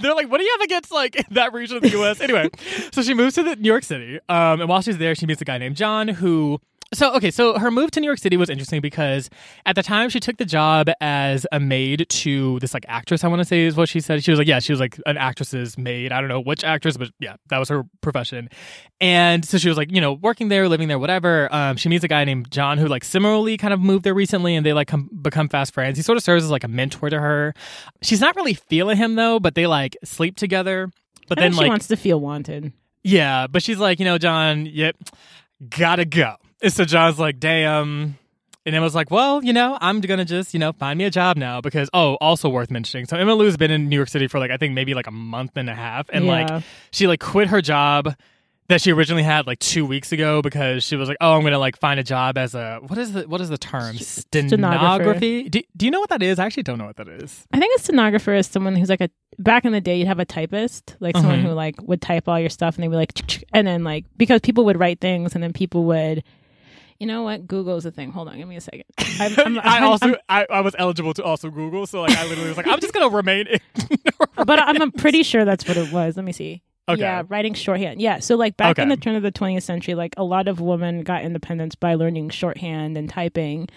they're 0.01 0.15
like, 0.15 0.31
"What 0.31 0.39
do 0.39 0.45
you 0.45 0.53
have 0.59 0.63
against 0.63 0.93
like 0.93 1.25
that 1.31 1.53
region 1.53 1.77
of 1.77 1.83
the 1.83 1.91
U.S.?" 1.91 2.21
Anyway, 2.21 2.51
so 2.93 3.03
she 3.03 3.15
moves 3.15 3.35
to 3.37 3.43
the 3.43 3.57
New 3.57 3.69
York 3.69 3.85
City, 3.85 4.19
um, 4.29 4.61
and 4.61 4.69
while 4.69 4.83
she's 4.83 4.99
there, 4.99 5.15
she 5.15 5.27
meets 5.27 5.41
a 5.41 5.45
guy 5.45 5.59
named 5.59 5.77
John 5.77 6.09
who 6.09 6.61
so 6.97 7.15
okay, 7.15 7.31
so 7.31 7.59
her 7.59 7.71
move 7.71 7.91
to 7.93 8.01
New 8.01 8.07
York 8.07 8.19
City 8.19 8.37
was 8.37 8.49
interesting 8.49 8.81
because 8.81 9.29
at 9.65 9.77
the 9.77 9.83
time 9.83 10.09
she 10.09 10.19
took 10.19 10.39
the 10.39 10.45
job 10.45 10.89
as 11.01 11.47
a 11.53 11.61
maid 11.61 12.07
to 12.09 12.59
this 12.61 12.73
like 12.75 12.85
actress. 12.89 13.23
I 13.23 13.29
want 13.29 13.41
to 13.41 13.45
say 13.45 13.67
is 13.67 13.77
what 13.77 13.89
she 13.89 14.01
said. 14.01 14.25
She 14.25 14.31
was 14.31 14.39
like, 14.39 14.49
yeah, 14.49 14.59
she 14.59 14.73
was 14.73 14.81
like 14.81 14.99
an 15.07 15.17
actress's 15.17 15.77
maid. 15.77 16.13
I 16.13 16.21
don't 16.21 16.29
know 16.29 16.41
which 16.41 16.65
actress, 16.65 16.97
but 16.97 17.11
yeah, 17.21 17.37
that 17.49 17.59
was 17.59 17.69
her 17.69 17.85
profession. 18.01 18.49
And 19.01 19.45
so 19.45 19.59
she 19.59 19.69
was 19.69 19.77
like, 19.77 19.93
you 19.93 20.01
know, 20.01 20.15
working 20.15 20.49
there, 20.49 20.69
living 20.69 20.89
there, 20.89 20.99
whatever. 20.99 21.53
Um, 21.55 21.77
she 21.77 21.89
meets 21.89 22.03
a 22.03 22.09
guy 22.09 22.25
named 22.25 22.51
John 22.51 22.79
who 22.79 22.87
like 22.87 23.05
similarly 23.05 23.57
kind 23.57 23.75
of 23.75 23.81
moved 23.81 24.05
there 24.05 24.15
recently, 24.15 24.57
and 24.57 24.65
they 24.65 24.73
like 24.73 24.89
come, 24.89 25.11
become 25.21 25.49
fast 25.49 25.75
friends. 25.75 25.99
He 25.99 26.03
sort 26.03 26.17
of 26.17 26.25
serves 26.25 26.45
as 26.45 26.51
like 26.51 26.65
a 26.65 26.69
mentor 26.69 27.11
to 27.11 27.21
her. 27.21 27.55
She's 28.03 28.21
not 28.21 28.35
really 28.37 28.55
feeling 28.55 28.97
him 28.97 29.15
though, 29.17 29.39
but 29.39 29.55
they 29.55 29.67
like 29.67 29.97
sleep 30.03 30.37
together. 30.37 30.91
But 31.29 31.39
I 31.39 31.43
then 31.43 31.53
she 31.53 31.59
like 31.59 31.69
wants 31.69 31.89
to 31.89 31.97
feel 31.97 32.21
wanted. 32.21 32.73
yeah, 33.03 33.47
but 33.49 33.63
she's 33.63 33.79
like, 33.79 33.99
you 33.99 34.05
know, 34.05 34.17
John, 34.17 34.65
yep, 34.67 34.97
gotta 35.69 36.05
go. 36.05 36.37
And 36.63 36.73
so 36.73 36.85
John's 36.85 37.19
like, 37.19 37.39
damn. 37.39 38.19
And 38.65 38.75
Emma's 38.75 38.95
like, 38.97 39.11
well, 39.13 39.45
you 39.45 39.53
know, 39.53 39.79
I'm 39.81 40.01
gonna 40.01 40.25
just, 40.25 40.53
you 40.53 40.59
know, 40.59 40.73
find 40.73 40.99
me 40.99 41.05
a 41.05 41.11
job 41.11 41.37
now 41.37 41.61
because 41.61 41.89
oh, 41.95 42.15
also 42.21 42.49
worth 42.49 42.71
mentioning. 42.71 43.07
So 43.07 43.17
Emma 43.17 43.35
Lou's 43.35 43.57
been 43.57 43.71
in 43.71 43.89
New 43.89 43.95
York 43.97 44.09
City 44.09 44.27
for 44.27 44.39
like 44.41 44.51
I 44.51 44.57
think 44.57 44.75
maybe 44.75 44.95
like 44.95 45.07
a 45.07 45.13
month 45.13 45.53
and 45.57 45.71
a 45.71 45.75
half. 45.75 46.09
And 46.13 46.25
Yeah. 46.25 46.47
like 46.57 46.65
she 46.91 47.07
like 47.07 47.21
quit 47.21 47.47
her 47.49 47.61
job 47.63 48.15
that 48.69 48.81
she 48.81 48.91
originally 48.91 49.23
had 49.23 49.47
like 49.47 49.61
two 49.61 49.87
weeks 49.87 50.11
ago 50.11 50.43
because 50.43 50.83
she 50.83 50.97
was 50.97 51.09
like, 51.09 51.19
oh, 51.21 51.35
I'm 51.37 51.45
gonna 51.45 51.61
like 51.61 51.79
find 51.79 52.01
a 52.01 52.03
job 52.03 52.37
as 52.37 52.57
a 52.57 52.81
what 52.85 52.99
is 52.99 53.13
the 53.13 53.29
what 53.29 53.41
is 53.41 53.49
the 53.51 53.59
term? 53.59 53.95
Stenography. 53.99 55.49
Do, 55.49 55.63
do 55.77 55.85
you 55.87 55.91
know 55.93 56.01
what 56.01 56.09
that 56.11 56.23
is? 56.23 56.39
I 56.41 56.47
actually 56.47 56.65
don't 56.65 56.79
know 56.79 56.87
what 56.87 56.97
that 56.97 57.09
is. 57.09 57.47
I 57.53 57.61
think 57.61 57.79
a 57.79 57.83
stenographer 57.83 58.35
is 58.35 58.47
someone 58.47 58.75
who's 58.75 58.89
like 58.89 59.01
a 59.01 59.11
back 59.39 59.65
in 59.65 59.71
the 59.73 59.81
day 59.81 59.99
you'd 59.99 60.09
have 60.09 60.19
a 60.19 60.25
typist, 60.25 60.97
like 61.01 61.17
someone 61.17 61.41
Mhm. 61.41 61.43
who 61.43 61.51
like 61.53 61.77
would 61.83 62.01
type 62.03 62.29
all 62.29 62.41
your 62.41 62.49
stuff 62.51 62.75
and 62.77 62.83
they 62.83 62.89
would 62.89 62.95
be 62.95 63.23
like 63.23 63.45
and 63.53 63.67
then 63.67 63.85
like 63.85 64.05
because 64.17 64.41
people 64.41 64.65
would 64.65 64.79
write 64.79 65.01
things 65.01 65.35
and 65.35 65.43
then 65.45 65.53
people 65.53 65.85
would 65.85 66.25
you 66.99 67.07
know 67.07 67.23
what? 67.23 67.47
Google's 67.47 67.85
a 67.87 67.91
thing. 67.91 68.11
Hold 68.13 68.29
on, 68.29 68.39
give 68.39 68.49
me 68.49 68.57
a 68.57 68.61
second. 68.61 68.85
I'm, 68.99 69.33
I'm, 69.39 69.59
I 69.59 69.63
I'm- 69.63 69.85
also 69.85 70.17
I, 70.29 70.47
I 70.51 70.61
was 70.61 70.75
eligible 70.79 71.15
to 71.15 71.25
also 71.25 71.51
Google, 71.51 71.87
so 71.87 72.03
like 72.03 72.17
I 72.17 72.27
literally 72.27 72.49
was 72.49 72.57
like, 72.57 72.67
I'm 72.67 72.81
just 72.81 72.93
gonna 72.93 73.09
remain. 73.15 73.47
but 74.45 74.59
I'm, 74.59 74.93
pretty 74.93 75.23
sure 75.23 75.45
that's 75.45 75.67
what 75.67 75.77
it 75.77 75.93
was. 75.93 76.17
Let 76.17 76.25
me 76.25 76.33
see. 76.33 76.63
Okay. 76.89 77.01
Yeah, 77.01 77.25
writing 77.29 77.55
shorthand. 77.55 78.01
Yeah, 78.01 78.21
so 78.21 78.37
like 78.37 78.57
back 78.57 78.79
in 78.79 78.89
the 78.89 78.97
turn 78.97 79.17
of 79.17 79.23
the 79.25 79.33
20th 79.33 79.65
century, 79.65 79.95
like 79.95 80.15
a 80.17 80.23
lot 80.23 80.47
of 80.47 80.61
women 80.61 81.03
got 81.03 81.25
independence 81.25 81.75
by 81.75 81.95
learning 81.97 82.31
shorthand 82.31 82.97
and 82.97 83.09
typing. 83.11 83.69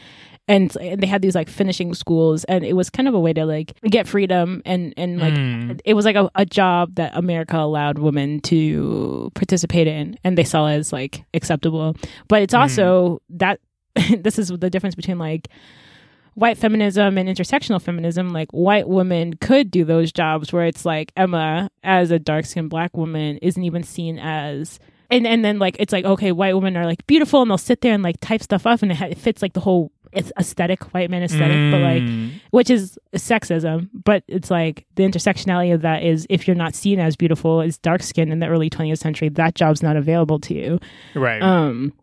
And, 0.49 0.75
and 0.81 0.99
they 1.01 1.07
had 1.07 1.21
these 1.21 1.35
like 1.35 1.47
finishing 1.47 1.93
schools 1.93 2.43
and 2.45 2.65
it 2.65 2.73
was 2.73 2.89
kind 2.89 3.07
of 3.07 3.13
a 3.13 3.19
way 3.19 3.31
to 3.33 3.45
like 3.45 3.73
get 3.83 4.07
freedom 4.07 4.61
and 4.65 4.93
and 4.97 5.19
like 5.19 5.33
Mm. 5.35 5.79
it 5.85 5.93
was 5.93 6.05
like 6.05 6.15
a, 6.15 6.29
a 6.35 6.45
job 6.45 6.95
that 6.95 7.15
America 7.15 7.55
allowed 7.57 7.99
women 7.99 8.39
to 8.41 9.31
participate 9.35 9.85
in 9.87 10.17
and 10.23 10.37
they 10.37 10.43
saw 10.43 10.65
as 10.67 10.91
like 10.91 11.23
acceptable. 11.35 11.95
But 12.27 12.41
it's 12.41 12.55
also 12.55 13.21
that 13.29 13.59
this 14.19 14.39
is 14.39 14.47
the 14.49 14.69
difference 14.71 14.95
between 14.95 15.19
like 15.19 15.49
white 16.33 16.57
feminism 16.57 17.17
and 17.17 17.27
intersectional 17.29 17.81
feminism. 17.81 18.29
Like 18.29 18.49
white 18.51 18.87
women 18.87 19.35
could 19.35 19.69
do 19.69 19.83
those 19.85 20.11
jobs 20.11 20.51
where 20.53 20.65
it's 20.65 20.85
like 20.85 21.11
Emma 21.15 21.69
as 21.83 22.11
a 22.11 22.19
dark 22.19 22.45
skinned 22.45 22.69
black 22.69 22.95
woman 22.97 23.37
isn't 23.37 23.63
even 23.63 23.83
seen 23.83 24.17
as 24.19 24.79
and 25.11 25.25
and 25.27 25.43
then 25.43 25.59
like 25.59 25.75
it's 25.79 25.91
like 25.93 26.05
okay 26.05 26.31
white 26.31 26.53
women 26.55 26.77
are 26.77 26.85
like 26.85 27.05
beautiful 27.07 27.41
and 27.41 27.49
they'll 27.51 27.57
sit 27.57 27.81
there 27.81 27.93
and 27.93 28.03
like 28.03 28.19
type 28.21 28.41
stuff 28.43 28.65
up 28.65 28.81
and 28.81 28.91
it, 28.91 28.95
ha- 28.97 29.05
it 29.05 29.17
fits 29.17 29.41
like 29.41 29.53
the 29.53 29.59
whole 29.59 29.91
it's 30.11 30.31
aesthetic 30.39 30.93
white 30.93 31.09
man 31.09 31.23
aesthetic 31.23 31.71
but 31.71 31.81
like 31.81 32.01
Mm. 32.03 32.31
which 32.51 32.69
is 32.69 32.97
sexism, 33.15 33.89
but 34.05 34.23
it's 34.27 34.49
like 34.49 34.85
the 34.95 35.03
intersectionality 35.03 35.73
of 35.73 35.81
that 35.83 36.03
is 36.03 36.25
if 36.29 36.47
you're 36.47 36.55
not 36.55 36.73
seen 36.75 36.99
as 36.99 37.15
beautiful 37.15 37.61
as 37.61 37.77
dark 37.77 38.01
skin 38.01 38.31
in 38.31 38.39
the 38.39 38.47
early 38.47 38.69
20th 38.69 38.97
century, 38.97 39.29
that 39.29 39.55
job's 39.55 39.83
not 39.83 39.95
available 39.97 40.39
to 40.39 40.53
you. 40.53 40.79
right. 41.15 41.41
Um, 41.41 41.93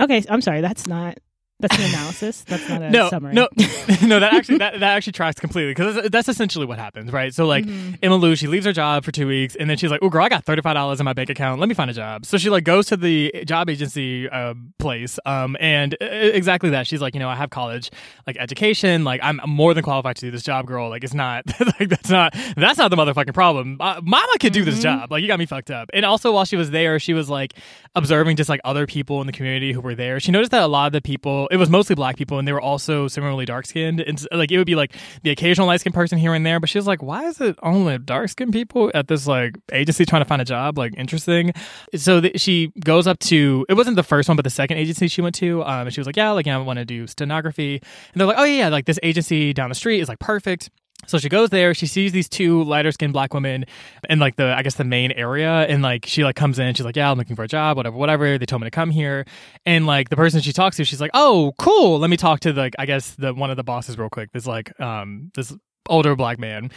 okay, 0.00 0.22
I'm 0.28 0.40
sorry, 0.42 0.60
that's 0.60 0.86
not 0.86 1.18
that's 1.60 1.76
an 1.78 1.84
analysis. 1.84 2.42
That's 2.42 2.68
not 2.68 2.82
a 2.82 2.90
no, 2.90 3.08
summary. 3.08 3.32
no, 3.34 3.48
no. 4.02 4.20
That 4.20 4.34
actually 4.34 4.58
that, 4.58 4.74
that 4.80 4.82
actually 4.96 5.12
tracks 5.14 5.40
completely 5.40 5.70
because 5.72 5.94
that's, 5.94 6.08
that's 6.10 6.28
essentially 6.28 6.66
what 6.66 6.78
happens, 6.78 7.12
right? 7.12 7.32
So 7.34 7.46
like 7.46 7.64
Mhm. 7.64 7.98
Emma 8.02 8.16
Lou, 8.16 8.36
she 8.36 8.46
leaves 8.46 8.66
her 8.66 8.72
job 8.72 9.04
for 9.04 9.12
two 9.12 9.26
weeks, 9.26 9.56
and 9.56 9.68
then 9.70 9.76
she's 9.76 9.90
like, 9.90 10.00
"Oh, 10.02 10.08
girl, 10.10 10.24
I 10.24 10.28
got 10.28 10.44
thirty 10.44 10.60
five 10.62 10.74
dollars 10.74 11.00
in 11.00 11.04
my 11.04 11.12
bank 11.14 11.30
account. 11.30 11.60
Let 11.60 11.68
me 11.68 11.74
find 11.74 11.90
a 11.90 11.94
job." 11.94 12.26
So 12.26 12.36
she 12.38 12.50
like 12.50 12.64
goes 12.64 12.86
to 12.88 12.96
the 12.96 13.32
job 13.46 13.70
agency 13.70 14.28
uh, 14.28 14.54
place, 14.78 15.18
um, 15.24 15.56
and 15.60 15.94
uh, 16.00 16.04
exactly 16.06 16.70
that. 16.70 16.86
She's 16.86 17.00
like, 17.00 17.14
you 17.14 17.20
know, 17.20 17.28
I 17.28 17.36
have 17.36 17.50
college 17.50 17.90
like 18.26 18.36
education, 18.38 19.04
like 19.04 19.20
I'm 19.22 19.40
more 19.46 19.72
than 19.74 19.82
qualified 19.82 20.16
to 20.16 20.20
do 20.26 20.30
this 20.30 20.42
job, 20.42 20.66
girl. 20.66 20.88
Like 20.90 21.04
it's 21.04 21.14
not 21.14 21.44
like 21.80 21.88
that's 21.88 22.10
not 22.10 22.34
that's 22.56 22.78
not 22.78 22.90
the 22.90 22.96
motherfucking 22.96 23.34
problem. 23.34 23.78
Uh, 23.80 24.00
mama 24.04 24.32
could 24.40 24.52
do 24.52 24.64
this 24.64 24.78
Mhm. 24.78 24.82
job. 24.82 25.10
Like 25.12 25.22
you 25.22 25.28
got 25.28 25.38
me 25.38 25.46
fucked 25.46 25.70
up. 25.70 25.88
And 25.94 26.04
also 26.04 26.32
while 26.32 26.44
she 26.44 26.56
was 26.56 26.70
there, 26.70 26.98
she 26.98 27.14
was 27.14 27.30
like 27.30 27.54
observing 27.94 28.36
just 28.36 28.50
like 28.50 28.60
other 28.64 28.86
people 28.86 29.20
in 29.20 29.26
the 29.26 29.32
community 29.32 29.72
who 29.72 29.80
were 29.80 29.94
there. 29.94 30.20
She 30.20 30.30
noticed 30.32 30.50
that 30.50 30.62
a 30.62 30.66
lot 30.66 30.86
of 30.86 30.92
the 30.92 31.00
people, 31.00 31.45
it 31.50 31.56
was 31.56 31.70
mostly 31.70 31.94
black 31.94 32.16
people, 32.16 32.38
and 32.38 32.46
they 32.46 32.52
were 32.52 32.60
also 32.60 33.08
similarly 33.08 33.44
dark 33.44 33.66
skinned. 33.66 34.00
And 34.00 34.24
like 34.32 34.50
it 34.50 34.58
would 34.58 34.66
be 34.66 34.74
like 34.74 34.94
the 35.22 35.30
occasional 35.30 35.66
light 35.66 35.80
skinned 35.80 35.94
person 35.94 36.18
here 36.18 36.34
and 36.34 36.44
there, 36.44 36.60
but 36.60 36.68
she 36.68 36.78
was 36.78 36.86
like, 36.86 37.02
why 37.02 37.24
is 37.24 37.40
it 37.40 37.56
only 37.62 37.98
dark 37.98 38.28
skinned 38.30 38.52
people 38.52 38.90
at 38.94 39.08
this 39.08 39.26
like 39.26 39.56
agency 39.72 40.04
trying 40.04 40.22
to 40.22 40.28
find 40.28 40.42
a 40.42 40.44
job? 40.44 40.78
Like 40.78 40.94
interesting. 40.96 41.52
So 41.94 42.20
th- 42.20 42.40
she 42.40 42.72
goes 42.84 43.06
up 43.06 43.18
to, 43.20 43.66
it 43.68 43.74
wasn't 43.74 43.96
the 43.96 44.02
first 44.02 44.28
one, 44.28 44.36
but 44.36 44.44
the 44.44 44.50
second 44.50 44.78
agency 44.78 45.08
she 45.08 45.22
went 45.22 45.34
to. 45.36 45.62
Um, 45.62 45.86
and 45.86 45.94
she 45.94 46.00
was 46.00 46.06
like, 46.06 46.16
yeah, 46.16 46.30
like, 46.30 46.46
yeah, 46.46 46.56
I 46.56 46.58
want 46.60 46.78
to 46.78 46.84
do 46.84 47.06
stenography. 47.06 47.76
And 47.76 48.20
they're 48.20 48.26
like, 48.26 48.38
oh, 48.38 48.44
yeah, 48.44 48.58
yeah, 48.58 48.68
like 48.68 48.86
this 48.86 48.98
agency 49.02 49.52
down 49.52 49.68
the 49.68 49.74
street 49.74 50.00
is 50.00 50.08
like 50.08 50.18
perfect. 50.18 50.70
So 51.06 51.18
she 51.18 51.28
goes 51.28 51.50
there, 51.50 51.74
she 51.74 51.86
sees 51.86 52.12
these 52.12 52.28
two 52.28 52.62
lighter 52.64 52.92
skinned 52.92 53.12
black 53.12 53.32
women 53.34 53.64
in 54.10 54.18
like 54.18 54.36
the 54.36 54.54
I 54.56 54.62
guess 54.62 54.74
the 54.74 54.84
main 54.84 55.12
area 55.12 55.66
and 55.66 55.82
like 55.82 56.06
she 56.06 56.24
like 56.24 56.36
comes 56.36 56.58
in, 56.58 56.74
she's 56.74 56.84
like, 56.84 56.96
Yeah, 56.96 57.10
I'm 57.10 57.18
looking 57.18 57.36
for 57.36 57.42
a 57.44 57.48
job, 57.48 57.76
whatever, 57.76 57.96
whatever. 57.96 58.38
They 58.38 58.46
told 58.46 58.62
me 58.62 58.66
to 58.66 58.70
come 58.70 58.90
here. 58.90 59.24
And 59.64 59.86
like 59.86 60.08
the 60.08 60.16
person 60.16 60.40
she 60.40 60.52
talks 60.52 60.76
to, 60.76 60.84
she's 60.84 61.00
like, 61.00 61.10
Oh, 61.14 61.52
cool. 61.58 61.98
Let 61.98 62.10
me 62.10 62.16
talk 62.16 62.40
to 62.40 62.52
like 62.52 62.74
I 62.78 62.86
guess 62.86 63.14
the 63.14 63.32
one 63.34 63.50
of 63.50 63.56
the 63.56 63.64
bosses 63.64 63.98
real 63.98 64.08
quick. 64.10 64.32
This 64.32 64.46
like 64.46 64.78
um 64.80 65.30
this 65.34 65.54
older 65.88 66.16
black 66.16 66.38
man. 66.38 66.70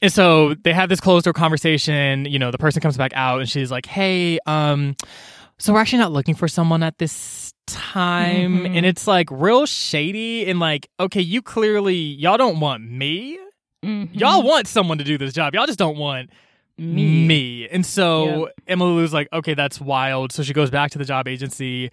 And 0.00 0.12
so 0.12 0.54
they 0.54 0.72
have 0.72 0.88
this 0.88 1.00
closed 1.00 1.24
door 1.24 1.34
conversation. 1.34 2.24
You 2.24 2.38
know, 2.38 2.50
the 2.50 2.58
person 2.58 2.80
comes 2.80 2.96
back 2.96 3.12
out 3.14 3.40
and 3.40 3.48
she's 3.48 3.70
like, 3.70 3.86
Hey, 3.86 4.38
um, 4.46 4.96
so 5.58 5.72
we're 5.72 5.80
actually 5.80 5.98
not 6.00 6.12
looking 6.12 6.34
for 6.34 6.48
someone 6.48 6.82
at 6.82 6.98
this 6.98 7.52
time. 7.66 8.60
Mhm. 8.64 8.76
And 8.76 8.86
it's 8.86 9.06
like 9.06 9.28
real 9.30 9.66
shady 9.66 10.46
and 10.46 10.58
like, 10.60 10.88
okay, 10.98 11.20
you 11.20 11.42
clearly 11.42 11.94
y'all 11.96 12.36
don't 12.36 12.60
want 12.60 12.82
me. 12.90 13.38
Mhm. 13.84 14.08
Y'all 14.12 14.42
want 14.42 14.66
someone 14.66 14.98
to 14.98 15.04
do 15.04 15.18
this 15.18 15.32
job. 15.32 15.54
Y'all 15.54 15.66
just 15.66 15.78
don't 15.78 15.96
want 15.98 16.30
me. 16.78 17.26
me. 17.26 17.68
And 17.68 17.84
so 17.86 18.48
Emily 18.66 18.92
Lou's 18.92 19.12
like, 19.12 19.28
okay, 19.32 19.54
that's 19.54 19.80
wild. 19.80 20.32
So 20.32 20.42
she 20.42 20.52
goes 20.52 20.70
back 20.70 20.90
to 20.92 20.98
the 20.98 21.04
job 21.04 21.28
agency. 21.28 21.90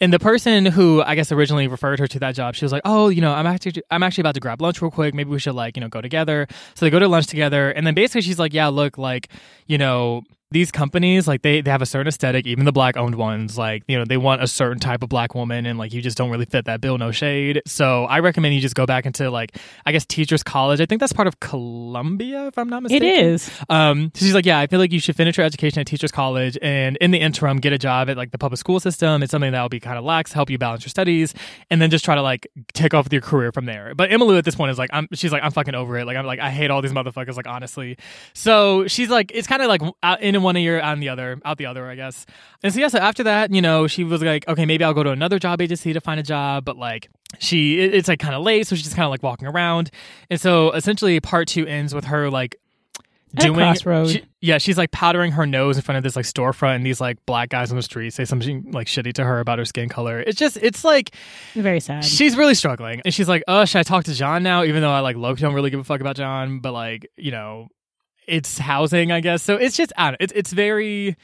And 0.00 0.12
the 0.12 0.18
person 0.20 0.64
who 0.66 1.02
I 1.02 1.16
guess 1.16 1.32
originally 1.32 1.66
referred 1.66 1.98
her 1.98 2.06
to 2.06 2.18
that 2.20 2.36
job, 2.36 2.54
she 2.54 2.64
was 2.64 2.70
like, 2.70 2.82
"Oh, 2.84 3.08
you 3.08 3.20
know, 3.20 3.32
I'm 3.32 3.46
actually 3.48 3.82
I'm 3.90 4.04
actually 4.04 4.22
about 4.22 4.34
to 4.34 4.40
grab 4.40 4.62
lunch 4.62 4.80
real 4.80 4.92
quick. 4.92 5.12
Maybe 5.12 5.28
we 5.30 5.40
should 5.40 5.54
like, 5.56 5.76
you 5.76 5.80
know, 5.80 5.88
go 5.88 6.00
together." 6.00 6.46
So 6.74 6.86
they 6.86 6.90
go 6.90 7.00
to 7.00 7.08
lunch 7.08 7.26
together, 7.26 7.70
and 7.72 7.84
then 7.84 7.94
basically 7.94 8.20
she's 8.20 8.38
like, 8.38 8.54
"Yeah, 8.54 8.68
look, 8.68 8.96
like, 8.96 9.28
you 9.66 9.76
know, 9.76 10.22
these 10.50 10.70
companies 10.70 11.28
like 11.28 11.42
they, 11.42 11.60
they 11.60 11.70
have 11.70 11.82
a 11.82 11.86
certain 11.86 12.08
aesthetic 12.08 12.46
even 12.46 12.64
the 12.64 12.72
black 12.72 12.96
owned 12.96 13.14
ones 13.14 13.58
like 13.58 13.82
you 13.88 13.98
know 13.98 14.04
they 14.04 14.16
want 14.16 14.42
a 14.42 14.46
certain 14.46 14.78
type 14.78 15.02
of 15.02 15.08
black 15.08 15.34
woman 15.34 15.66
and 15.66 15.78
like 15.78 15.92
you 15.92 16.00
just 16.00 16.16
don't 16.16 16.30
really 16.30 16.46
fit 16.46 16.64
that 16.64 16.80
bill 16.80 16.98
no 16.98 17.10
shade 17.10 17.62
so 17.66 18.04
i 18.04 18.18
recommend 18.18 18.54
you 18.54 18.60
just 18.60 18.74
go 18.74 18.86
back 18.86 19.06
into 19.06 19.30
like 19.30 19.56
i 19.86 19.92
guess 19.92 20.06
teachers 20.06 20.42
college 20.42 20.80
i 20.80 20.86
think 20.86 21.00
that's 21.00 21.12
part 21.12 21.28
of 21.28 21.40
columbia 21.40 22.46
if 22.46 22.58
i'm 22.58 22.68
not 22.68 22.82
mistaken 22.82 23.06
it 23.06 23.24
is 23.24 23.50
um, 23.68 24.10
so 24.14 24.24
she's 24.24 24.34
like, 24.34 24.46
yeah, 24.46 24.58
I 24.58 24.66
feel 24.66 24.78
like 24.78 24.92
you 24.92 25.00
should 25.00 25.16
finish 25.16 25.36
your 25.36 25.46
education 25.46 25.80
at 25.80 25.86
teachers 25.86 26.12
college 26.12 26.58
and 26.62 26.96
in 26.98 27.10
the 27.10 27.18
interim 27.18 27.58
get 27.58 27.72
a 27.72 27.78
job 27.78 28.08
at 28.08 28.16
like 28.16 28.30
the 28.30 28.38
public 28.38 28.58
school 28.58 28.80
system. 28.80 29.22
It's 29.22 29.30
something 29.30 29.52
that 29.52 29.60
will 29.60 29.68
be 29.68 29.80
kind 29.80 29.98
of 29.98 30.04
lax, 30.04 30.32
help 30.32 30.50
you 30.50 30.58
balance 30.58 30.84
your 30.84 30.90
studies, 30.90 31.34
and 31.70 31.80
then 31.80 31.90
just 31.90 32.04
try 32.04 32.14
to 32.14 32.22
like 32.22 32.48
take 32.72 32.94
off 32.94 33.04
with 33.04 33.12
your 33.12 33.22
career 33.22 33.52
from 33.52 33.66
there. 33.66 33.94
But 33.94 34.10
Emma 34.10 34.24
Lou 34.24 34.38
at 34.38 34.44
this 34.44 34.54
point 34.54 34.70
is 34.70 34.78
like, 34.78 34.90
I'm, 34.92 35.08
she's 35.12 35.32
like, 35.32 35.42
I'm 35.42 35.52
fucking 35.52 35.74
over 35.74 35.98
it. 35.98 36.06
Like, 36.06 36.16
I'm 36.16 36.26
like, 36.26 36.40
I 36.40 36.50
hate 36.50 36.70
all 36.70 36.82
these 36.82 36.92
motherfuckers. 36.92 37.36
Like, 37.36 37.46
honestly. 37.46 37.98
So 38.34 38.86
she's 38.86 39.10
like, 39.10 39.32
it's 39.34 39.46
kind 39.46 39.62
of 39.62 39.68
like 39.68 39.82
out 40.02 40.20
in 40.38 40.42
one 40.42 40.56
ear, 40.56 40.80
out 40.80 40.94
in 40.94 41.00
the 41.00 41.10
other, 41.10 41.38
out 41.44 41.58
the 41.58 41.66
other, 41.66 41.86
I 41.86 41.94
guess. 41.94 42.24
And 42.62 42.72
so 42.72 42.80
yeah, 42.80 42.88
so 42.88 42.98
after 42.98 43.22
that, 43.24 43.52
you 43.52 43.60
know, 43.60 43.86
she 43.86 44.02
was 44.04 44.22
like, 44.22 44.48
okay, 44.48 44.64
maybe 44.64 44.82
I'll 44.84 44.94
go 44.94 45.02
to 45.02 45.10
another 45.10 45.38
job 45.38 45.60
agency 45.60 45.92
to 45.92 46.00
find 46.00 46.18
a 46.18 46.22
job, 46.22 46.64
but 46.64 46.76
like 46.78 47.10
she, 47.38 47.78
it- 47.80 47.94
it's 47.94 48.08
like 48.08 48.18
kind 48.20 48.34
of 48.34 48.42
late, 48.42 48.66
so 48.66 48.74
she's 48.74 48.84
just 48.84 48.96
kind 48.96 49.04
of 49.04 49.10
like 49.10 49.22
walking 49.22 49.46
around. 49.46 49.90
And 50.30 50.40
so 50.40 50.72
essentially, 50.72 51.20
part 51.20 51.48
two 51.48 51.66
ends 51.66 51.94
with 51.94 52.06
her 52.06 52.30
like 52.30 52.56
doing 53.34 53.58
she- 54.10 54.24
yeah, 54.40 54.56
she's 54.58 54.78
like 54.78 54.90
powdering 54.90 55.32
her 55.32 55.44
nose 55.46 55.76
in 55.76 55.82
front 55.82 55.98
of 55.98 56.02
this 56.04 56.16
like 56.16 56.24
storefront, 56.24 56.76
and 56.76 56.86
these 56.86 57.00
like 57.00 57.18
black 57.26 57.50
guys 57.50 57.70
on 57.70 57.76
the 57.76 57.82
street 57.82 58.14
say 58.14 58.24
something 58.24 58.70
like 58.72 58.86
shitty 58.86 59.12
to 59.14 59.24
her 59.24 59.40
about 59.40 59.58
her 59.58 59.64
skin 59.66 59.88
color. 59.90 60.20
It's 60.20 60.38
just, 60.38 60.56
it's 60.58 60.84
like 60.84 61.10
Very 61.54 61.80
sad. 61.80 62.04
she's 62.04 62.36
really 62.36 62.54
struggling, 62.54 63.02
and 63.04 63.12
she's 63.12 63.28
like, 63.28 63.42
"Oh, 63.48 63.64
should 63.66 63.80
I 63.80 63.82
talk 63.82 64.04
to 64.04 64.14
John 64.14 64.42
now?" 64.42 64.62
Even 64.64 64.80
though 64.80 64.90
I 64.92 65.00
like 65.00 65.16
low 65.16 65.34
don't 65.34 65.54
really 65.54 65.70
give 65.70 65.80
a 65.80 65.84
fuck 65.84 66.00
about 66.00 66.16
John, 66.16 66.60
but 66.60 66.72
like 66.72 67.06
you 67.16 67.30
know, 67.32 67.68
it's 68.28 68.58
housing, 68.58 69.10
I 69.12 69.20
guess. 69.20 69.42
So 69.42 69.56
it's 69.56 69.76
just 69.76 69.92
I 69.96 70.04
don't 70.10 70.12
know, 70.12 70.16
it's 70.24 70.32
it's 70.34 70.52
very 70.52 71.16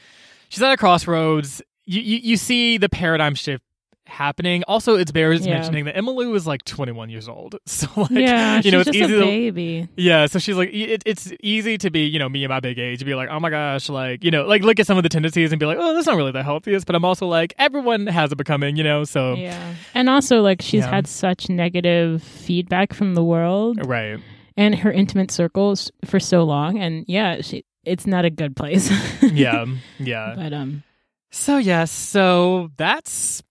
she's 0.49 0.61
at 0.61 0.71
a 0.71 0.77
crossroads. 0.77 1.61
You, 1.85 2.01
you 2.01 2.17
you 2.23 2.37
see 2.37 2.77
the 2.77 2.89
paradigm 2.89 3.35
shift 3.35 3.63
happening. 4.07 4.63
Also, 4.67 4.95
it's 4.95 5.11
bears 5.11 5.45
Yeah. 5.47 5.53
mentioning 5.55 5.85
that 5.85 5.97
Emily 5.97 6.31
is 6.31 6.45
like 6.45 6.63
21 6.63 7.09
years 7.09 7.27
old. 7.27 7.55
So 7.65 7.87
like 7.97 8.11
yeah, 8.11 8.61
you 8.63 8.71
know, 8.71 8.79
it's 8.79 8.85
just 8.91 8.95
easy 8.97 9.03
a 9.15 9.19
to 9.19 9.25
baby. 9.25 9.87
yeah, 9.97 10.27
so 10.27 10.37
she's 10.39 10.55
like, 10.55 10.69
it, 10.71 11.01
it's 11.05 11.31
easy 11.41 11.77
to 11.79 11.89
be, 11.89 12.01
you 12.05 12.19
know, 12.19 12.29
me 12.29 12.43
and 12.43 12.49
my 12.49 12.59
big 12.59 12.77
age, 12.79 13.03
be 13.03 13.15
like, 13.15 13.29
oh 13.29 13.39
my 13.39 13.49
gosh, 13.49 13.89
like, 13.89 14.23
you 14.23 14.29
know, 14.31 14.45
like 14.45 14.61
look 14.61 14.79
at 14.79 14.85
some 14.87 14.97
of 14.97 15.03
the 15.03 15.09
tendencies 15.09 15.51
and 15.51 15.59
be 15.59 15.65
like, 15.65 15.77
oh, 15.79 15.93
that's 15.95 16.05
not 16.07 16.15
really 16.17 16.31
the 16.31 16.43
healthiest. 16.43 16.85
But 16.85 16.95
I'm 16.95 17.03
also 17.05 17.27
like, 17.27 17.53
everyone 17.57 18.05
has 18.07 18.31
a 18.31 18.35
becoming, 18.35 18.75
you 18.75 18.83
know, 18.83 19.03
so 19.05 19.35
Yeah, 19.35 19.73
and 19.95 20.07
also 20.09 20.41
like 20.41 20.61
she's 20.61 20.83
Yeah. 20.85 20.91
had 20.91 21.07
such 21.07 21.49
negative 21.49 22.21
feedback 22.23 22.93
from 22.93 23.15
the 23.15 23.23
world 23.23 23.79
right, 23.87 24.19
and 24.57 24.75
her 24.75 24.91
intimate 24.91 25.31
circles 25.31 25.91
for 26.05 26.19
so 26.19 26.43
long, 26.43 26.79
and 26.79 27.05
yeah, 27.07 27.41
she 27.41 27.65
it's 27.83 28.07
not 28.07 28.25
a 28.25 28.29
good 28.29 28.55
place. 28.55 28.89
yeah, 29.21 29.65
yeah. 29.99 30.33
but 30.35 30.53
um, 30.53 30.83
So 31.31 31.57
yes, 31.57 31.91
so 31.91 32.69
that's 32.77 33.43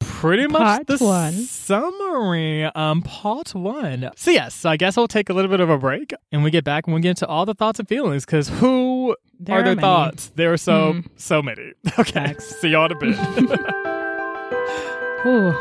pretty 0.00 0.46
much 0.46 0.86
the 0.86 0.96
one. 1.04 1.32
summary. 1.32 2.64
Um, 2.64 3.02
part 3.02 3.54
one. 3.54 4.10
So 4.16 4.30
yes, 4.30 4.64
I 4.64 4.76
guess 4.78 4.96
I'll 4.96 5.08
take 5.08 5.28
a 5.28 5.34
little 5.34 5.50
bit 5.50 5.60
of 5.60 5.68
a 5.68 5.76
break, 5.78 6.14
and 6.32 6.42
we 6.42 6.50
get 6.50 6.64
back 6.64 6.86
and 6.86 6.94
we 6.94 7.00
get 7.02 7.10
into 7.10 7.26
all 7.26 7.44
the 7.44 7.54
thoughts 7.54 7.78
and 7.78 7.86
feelings. 7.88 8.24
Because 8.24 8.48
who 8.48 9.14
there 9.38 9.60
are 9.60 9.62
their 9.62 9.74
thoughts? 9.76 10.32
There 10.36 10.52
are 10.52 10.56
so 10.56 10.94
Mm. 10.94 11.06
so 11.16 11.42
many. 11.42 11.72
Okay, 11.98 12.12
Facts. 12.12 12.56
see 12.60 12.68
y'all 12.70 12.86
in 12.86 12.92
a 12.92 12.98
bit. 12.98 13.16
Ooh. 15.26 15.54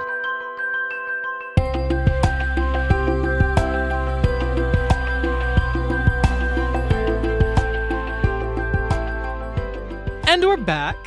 And 10.35 10.43
we're 10.43 10.57
back. 10.57 10.97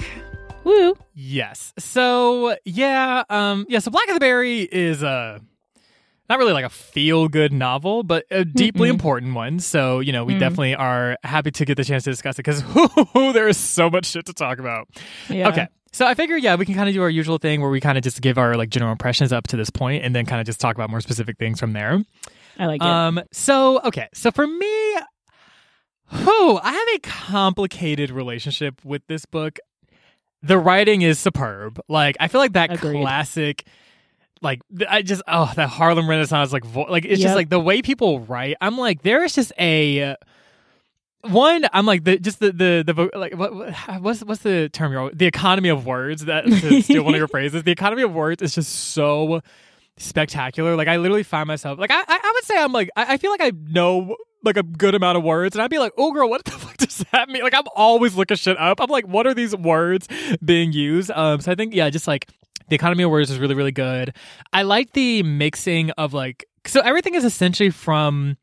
Woo. 0.64 0.96
Yes. 1.12 1.74
So 1.78 2.56
yeah, 2.64 3.24
um, 3.28 3.66
yeah. 3.68 3.78
So 3.80 3.90
Blacker 3.90 4.14
the 4.14 4.20
Berry 4.20 4.62
is 4.62 5.02
uh 5.02 5.38
not 6.30 6.38
really 6.38 6.54
like 6.54 6.64
a 6.64 6.70
feel 6.70 7.28
good 7.28 7.52
novel, 7.52 8.04
but 8.04 8.24
a 8.30 8.46
deeply 8.46 8.88
Mm-mm. 8.88 8.92
important 8.92 9.34
one. 9.34 9.60
So 9.60 10.00
you 10.00 10.12
know, 10.12 10.24
we 10.24 10.32
Mm. 10.32 10.40
definitely 10.40 10.74
are 10.76 11.18
happy 11.24 11.50
to 11.50 11.64
get 11.66 11.76
the 11.76 11.84
chance 11.84 12.04
to 12.04 12.10
discuss 12.10 12.36
it 12.36 12.38
because 12.38 12.62
there 13.34 13.48
is 13.48 13.58
so 13.58 13.90
much 13.90 14.06
shit 14.06 14.24
to 14.24 14.32
talk 14.32 14.58
about. 14.60 14.88
Yeah. 15.28 15.48
Okay. 15.50 15.68
So 15.92 16.06
I 16.06 16.14
figure, 16.14 16.38
yeah, 16.38 16.54
we 16.54 16.64
can 16.64 16.74
kind 16.74 16.88
of 16.88 16.94
do 16.94 17.02
our 17.02 17.10
usual 17.10 17.36
thing 17.36 17.60
where 17.60 17.68
we 17.70 17.80
kind 17.82 17.98
of 17.98 18.04
just 18.04 18.22
give 18.22 18.38
our 18.38 18.56
like 18.56 18.70
general 18.70 18.92
impressions 18.92 19.30
up 19.30 19.46
to 19.48 19.58
this 19.58 19.68
point, 19.68 20.04
and 20.06 20.16
then 20.16 20.24
kind 20.24 20.40
of 20.40 20.46
just 20.46 20.58
talk 20.58 20.74
about 20.74 20.88
more 20.88 21.02
specific 21.02 21.36
things 21.36 21.60
from 21.60 21.74
there. 21.74 22.02
I 22.58 22.64
like 22.64 22.80
it. 22.80 22.86
Um. 22.88 23.20
So 23.32 23.80
okay. 23.82 24.08
So 24.14 24.30
for 24.30 24.46
me, 24.46 24.94
who 26.10 26.58
I 26.58 26.72
have 26.72 26.88
a 26.96 26.98
complicated 27.00 28.10
relationship 28.10 28.84
with 28.84 29.06
this 29.06 29.24
book. 29.26 29.58
The 30.42 30.56
writing 30.58 31.02
is 31.02 31.18
superb. 31.18 31.80
Like 31.88 32.16
I 32.20 32.28
feel 32.28 32.40
like 32.40 32.52
that 32.52 32.72
Agreed. 32.72 33.00
classic. 33.00 33.64
Like 34.40 34.60
I 34.88 35.02
just 35.02 35.22
oh 35.26 35.52
that 35.56 35.68
Harlem 35.68 36.08
Renaissance 36.08 36.52
like 36.52 36.64
vo- 36.64 36.86
like 36.88 37.04
it's 37.04 37.20
just 37.20 37.34
like 37.34 37.48
the 37.50 37.58
way 37.60 37.82
people 37.82 38.20
write. 38.20 38.56
I'm 38.60 38.78
like 38.78 39.02
there 39.02 39.24
is 39.24 39.32
just 39.34 39.52
a 39.58 40.12
uh, 40.12 40.16
one. 41.22 41.64
I'm 41.72 41.86
like 41.86 42.04
the 42.04 42.18
just 42.18 42.38
the 42.38 42.52
the 42.52 42.84
the 42.86 43.18
like 43.18 43.34
what 43.34 43.54
what- 43.54 43.74
what's 44.00 44.22
what's 44.22 44.42
the 44.42 44.68
term 44.68 44.92
you're 44.92 45.10
the 45.10 45.26
economy 45.26 45.68
of 45.70 45.86
words 45.86 46.24
that 46.26 46.44
to 46.46 46.82
steal 46.82 47.02
one 47.02 47.14
of 47.14 47.18
your 47.18 47.26
phrases. 47.36 47.64
The 47.64 47.72
economy 47.72 48.02
of 48.02 48.14
words 48.14 48.40
is 48.40 48.54
just 48.54 48.72
so 48.92 49.40
spectacular. 49.96 50.76
Like 50.76 50.86
I 50.88 50.98
literally 50.98 51.24
find 51.24 51.48
myself 51.48 51.78
like 51.80 51.90
I 51.90 51.98
I, 52.00 52.04
I 52.22 52.32
would 52.36 52.44
say 52.44 52.56
I'm 52.62 52.72
like 52.72 52.90
I, 52.96 53.14
I 53.14 53.16
feel 53.16 53.32
like 53.32 53.40
I 53.42 53.50
know 53.70 54.16
like 54.44 54.56
a 54.56 54.62
good 54.62 54.94
amount 54.94 55.18
of 55.18 55.24
words 55.24 55.54
and 55.56 55.62
I'd 55.62 55.70
be 55.70 55.78
like, 55.78 55.92
oh 55.98 56.12
girl, 56.12 56.28
what 56.30 56.44
the 56.44 56.50
fuck 56.58 56.76
does 56.76 57.04
that 57.12 57.28
mean? 57.28 57.42
Like 57.42 57.54
I'm 57.54 57.64
always 57.74 58.14
looking 58.16 58.36
shit 58.36 58.58
up. 58.58 58.80
I'm 58.80 58.88
like, 58.90 59.06
what 59.06 59.26
are 59.26 59.34
these 59.34 59.56
words 59.56 60.06
being 60.44 60.72
used? 60.72 61.10
Um 61.10 61.40
so 61.40 61.52
I 61.52 61.54
think 61.54 61.74
yeah, 61.74 61.90
just 61.90 62.06
like 62.06 62.28
the 62.68 62.74
economy 62.74 63.02
of 63.02 63.10
words 63.10 63.30
is 63.30 63.38
really, 63.38 63.54
really 63.54 63.72
good. 63.72 64.14
I 64.52 64.62
like 64.62 64.92
the 64.92 65.22
mixing 65.22 65.90
of 65.92 66.12
like 66.14 66.44
so 66.66 66.80
everything 66.80 67.14
is 67.14 67.24
essentially 67.24 67.70
from 67.70 68.36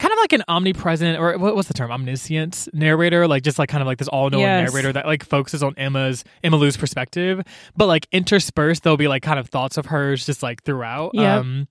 kind 0.00 0.10
of 0.12 0.18
like 0.18 0.32
an 0.32 0.42
omnipresent 0.48 1.18
or 1.20 1.38
what, 1.38 1.54
what's 1.54 1.68
the 1.68 1.74
term 1.74 1.90
omniscient 1.92 2.68
narrator 2.72 3.28
like 3.28 3.42
just 3.44 3.58
like 3.60 3.68
kind 3.68 3.80
of 3.80 3.86
like 3.86 3.96
this 3.98 4.08
all-knowing 4.08 4.42
Yes. 4.42 4.70
narrator 4.72 4.92
that 4.92 5.06
like 5.06 5.24
focuses 5.24 5.62
on 5.62 5.72
emma's 5.78 6.24
emma 6.42 6.56
lou's 6.56 6.76
perspective 6.76 7.40
but 7.76 7.86
like 7.86 8.08
interspersed 8.10 8.82
there'll 8.82 8.96
be 8.96 9.06
like 9.08 9.22
kind 9.22 9.38
of 9.38 9.48
thoughts 9.48 9.76
of 9.76 9.86
hers 9.86 10.26
just 10.26 10.42
like 10.42 10.62
throughout 10.64 11.12
Yep. 11.14 11.40
um 11.40 11.68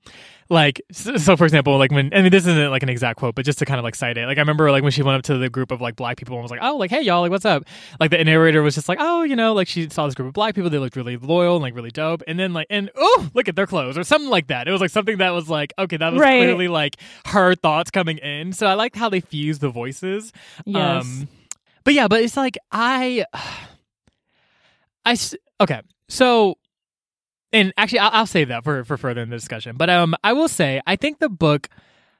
like 0.50 0.82
so, 0.92 1.36
for 1.38 1.46
example 1.46 1.78
like 1.78 1.92
when 1.92 2.14
i 2.14 2.22
mean 2.22 2.32
this 2.32 2.46
isn't 2.46 2.70
like 2.70 2.84
an 2.84 2.90
exact 2.90 3.18
quote 3.20 3.36
but 3.36 3.46
just 3.46 3.60
to 3.60 3.66
kind 3.66 3.80
of 3.80 3.84
like 3.84 3.96
cite 3.96 4.18
it 4.18 4.26
like 4.26 4.38
i 4.38 4.42
remember 4.42 4.70
like 4.72 4.84
when 4.84 4.92
she 4.92 5.02
went 5.02 5.18
up 5.18 5.24
to 5.24 5.38
the 5.38 5.50
group 5.50 5.72
of 5.72 5.82
like 5.82 5.96
black 5.96 6.18
people 6.18 6.36
and 6.36 6.42
was 6.44 6.52
like 6.52 6.60
oh 6.62 6.78
like 6.78 6.90
hey 6.92 7.02
y'all 7.02 7.22
like 7.22 7.32
what's 7.32 7.46
up 7.46 7.64
like 8.00 8.12
the 8.12 8.24
narrator 8.24 8.62
was 8.62 8.76
just 8.76 8.90
like 8.90 8.98
oh 9.02 9.24
you 9.24 9.36
know 9.36 9.54
like 9.54 9.68
she 9.68 9.90
saw 9.90 10.06
this 10.06 10.16
group 10.16 10.28
of 10.28 10.34
black 10.34 10.56
people 10.56 10.70
they 10.70 10.78
looked 10.78 10.96
really 10.96 11.18
loyal 11.18 11.56
and 11.56 11.64
like 11.64 11.76
really 11.76 11.92
dope 11.92 12.22
and 12.28 12.40
then 12.40 12.54
like 12.54 12.68
and 12.70 12.90
oh 12.96 13.30
look 13.34 13.48
at 13.48 13.56
their 13.56 13.68
clothes 13.68 13.98
or 13.98 14.04
something 14.04 14.30
like 14.30 14.48
that 14.48 14.68
it 14.68 14.72
was 14.72 14.82
like 14.82 14.90
something 14.90 15.18
that 15.18 15.32
was 15.32 15.50
like 15.50 15.74
okay 15.80 15.98
that 15.98 16.12
was 16.14 16.20
Right. 16.22 16.40
clearly 16.40 16.68
like 16.68 16.98
her 17.28 17.56
thoughts 17.56 17.92
coming 17.92 18.18
in 18.18 18.54
so 18.54 18.68
i 18.68 18.74
liked 18.74 18.96
how 18.96 19.10
they 19.10 19.20
fused 19.22 19.62
the 19.62 19.70
voices 19.70 20.32
yes. 20.66 21.06
um, 21.06 21.28
but 21.84 21.94
yeah, 21.94 22.08
but 22.08 22.22
it's 22.22 22.38
like 22.38 22.58
i 22.72 23.26
i 25.06 25.18
okay. 25.60 25.82
So, 26.10 26.56
and 27.54 27.72
actually, 27.78 28.00
I'll, 28.00 28.10
I'll 28.12 28.28
save 28.28 28.50
that 28.50 28.64
for 28.64 28.84
for 28.84 28.98
further 28.98 29.22
in 29.22 29.30
the 29.30 29.36
discussion. 29.38 29.78
But 29.78 29.90
um, 29.90 30.16
I 30.24 30.34
will 30.34 30.50
say 30.50 30.82
I 30.86 30.96
think 30.96 31.20
the 31.20 31.30
book 31.30 31.70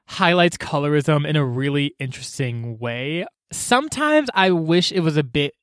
highlights 0.08 0.58
colorism 0.58 1.28
in 1.28 1.36
a 1.36 1.44
really 1.44 1.96
interesting 2.00 2.78
way. 2.78 3.26
Sometimes 3.52 4.30
I 4.34 4.52
wish 4.52 4.92
it 4.92 5.02
was 5.02 5.18
a 5.18 5.24
bit. 5.24 5.54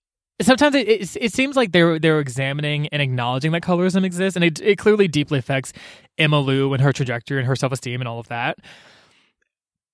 Sometimes 0.43 0.75
it, 0.75 0.89
it 0.89 1.17
it 1.21 1.33
seems 1.33 1.57
like 1.57 1.73
they're 1.73 1.99
they're 1.99 2.21
examining 2.21 2.89
and 2.89 3.01
acknowledging 3.01 3.53
that 3.53 3.63
colorism 3.63 4.05
exists, 4.05 4.37
and 4.37 4.45
it 4.45 4.61
it 4.61 4.77
clearly 4.77 5.07
deeply 5.09 5.39
affects 5.39 5.73
Emma 6.19 6.41
Lou 6.41 6.73
and 6.75 6.83
her 6.83 6.93
trajectory 6.93 7.39
and 7.39 7.47
her 7.47 7.57
self 7.57 7.73
esteem 7.73 8.01
and 8.01 8.09
all 8.09 8.19
of 8.19 8.29
that. 8.29 8.59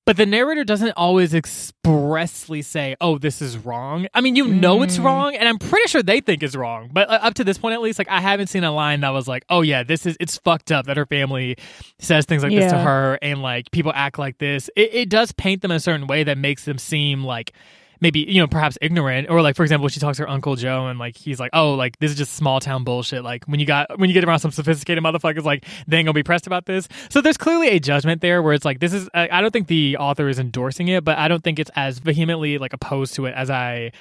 But 0.06 0.16
the 0.16 0.24
narrator 0.24 0.62
doesn't 0.62 0.92
always 0.96 1.34
expressly 1.34 2.62
say, 2.62 2.94
"Oh, 3.00 3.18
this 3.18 3.42
is 3.42 3.58
wrong." 3.58 4.06
I 4.14 4.20
mean, 4.20 4.36
you 4.36 4.46
know 4.46 4.82
it's 4.82 4.98
Mm. 4.98 5.04
wrong, 5.04 5.34
and 5.34 5.48
I'm 5.48 5.58
pretty 5.58 5.88
sure 5.88 6.00
they 6.02 6.20
think 6.20 6.44
it's 6.44 6.54
wrong. 6.54 6.90
But 6.92 7.10
uh, 7.10 7.18
up 7.22 7.34
to 7.34 7.44
this 7.44 7.58
point, 7.58 7.74
at 7.74 7.82
least, 7.82 7.98
like 7.98 8.08
I 8.08 8.20
haven't 8.20 8.46
seen 8.46 8.62
a 8.62 8.72
line 8.72 9.00
that 9.00 9.10
was 9.10 9.26
like, 9.26 9.44
"Oh 9.50 9.62
yeah, 9.62 9.82
this 9.82 10.06
is 10.06 10.16
it's 10.20 10.38
fucked 10.38 10.70
up 10.70 10.86
that 10.86 10.96
her 10.96 11.06
family 11.06 11.56
says 11.98 12.24
things 12.24 12.44
like 12.44 12.52
this 12.52 12.70
to 12.70 12.78
her, 12.78 13.18
and 13.20 13.42
like 13.42 13.70
people 13.72 13.92
act 13.94 14.16
like 14.18 14.38
this." 14.38 14.70
It, 14.76 14.94
it 14.94 15.08
does 15.10 15.32
paint 15.32 15.62
them 15.62 15.72
in 15.72 15.76
a 15.76 15.80
certain 15.80 16.06
way 16.06 16.22
that 16.22 16.38
makes 16.38 16.64
them 16.66 16.78
seem 16.78 17.24
like 17.24 17.52
maybe 18.00 18.20
you 18.20 18.40
know 18.40 18.46
perhaps 18.46 18.76
ignorant 18.80 19.28
or 19.30 19.42
like 19.42 19.56
for 19.56 19.62
example 19.62 19.88
she 19.88 20.00
talks 20.00 20.16
to 20.18 20.22
her 20.22 20.28
uncle 20.28 20.56
joe 20.56 20.86
and 20.86 20.98
like 20.98 21.16
he's 21.16 21.40
like 21.40 21.50
oh 21.52 21.74
like 21.74 21.98
this 21.98 22.10
is 22.10 22.16
just 22.16 22.34
small 22.34 22.60
town 22.60 22.84
bullshit 22.84 23.24
like 23.24 23.44
when 23.46 23.60
you 23.60 23.66
got 23.66 23.98
when 23.98 24.10
you 24.10 24.14
get 24.14 24.24
around 24.24 24.38
some 24.38 24.50
sophisticated 24.50 25.02
motherfuckers 25.02 25.44
like 25.44 25.64
they 25.86 25.98
ain't 25.98 26.06
gonna 26.06 26.12
be 26.12 26.22
pressed 26.22 26.46
about 26.46 26.66
this 26.66 26.88
so 27.10 27.20
there's 27.20 27.36
clearly 27.36 27.68
a 27.68 27.78
judgment 27.78 28.20
there 28.20 28.42
where 28.42 28.52
it's 28.52 28.64
like 28.64 28.80
this 28.80 28.92
is 28.92 29.08
i, 29.14 29.28
I 29.30 29.40
don't 29.40 29.52
think 29.52 29.68
the 29.68 29.96
author 29.98 30.28
is 30.28 30.38
endorsing 30.38 30.88
it 30.88 31.04
but 31.04 31.18
i 31.18 31.28
don't 31.28 31.42
think 31.42 31.58
it's 31.58 31.70
as 31.76 31.98
vehemently 31.98 32.58
like 32.58 32.72
opposed 32.72 33.14
to 33.14 33.26
it 33.26 33.34
as 33.34 33.50
i 33.50 33.92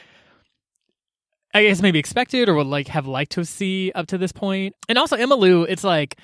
I 1.54 1.64
guess 1.64 1.82
maybe 1.82 2.00
expected 2.00 2.50
or 2.50 2.56
would 2.56 2.68
like 2.68 2.90
have 2.90 3.08
liked 3.08 3.32
to 3.34 3.46
see 3.46 3.90
up 3.96 4.08
to 4.08 4.18
this 4.18 4.34
point. 4.34 4.76
And 4.90 4.98
also 4.98 5.16
Emma 5.16 5.36
Lou, 5.36 5.64
it's 5.64 5.86
like 5.86 6.18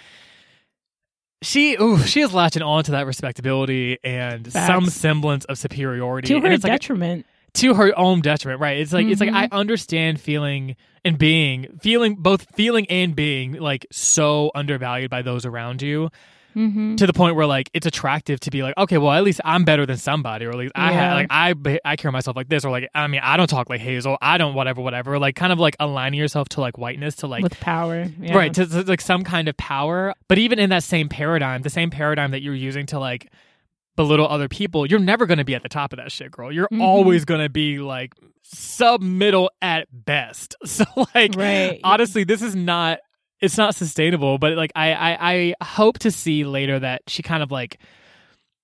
she 1.42 1.76
ooh, 1.76 2.00
she 2.00 2.20
is 2.20 2.34
latching 2.34 2.62
on 2.62 2.84
to 2.84 2.92
that 2.92 3.06
respectability 3.06 3.98
and 4.04 4.52
Facts. 4.52 4.68
some 4.68 4.86
semblance 4.88 5.46
of 5.46 5.58
superiority. 5.58 6.28
to 6.28 6.42
her 6.42 6.52
it's 6.52 6.66
like 6.66 6.74
detriment. 6.74 7.26
To 7.56 7.74
her 7.74 7.98
own 7.98 8.22
detriment, 8.22 8.62
right? 8.62 8.78
It's 8.78 8.94
like 8.94 9.08
it's 9.08 9.22
like. 9.22 9.32
I 9.32 9.48
understand 9.52 10.20
feeling 10.20 10.76
and 11.04 11.18
being 11.18 11.68
feeling 11.82 12.16
both 12.16 12.48
feeling 12.56 12.86
and 12.88 13.16
being 13.16 13.54
like 13.54 13.86
so 13.92 14.52
undervalued 14.54 15.10
by 15.10 15.22
those 15.22 15.46
around 15.46 15.82
you 15.82 16.10
mm-hmm. 16.56 16.96
to 16.96 17.08
the 17.08 17.14
point 17.14 17.36
where 17.36 17.46
like 17.46 17.70
it's 17.74 17.86
attractive 17.86 18.40
to 18.42 18.52
be 18.52 18.64
like 18.64 18.78
okay 18.78 18.98
well 18.98 19.12
at 19.12 19.24
least 19.24 19.42
I'm 19.44 19.64
better 19.64 19.86
than 19.86 19.98
somebody 19.98 20.46
or 20.46 20.50
at 20.50 20.58
least 20.58 20.74
I 20.76 20.94
ha- 20.94 21.14
like 21.14 21.28
I 21.30 21.56
I 21.84 21.96
carry 21.96 22.12
myself 22.12 22.36
like 22.36 22.50
this 22.50 22.66
or 22.66 22.72
like 22.72 22.90
I 22.94 23.08
mean 23.08 23.22
I 23.24 23.38
don't 23.38 23.48
talk 23.48 23.70
like 23.70 23.82
Hazel 23.82 24.18
I 24.22 24.38
don't 24.38 24.54
whatever 24.54 24.82
whatever 24.82 25.18
like 25.20 25.36
kind 25.36 25.52
of 25.52 25.60
like 25.60 25.76
aligning 25.80 26.20
yourself 26.20 26.50
to 26.50 26.62
like 26.62 26.78
whiteness 26.78 27.16
to 27.18 27.28
like 27.28 27.44
with 27.44 27.60
power. 27.60 28.06
Yeah. 28.20 28.36
right 28.36 28.54
to, 28.54 28.66
to, 28.66 28.84
like 28.84 29.02
some 29.02 29.24
kind 29.24 29.48
of 29.48 29.58
power 29.58 30.14
but 30.28 30.38
even 30.38 30.60
in 30.60 30.70
that 30.70 30.84
same 30.84 31.10
paradigm 31.10 31.62
the 31.62 31.70
same 31.70 31.90
paradigm 31.90 32.32
that 32.32 32.42
you're 32.42 32.54
using 32.54 32.86
to 32.88 33.00
like 33.00 33.32
belittle 33.98 34.28
other 34.28 34.48
people 34.48 34.86
you're 34.86 35.00
never 35.00 35.26
going 35.26 35.38
to 35.38 35.44
be 35.44 35.54
at 35.54 35.64
the 35.64 35.70
top 35.70 35.92
of 35.94 35.98
that 35.98 36.12
shit 36.12 36.32
girl. 36.32 36.52
You're 36.52 36.68
Mhm. 36.72 36.82
always 36.82 37.26
going 37.26 37.42
to 37.42 37.50
be 37.50 37.80
like 37.80 38.14
sub 38.42 39.02
middle 39.02 39.52
at 39.62 39.88
best. 39.92 40.56
So 40.66 40.86
like 41.14 41.36
Right. 41.36 41.80
honestly 41.84 42.24
this 42.24 42.42
is 42.42 42.56
not 42.56 43.00
it's 43.42 43.58
not 43.58 43.76
sustainable 43.76 44.38
but 44.38 44.56
like 44.56 44.72
I, 44.76 44.94
I 44.94 45.18
i 45.60 45.66
hope 45.66 46.00
to 46.00 46.12
see 46.12 46.44
later 46.44 46.80
that 46.80 47.02
she 47.08 47.22
kind 47.24 47.42
of 47.44 47.52
like 47.52 47.80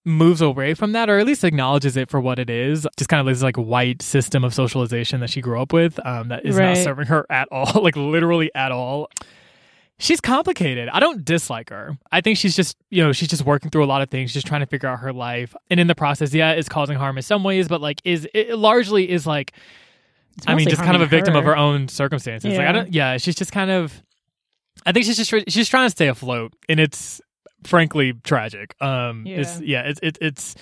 moves 0.06 0.40
away 0.40 0.74
from 0.74 0.94
that 0.94 1.10
or 1.10 1.18
at 1.20 1.26
least 1.26 1.44
acknowledges 1.44 1.98
it 1.98 2.10
for 2.10 2.22
what 2.22 2.40
it 2.40 2.50
is. 2.50 2.88
Just 2.98 3.10
kind 3.10 3.20
of 3.20 3.26
this 3.28 3.44
like 3.44 3.58
white 3.58 4.02
system 4.02 4.46
of 4.46 4.54
socialization 4.54 5.20
that 5.20 5.30
she 5.30 5.42
grew 5.42 5.62
up 5.62 5.74
with 5.74 6.00
um 6.06 6.30
that 6.30 6.46
is 6.46 6.56
not 6.58 6.78
serving 6.78 7.08
her 7.08 7.26
at 7.30 7.48
all 7.52 7.82
like 7.84 7.98
literally 7.98 8.50
at 8.56 8.72
all 8.72 9.10
She's 10.00 10.22
complicated. 10.22 10.90
I 10.90 11.00
don't 11.00 11.26
dislike 11.26 11.70
her. 11.72 11.98
I 12.12 12.22
think 12.22 12.38
she's 12.38 12.56
just, 12.56 12.78
you 12.92 13.04
know, 13.04 13.12
she's 13.14 13.30
just 13.30 13.44
working 13.46 13.72
through 13.72 13.84
a 13.84 13.88
lot 13.88 14.04
of 14.04 14.10
things, 14.12 14.32
just 14.32 14.46
trying 14.46 14.62
to 14.62 14.68
figure 14.68 14.88
out 14.88 15.00
her 15.00 15.12
life. 15.12 15.56
And 15.72 15.80
in 15.80 15.88
the 15.88 15.96
process, 15.96 16.34
yeah, 16.36 16.52
it's 16.52 16.70
causing 16.70 16.98
harm 16.98 17.18
in 17.18 17.24
some 17.24 17.44
ways, 17.44 17.68
but 17.68 17.82
like 17.82 18.00
is 18.04 18.28
it 18.34 18.58
largely 18.58 19.10
is 19.10 19.26
like 19.26 19.54
I 20.46 20.54
mean, 20.54 20.70
just 20.70 20.84
kind 20.84 20.96
of 20.96 21.02
a 21.02 21.08
victim 21.08 21.36
of 21.36 21.46
her. 21.46 21.52
her 21.52 21.58
own 21.58 21.88
circumstances. 21.88 22.52
Like 22.52 22.60
I 22.60 22.64
Yeah. 22.66 22.72
don't 22.74 22.94
yeah, 22.94 23.18
she's 23.18 23.34
just 23.36 23.52
kind 23.52 23.72
of 23.72 24.04
I 24.86 24.92
think 24.92 25.06
she's 25.08 25.18
just 25.18 25.34
she's 25.50 25.68
trying 25.68 25.88
to 25.88 25.92
stay 25.92 26.08
afloat 26.10 26.54
and 26.70 26.80
it's 26.80 27.20
frankly 27.64 28.14
tragic. 28.24 28.76
Um 28.80 29.26
it's 29.26 29.60
yeah, 29.62 29.82
it's 29.88 30.00
it, 30.04 30.20
it's 30.22 30.54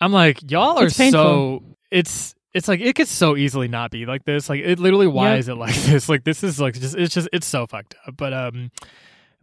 I'm 0.00 0.12
like 0.12 0.50
y'all 0.50 0.76
are 0.80 0.86
It's 0.86 0.96
so 0.96 1.62
it's 1.92 2.34
it's 2.54 2.68
like 2.68 2.80
it 2.80 2.94
could 2.96 3.08
so 3.08 3.36
easily 3.36 3.68
not 3.68 3.90
be 3.90 4.06
like 4.06 4.24
this. 4.24 4.48
Like 4.48 4.60
it 4.60 4.78
literally 4.78 5.06
why 5.06 5.36
is 5.36 5.48
it 5.48 5.54
like 5.54 5.74
this? 5.82 6.08
Like 6.08 6.24
this 6.24 6.42
is 6.42 6.60
like 6.60 6.74
just 6.74 6.96
it's 6.96 7.14
just 7.14 7.28
it's 7.32 7.46
so 7.46 7.66
fucked 7.66 7.94
up. 8.06 8.16
But 8.16 8.32
um 8.32 8.70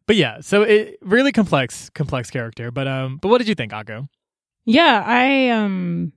but 0.05 0.15
yeah, 0.15 0.39
so 0.41 0.61
it 0.63 0.97
really 1.01 1.31
complex 1.31 1.89
complex 1.91 2.29
character. 2.29 2.71
But 2.71 2.87
um 2.87 3.17
but 3.21 3.29
what 3.29 3.37
did 3.39 3.47
you 3.47 3.55
think, 3.55 3.71
Akko? 3.71 4.07
Yeah, 4.65 5.03
I 5.05 5.49
um 5.49 6.11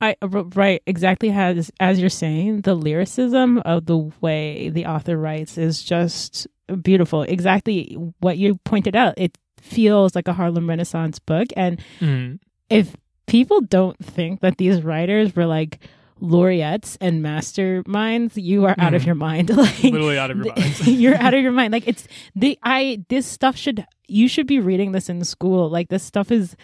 I 0.00 0.14
right 0.22 0.82
exactly 0.86 1.30
as 1.30 1.70
as 1.80 1.98
you're 1.98 2.08
saying, 2.10 2.60
the 2.62 2.74
lyricism 2.74 3.58
of 3.60 3.86
the 3.86 3.96
way 4.20 4.68
the 4.68 4.86
author 4.86 5.16
writes 5.16 5.56
is 5.58 5.82
just 5.82 6.46
beautiful. 6.82 7.22
Exactly 7.22 7.96
what 8.20 8.38
you 8.38 8.56
pointed 8.64 8.94
out. 8.94 9.14
It 9.16 9.38
feels 9.60 10.14
like 10.14 10.28
a 10.28 10.32
Harlem 10.32 10.68
Renaissance 10.68 11.18
book 11.18 11.48
and 11.56 11.80
Mm. 12.00 12.38
if 12.70 12.94
people 13.26 13.60
don't 13.62 13.98
think 14.04 14.40
that 14.40 14.58
these 14.58 14.82
writers 14.82 15.34
were 15.34 15.46
like 15.46 15.80
laureates 16.20 16.96
and 17.00 17.22
masterminds, 17.24 18.32
you 18.42 18.64
are 18.64 18.74
out 18.78 18.94
of 18.94 19.02
Mhm. 19.02 19.06
your 19.06 19.14
mind. 19.14 19.50
like 19.56 19.82
Literally 19.82 20.18
out 20.18 20.30
of 20.30 20.38
your 20.38 20.54
mind. 20.54 20.86
you're 20.86 21.16
out 21.16 21.34
of 21.34 21.42
your 21.42 21.52
mind. 21.52 21.72
Like 21.72 21.86
it's 21.86 22.08
the 22.34 22.58
I 22.62 23.02
this 23.08 23.26
stuff 23.26 23.56
should 23.56 23.84
you 24.08 24.28
should 24.28 24.46
be 24.46 24.58
reading 24.60 24.92
this 24.92 25.08
in 25.08 25.22
school. 25.24 25.68
Like 25.68 25.88
this 25.88 26.02
stuff 26.02 26.30
is 26.30 26.56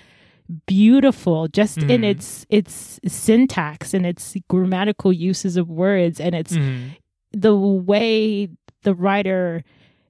beautiful 0.67 1.49
just 1.49 1.79
in 1.79 2.03
Mhm. 2.03 2.05
its 2.11 2.47
its 2.51 3.01
syntax 3.07 3.95
and 3.95 4.05
its 4.05 4.37
grammatical 4.49 5.13
uses 5.13 5.57
of 5.57 5.69
words 5.69 6.21
and 6.21 6.35
it's 6.35 6.55
Mhm. 6.57 6.91
the 7.33 7.55
way 7.57 8.49
the 8.83 8.95
writer 8.95 9.63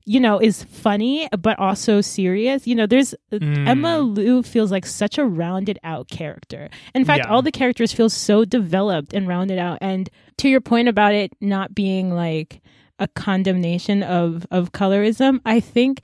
you 0.05 0.19
know 0.21 0.39
is 0.41 0.65
funny 0.65 1.29
but 1.39 1.59
also 1.59 2.01
serious. 2.01 2.67
You 2.67 2.75
know 2.75 2.87
there's 2.87 3.15
Mm. 3.33 3.67
emma 3.69 3.99
lou 4.01 4.43
feels 4.43 4.71
like 4.71 4.85
such 4.87 5.19
a 5.19 5.25
rounded 5.25 5.79
out 5.85 6.09
character. 6.09 6.69
In 6.95 7.05
fact 7.05 7.25
Yeah. 7.25 7.31
all 7.33 7.43
the 7.43 7.53
characters 7.53 7.93
feel 7.93 8.09
so 8.11 8.45
developed 8.45 9.13
and 9.15 9.27
rounded 9.29 9.59
out. 9.59 9.79
And 9.81 10.11
to 10.39 10.49
your 10.49 10.61
point 10.61 10.89
about 10.89 11.15
it 11.15 11.33
not 11.41 11.75
being 11.75 12.15
like 12.15 12.61
a 12.99 13.09
condemnation 13.09 14.03
of 14.03 14.47
of 14.51 14.71
colorism 14.73 15.41
i 15.45 15.59
think 15.61 16.03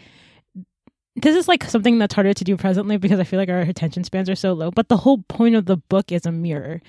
this 1.17 1.37
is 1.37 1.49
like 1.49 1.65
something 1.65 1.99
that's 1.99 2.15
harder 2.15 2.33
to 2.33 2.45
do 2.45 2.57
presently 2.57 2.97
because 2.97 3.19
i 3.21 3.25
feel 3.25 3.39
like 3.39 3.49
our 3.49 3.61
attention 3.61 4.05
spans 4.05 4.29
are 4.31 4.35
so 4.37 4.53
low. 4.53 4.71
But 4.71 4.89
the 4.89 4.97
whole 4.97 5.19
point 5.29 5.55
of 5.55 5.67
the 5.67 5.77
book 5.77 6.11
is 6.13 6.25
a 6.27 6.33
mirror 6.33 6.81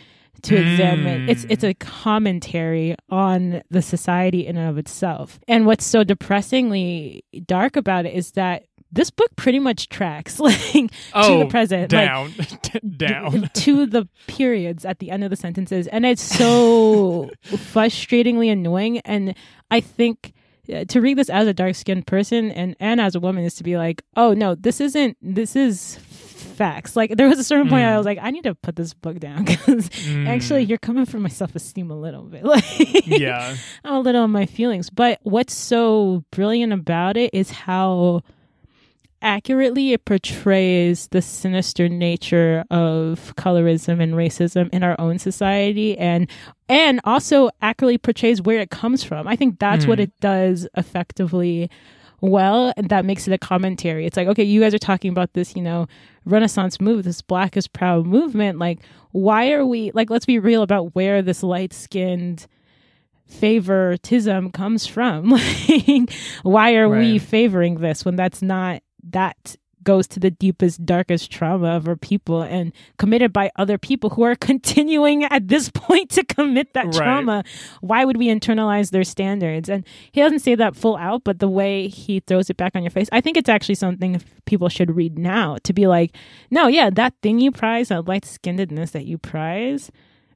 to 0.43 0.55
examine. 0.55 1.29
It's 1.29 1.45
Mm. 1.45 1.51
it's 1.51 1.63
a 1.63 1.73
commentary 1.73 2.95
on 3.09 3.61
the 3.69 3.81
society 3.81 4.45
in 4.47 4.57
and 4.57 4.69
of 4.69 4.77
itself. 4.77 5.39
And 5.47 5.65
what's 5.65 5.85
so 5.85 6.03
depressingly 6.03 7.23
dark 7.45 7.75
about 7.75 8.05
it 8.05 8.13
is 8.13 8.31
that 8.31 8.63
this 8.91 9.11
book 9.11 9.29
pretty 9.35 9.59
much 9.59 9.87
tracks 9.89 10.39
like 10.47 10.57
to 10.59 10.89
Oh, 11.13 11.39
the 11.39 11.45
present 11.45 11.91
like 11.93 12.07
down. 12.07 12.33
Down. 12.97 13.49
to 13.53 13.85
the 13.85 14.07
periods 14.27 14.83
at 14.85 14.99
the 14.99 15.11
end 15.11 15.23
of 15.23 15.29
the 15.29 15.35
sentences. 15.35 15.87
And 15.87 16.05
it's 16.05 16.23
so 16.23 17.29
frustratingly 17.45 18.51
annoying. 18.51 18.99
And 18.99 19.35
i 19.71 19.79
think 19.79 20.33
uh, 20.73 20.85
to 20.85 21.01
read 21.01 21.17
this 21.17 21.29
as 21.29 21.47
a 21.47 21.53
dark 21.53 21.75
skinned 21.75 22.05
person 22.07 22.51
and 22.51 22.75
and 22.79 22.99
as 23.01 23.15
a 23.15 23.19
woman 23.19 23.43
is 23.43 23.53
to 23.55 23.63
be 23.63 23.75
like 23.77 24.03
oh 24.15 24.33
no 24.33 24.53
this 24.55 24.79
isn't 24.81 25.17
this 25.21 25.55
is 25.55 25.97
facts 26.59 26.95
like 26.99 27.15
there 27.15 27.27
was 27.29 27.39
a 27.39 27.43
certain 27.43 27.69
point 27.69 27.83
Mm. 27.83 27.93
i 27.93 27.97
was 27.97 28.05
like 28.05 28.19
i 28.21 28.29
need 28.31 28.43
to 28.43 28.53
put 28.53 28.75
this 28.75 28.93
book 28.93 29.17
down 29.19 29.45
because 29.51 29.89
Mm. 30.09 30.27
actually 30.27 30.63
you're 30.63 30.77
coming 30.89 31.05
for 31.05 31.17
my 31.19 31.29
self-esteem 31.29 31.89
a 31.89 31.95
little 32.05 32.23
bit 32.23 32.43
like 32.53 32.63
yeah. 33.07 33.55
I'm 33.85 33.93
a 33.93 33.99
little 34.01 34.23
on 34.23 34.31
my 34.31 34.45
feelings. 34.45 34.89
But 34.89 35.19
what's 35.23 35.53
so 35.53 36.23
brilliant 36.31 36.73
about 36.73 37.15
it 37.17 37.33
is 37.33 37.49
how 37.51 38.21
accurately 39.21 39.91
it 39.93 40.05
portrays 40.05 41.07
the 41.11 41.21
sinister 41.21 41.89
nature 41.89 42.63
of 42.71 43.33
colorism 43.35 44.01
and 44.01 44.13
racism 44.13 44.69
in 44.71 44.81
our 44.83 44.95
own 44.99 45.19
society 45.19 45.97
and 45.97 46.29
and 46.69 47.01
also 47.03 47.49
accurately 47.61 47.97
portrays 47.97 48.41
where 48.41 48.59
it 48.59 48.69
comes 48.69 49.03
from. 49.03 49.27
I 49.27 49.35
think 49.35 49.59
that's 49.59 49.85
what 49.85 49.99
Mm. 49.99 50.03
it 50.03 50.11
does 50.21 50.67
effectively 50.77 51.69
well 52.21 52.73
and 52.77 52.89
that 52.89 53.05
makes 53.05 53.27
it 53.27 53.33
a 53.33 53.37
commentary. 53.37 54.05
It's 54.05 54.17
like, 54.17 54.27
okay, 54.27 54.43
you 54.43 54.61
guys 54.61 54.73
are 54.73 54.79
talking 54.79 55.11
about 55.11 55.33
this, 55.33 55.55
you 55.55 55.61
know, 55.61 55.87
Renaissance 56.25 56.79
move, 56.79 57.03
this 57.03 57.21
black 57.21 57.57
is 57.57 57.67
proud 57.67 58.05
movement. 58.05 58.59
Like, 58.59 58.79
why 59.11 59.51
are 59.51 59.65
we 59.65 59.91
like 59.91 60.09
let's 60.09 60.25
be 60.25 60.39
real 60.39 60.61
about 60.61 60.95
where 60.95 61.21
this 61.21 61.43
light 61.43 61.73
skinned 61.73 62.47
favoritism 63.29 64.51
comes 64.51 64.85
from. 64.85 65.29
Like, 65.69 66.11
why 66.43 66.75
are 66.75 66.89
we 66.89 67.19
favoring 67.19 67.75
this 67.75 68.03
when 68.03 68.15
that's 68.15 68.41
not 68.41 68.81
that 69.11 69.55
goes 69.83 70.07
to 70.09 70.19
the 70.19 70.29
deepest, 70.31 70.85
darkest 70.85 71.31
trauma 71.31 71.69
of 71.75 71.87
our 71.87 71.95
people 71.95 72.41
and 72.41 72.73
committed 72.97 73.31
by 73.31 73.49
other 73.55 73.77
people 73.77 74.09
who 74.11 74.23
are 74.23 74.35
continuing 74.49 75.23
at 75.23 75.47
this 75.47 75.69
point 75.69 76.09
to 76.11 76.23
commit 76.23 76.73
that 76.73 76.85
Right. 76.85 76.93
trauma. 76.95 77.43
Why 77.81 78.05
would 78.05 78.17
we 78.17 78.27
internalize 78.27 78.91
their 78.91 79.03
standards? 79.03 79.69
And 79.69 79.85
he 80.11 80.21
doesn't 80.21 80.39
say 80.39 80.55
that 80.55 80.75
full 80.75 80.97
out, 80.97 81.23
but 81.23 81.39
the 81.39 81.47
way 81.49 81.87
he 81.87 82.19
throws 82.19 82.49
it 82.49 82.57
back 82.57 82.75
on 82.75 82.83
your 82.83 82.91
face, 82.91 83.07
I 83.11 83.21
think 83.21 83.37
it's 83.37 83.49
actually 83.49 83.75
something 83.75 84.21
people 84.45 84.69
should 84.69 84.95
read 84.95 85.17
now 85.17 85.57
to 85.63 85.73
be 85.73 85.87
like, 85.87 86.15
no, 86.51 86.67
yeah, 86.67 86.89
that 86.89 87.13
thing 87.21 87.39
you 87.39 87.51
prize, 87.51 87.87
that 87.89 88.07
light 88.07 88.23
skinnedness 88.23 88.91
that 88.91 89.05
you 89.05 89.17
prize, 89.17 89.91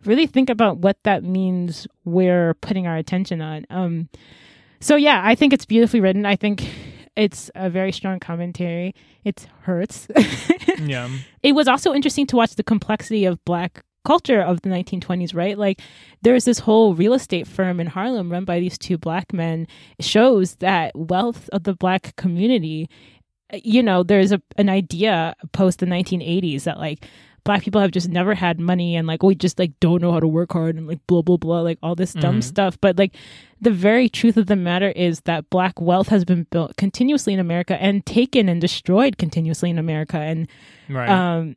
really 0.06 0.28
think 0.28 0.50
about 0.50 0.78
what 0.80 0.98
that 1.04 1.24
means 1.24 1.88
we're 2.06 2.54
putting 2.56 2.88
our 2.88 2.98
attention 2.98 3.41
on. 3.41 3.66
Um, 3.70 4.10
so 4.80 4.96
yeah, 4.96 5.22
I 5.24 5.34
think 5.36 5.54
it's 5.54 5.66
beautifully 5.66 6.02
written. 6.02 6.26
I 6.26 6.36
think 6.36 6.68
it's 7.16 7.51
a 7.55 7.70
very 7.70 7.91
strong 7.91 8.20
commentary. 8.20 8.93
It 9.24 9.47
hurts. 9.61 10.07
Yeah. 10.80 11.09
it 11.43 11.53
was 11.53 11.68
also 11.68 11.93
interesting 11.93 12.26
to 12.28 12.36
watch 12.36 12.55
the 12.55 12.64
complexity 12.64 13.26
of 13.26 13.43
black 13.45 13.84
culture 14.05 14.41
of 14.41 14.61
the 14.64 14.70
1920s 14.70 15.34
right 15.34 15.57
like 15.57 15.80
there's 16.24 16.43
this 16.43 16.59
whole 16.59 16.93
real 16.93 17.14
estate 17.14 17.47
firm 17.47 17.80
in 17.80 17.88
harlem 17.88 18.30
run 18.32 18.43
by 18.43 18.59
these 18.59 18.78
two 18.78 18.97
black 18.97 19.32
men 19.32 19.66
It 19.97 20.03
shows 20.03 20.55
that 20.55 20.91
wealth 20.95 21.49
of 21.53 21.64
the 21.64 21.74
black 21.74 22.16
community 22.18 22.89
you 23.53 23.82
know 23.82 24.03
there's 24.03 24.32
a, 24.34 24.41
an 24.57 24.68
idea 24.68 25.36
post 25.53 25.80
the 25.80 25.86
1980s 25.86 26.64
that 26.64 26.80
like 26.80 27.05
black 27.46 27.62
people 27.64 27.82
have 27.82 27.91
just 27.91 28.08
never 28.10 28.34
had 28.34 28.60
money 28.60 28.96
and 28.96 29.06
like 29.08 29.22
we 29.24 29.36
just 29.36 29.60
like 29.60 29.72
don't 29.80 30.02
know 30.02 30.12
how 30.12 30.20
to 30.20 30.28
work 30.28 30.54
hard 30.54 30.76
and 30.76 30.88
like 30.88 31.00
blah 31.08 31.22
blah 31.22 31.38
blah 31.38 31.60
like 31.62 31.78
all 31.84 31.94
this 31.96 32.14
dumb 32.14 32.39
Mhm. 32.39 32.44
stuff 32.44 32.78
but 32.80 32.98
like 32.98 33.14
the 33.60 33.72
very 33.72 34.08
truth 34.10 34.38
of 34.38 34.48
the 34.48 34.56
matter 34.56 34.89
is 34.91 35.20
that 35.22 35.50
black 35.50 35.80
wealth 35.82 36.08
has 36.08 36.24
been 36.24 36.48
built 36.52 36.78
continuously 36.78 37.34
in 37.34 37.39
america 37.39 37.82
and 37.82 38.06
taken 38.06 38.48
and 38.50 38.62
destroyed 38.62 39.18
continuously 39.18 39.70
in 39.70 39.78
america 39.78 40.18
and 40.18 40.48
Right. 40.89 41.10
um, 41.10 41.56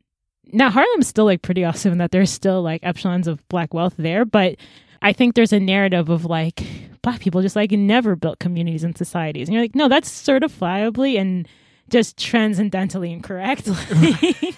now 0.53 0.71
Harlem's 0.71 1.07
still 1.09 1.25
like 1.25 1.43
pretty 1.43 1.65
awesome 1.65 1.93
in 1.93 1.99
that 1.99 2.11
there's 2.13 2.31
still 2.31 2.63
like 2.63 2.81
echelons 2.85 3.27
of 3.27 3.47
black 3.49 3.75
wealth 3.75 3.95
there, 3.99 4.25
but 4.25 4.57
I 5.03 5.13
think 5.13 5.35
there's 5.35 5.53
a 5.53 5.59
narrative 5.61 6.09
of 6.09 6.25
like 6.25 6.63
black 7.03 7.19
people 7.21 7.43
just 7.43 7.57
like 7.57 7.73
never 7.73 8.15
built 8.15 8.39
communities 8.39 8.85
and 8.85 8.97
societies, 8.97 9.49
and 9.49 9.55
you're 9.55 9.63
like, 9.65 9.75
no, 9.75 9.89
that's 9.89 10.09
certifiably 10.09 11.19
and 11.21 11.49
just 11.91 12.17
transcendentally 12.17 13.13
incorrect. 13.13 13.69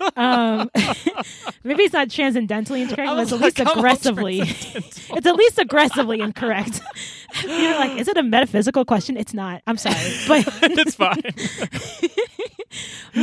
Like, 0.00 0.16
um, 0.16 0.70
maybe 1.64 1.82
it's 1.84 1.92
not 1.92 2.08
transcendentally 2.08 2.82
incorrect, 2.82 3.08
but 3.10 3.18
it's 3.22 3.32
at 3.32 3.40
least 3.40 3.58
like, 3.64 3.76
aggressively. 3.76 4.40
it's 4.40 5.10
at 5.26 5.34
least 5.36 5.58
aggressively 5.58 6.20
incorrect. 6.20 6.80
you're 7.42 7.74
like, 7.78 7.98
is 7.98 8.06
it 8.08 8.16
a 8.16 8.22
metaphysical 8.22 8.84
question? 8.84 9.16
It's 9.16 9.34
not. 9.34 9.62
I'm 9.66 9.76
sorry, 9.76 9.96
but 10.28 10.46
it's 10.62 10.94
fine. 10.94 11.22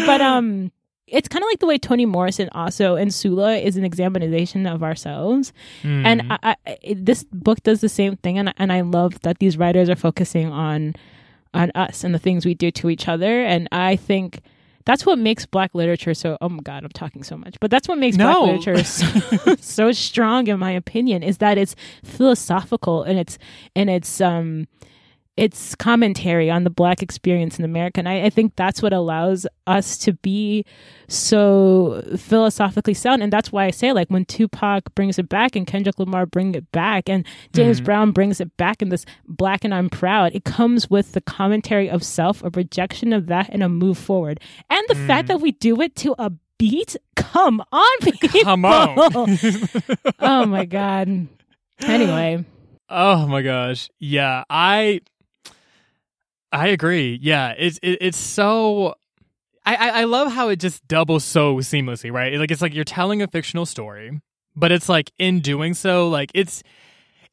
but 0.06 0.22
um 0.22 0.72
it's 1.08 1.28
kind 1.28 1.44
of 1.44 1.48
like 1.48 1.60
the 1.60 1.66
way 1.68 1.78
Toni 1.78 2.06
Morrison 2.06 2.50
also 2.54 2.96
and 2.96 3.14
Sula 3.14 3.56
is 3.58 3.76
an 3.76 3.84
examination 3.84 4.66
of 4.66 4.82
ourselves, 4.84 5.52
Mm. 5.84 6.06
and 6.06 6.22
I, 6.44 6.56
I, 6.66 6.78
this 6.96 7.24
book 7.32 7.62
does 7.64 7.82
the 7.82 7.90
same 7.90 8.16
thing, 8.18 8.38
and 8.38 8.54
and 8.58 8.72
I 8.72 8.82
love 8.82 9.20
that 9.22 9.40
these 9.40 9.58
writers 9.58 9.90
are 9.90 9.96
focusing 9.96 10.52
on 10.52 10.96
on 11.54 11.72
us 11.76 12.04
and 12.04 12.14
the 12.14 12.20
things 12.20 12.46
we 12.46 12.54
do 12.54 12.72
to 12.72 12.90
each 12.90 13.08
other, 13.08 13.44
and 13.44 13.68
I 13.72 13.96
think 13.96 14.42
that's 14.86 15.06
what 15.06 15.20
makes 15.20 15.46
Black 15.46 15.76
literature 15.76 16.14
so. 16.14 16.38
Oh 16.42 16.50
my 16.50 16.62
God, 16.62 16.84
I'm 16.84 16.90
talking 16.90 17.24
so 17.24 17.38
much, 17.38 17.60
but 17.60 17.70
that's 17.72 17.88
what 17.88 17.98
makes 17.98 18.18
No. 18.18 18.46
Black 18.46 18.66
literature 18.66 18.84
so, 18.84 19.56
so 19.60 19.92
strong, 19.92 20.48
in 20.48 20.60
my 20.60 20.72
opinion, 20.72 21.24
is 21.24 21.38
that 21.40 21.58
it's 21.58 21.76
philosophical 22.04 23.04
and 23.04 23.20
it's 23.20 23.38
and 23.76 23.90
it's 23.90 24.22
um 24.22 24.68
it's 25.42 25.74
commentary 25.74 26.52
on 26.52 26.66
the 26.66 26.70
black 26.70 27.02
experience 27.02 27.58
in 27.58 27.66
America. 27.66 27.98
And 27.98 28.08
I, 28.08 28.26
I, 28.26 28.30
think 28.30 28.56
that's 28.56 28.80
what 28.80 28.94
allows 28.94 29.48
us 29.66 29.98
to 29.98 30.14
be 30.14 30.64
so 31.08 32.04
philosophically 32.16 32.94
sound. 32.94 33.24
And 33.24 33.34
that's 33.34 33.52
why 33.52 33.66
I 33.66 33.72
say, 33.72 33.92
like, 33.92 34.08
when 34.10 34.24
Tupac 34.26 34.94
brings 34.94 35.18
it 35.18 35.30
back 35.30 35.56
and 35.56 35.66
Kendrick 35.66 35.98
Lamar 35.98 36.28
bring 36.28 36.54
it 36.54 36.72
back 36.72 37.10
and 37.10 37.26
James 37.54 37.78
mm-hmm. 37.78 37.86
Brown 37.86 38.12
brings 38.12 38.40
it 38.40 38.56
back 38.58 38.84
in 38.84 38.90
this 38.90 39.04
black 39.28 39.66
and 39.66 39.74
I'm 39.74 39.90
proud, 39.90 40.36
it 40.36 40.46
comes 40.46 40.92
with 40.92 41.14
the 41.14 41.22
commentary 41.22 41.90
of 41.90 42.04
self, 42.04 42.44
a 42.44 42.52
rejection 42.52 43.12
of 43.12 43.26
that, 43.26 43.50
and 43.50 43.64
a 43.64 43.70
move 43.70 43.98
forward. 43.98 44.40
And 44.70 44.88
the 44.90 44.94
mm. 44.94 45.08
fact 45.08 45.28
that 45.30 45.42
we 45.42 45.54
do 45.54 45.82
it 45.82 45.96
to 45.98 46.14
a 46.20 46.32
beat, 46.60 46.96
come 47.16 47.64
on, 47.72 47.98
people. 48.04 48.44
Come 48.44 48.66
on. 48.66 48.96
oh 50.20 50.46
my 50.46 50.66
God. 50.66 51.28
Anyway. 51.80 52.46
Oh 52.90 53.26
my 53.26 53.42
gosh. 53.42 53.90
Yeah, 53.98 54.44
I 54.48 55.02
I 56.52 56.68
agree. 56.68 57.18
Yeah, 57.22 57.54
it's 57.58 57.80
it, 57.82 57.98
it's 58.02 58.18
so. 58.18 58.96
I, 59.66 59.76
I 59.76 59.90
I 60.02 60.04
love 60.06 60.32
how 60.32 60.50
it 60.50 60.58
just 60.58 60.86
doubles 60.88 61.24
so 61.24 61.56
seamlessly, 61.58 62.12
right? 62.12 62.34
Like 62.38 62.52
it's 62.52 62.62
like 62.62 62.74
you're 62.74 62.84
telling 62.84 63.22
a 63.22 63.28
fictional 63.28 63.66
story, 63.66 64.20
but 64.56 64.72
it's 64.72 64.90
like 64.90 65.12
in 65.18 65.40
doing 65.40 65.74
so, 65.74 66.10
like 66.10 66.32
it's 66.34 66.64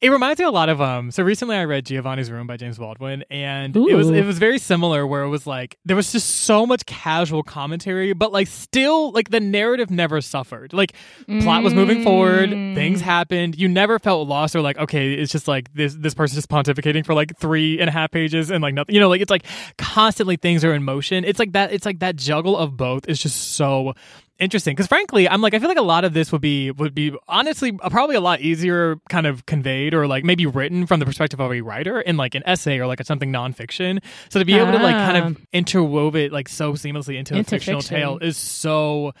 it 0.01 0.09
reminds 0.09 0.39
me 0.39 0.45
a 0.45 0.51
lot 0.51 0.69
of 0.69 0.79
um. 0.81 1.11
So 1.11 1.23
recently, 1.23 1.57
I 1.57 1.65
read 1.65 1.85
Giovanni's 1.85 2.31
Room 2.31 2.47
by 2.47 2.55
James 2.55 2.77
Baldwin, 2.77 3.25
and 3.29 3.75
Ooh. 3.75 3.87
it 3.87 3.95
was 3.95 4.09
it 4.09 4.25
was 4.25 4.39
very 4.39 4.57
similar. 4.57 5.05
Where 5.05 5.23
it 5.23 5.29
was 5.29 5.45
like 5.45 5.77
there 5.83 5.95
was 5.95 6.11
just 6.13 6.29
so 6.29 6.65
much 6.65 6.85
casual 6.85 7.43
commentary, 7.43 8.13
but 8.13 8.31
like 8.31 8.47
still 8.47 9.11
like 9.11 9.29
the 9.29 9.41
narrative 9.41 9.91
never 9.91 10.21
suffered. 10.21 10.71
Like 10.71 10.93
mm. 11.27 11.43
plot 11.43 11.63
was 11.63 11.73
moving 11.73 12.03
forward, 12.03 12.49
things 12.49 13.01
mm. 13.01 13.03
happened. 13.03 13.57
You 13.57 13.67
never 13.67 13.99
felt 13.99 14.27
lost 14.27 14.55
or 14.55 14.61
like 14.61 14.77
okay, 14.77 15.13
it's 15.15 15.33
just 15.33 15.49
like 15.49 15.73
this 15.73 15.95
this 15.95 16.13
person's 16.13 16.37
just 16.37 16.49
pontificating 16.49 17.05
for 17.05 17.13
like 17.13 17.37
three 17.37 17.79
and 17.79 17.89
a 17.89 17.91
half 17.91 18.09
pages 18.09 18.51
and 18.51 18.61
like 18.61 18.73
nothing. 18.73 18.95
You 18.95 19.01
know, 19.01 19.09
like 19.09 19.21
it's 19.21 19.31
like 19.31 19.45
constantly 19.77 20.37
things 20.37 20.63
are 20.63 20.73
in 20.73 20.83
motion. 20.83 21.25
It's 21.25 21.39
like 21.39 21.51
that. 21.51 21.73
It's 21.73 21.85
like 21.85 21.99
that 21.99 22.15
juggle 22.15 22.55
of 22.55 22.77
both 22.77 23.09
is 23.09 23.19
just 23.19 23.55
so 23.55 23.95
interesting 24.39 24.73
because 24.73 24.87
frankly 24.87 25.27
i'm 25.27 25.41
like 25.41 25.53
i 25.53 25.59
feel 25.59 25.67
like 25.67 25.77
a 25.77 25.81
lot 25.81 26.05
of 26.05 26.13
this 26.13 26.31
would 26.31 26.41
be 26.41 26.71
would 26.71 26.95
be 26.95 27.15
honestly 27.27 27.71
probably 27.71 28.15
a 28.15 28.21
lot 28.21 28.39
easier 28.41 28.97
kind 29.09 29.27
of 29.27 29.45
conveyed 29.45 29.93
or 29.93 30.07
like 30.07 30.23
maybe 30.23 30.45
written 30.45 30.85
from 30.85 30.99
the 30.99 31.05
perspective 31.05 31.39
of 31.39 31.51
a 31.51 31.61
writer 31.61 31.99
in 31.99 32.17
like 32.17 32.35
an 32.35 32.43
essay 32.45 32.79
or 32.79 32.87
like 32.87 32.99
a, 32.99 33.05
something 33.05 33.31
nonfiction 33.31 34.01
so 34.29 34.39
to 34.39 34.45
be 34.45 34.53
able 34.53 34.71
to 34.71 34.79
like 34.79 34.95
kind 34.95 35.17
of 35.17 35.37
ah. 35.37 35.45
interwove 35.57 36.15
it 36.15 36.31
like 36.31 36.47
so 36.47 36.73
seamlessly 36.73 37.17
into, 37.17 37.35
into 37.35 37.41
a 37.41 37.43
fictional 37.43 37.81
fiction. 37.81 37.97
tale 37.97 38.17
is 38.19 38.37
so 38.37 39.13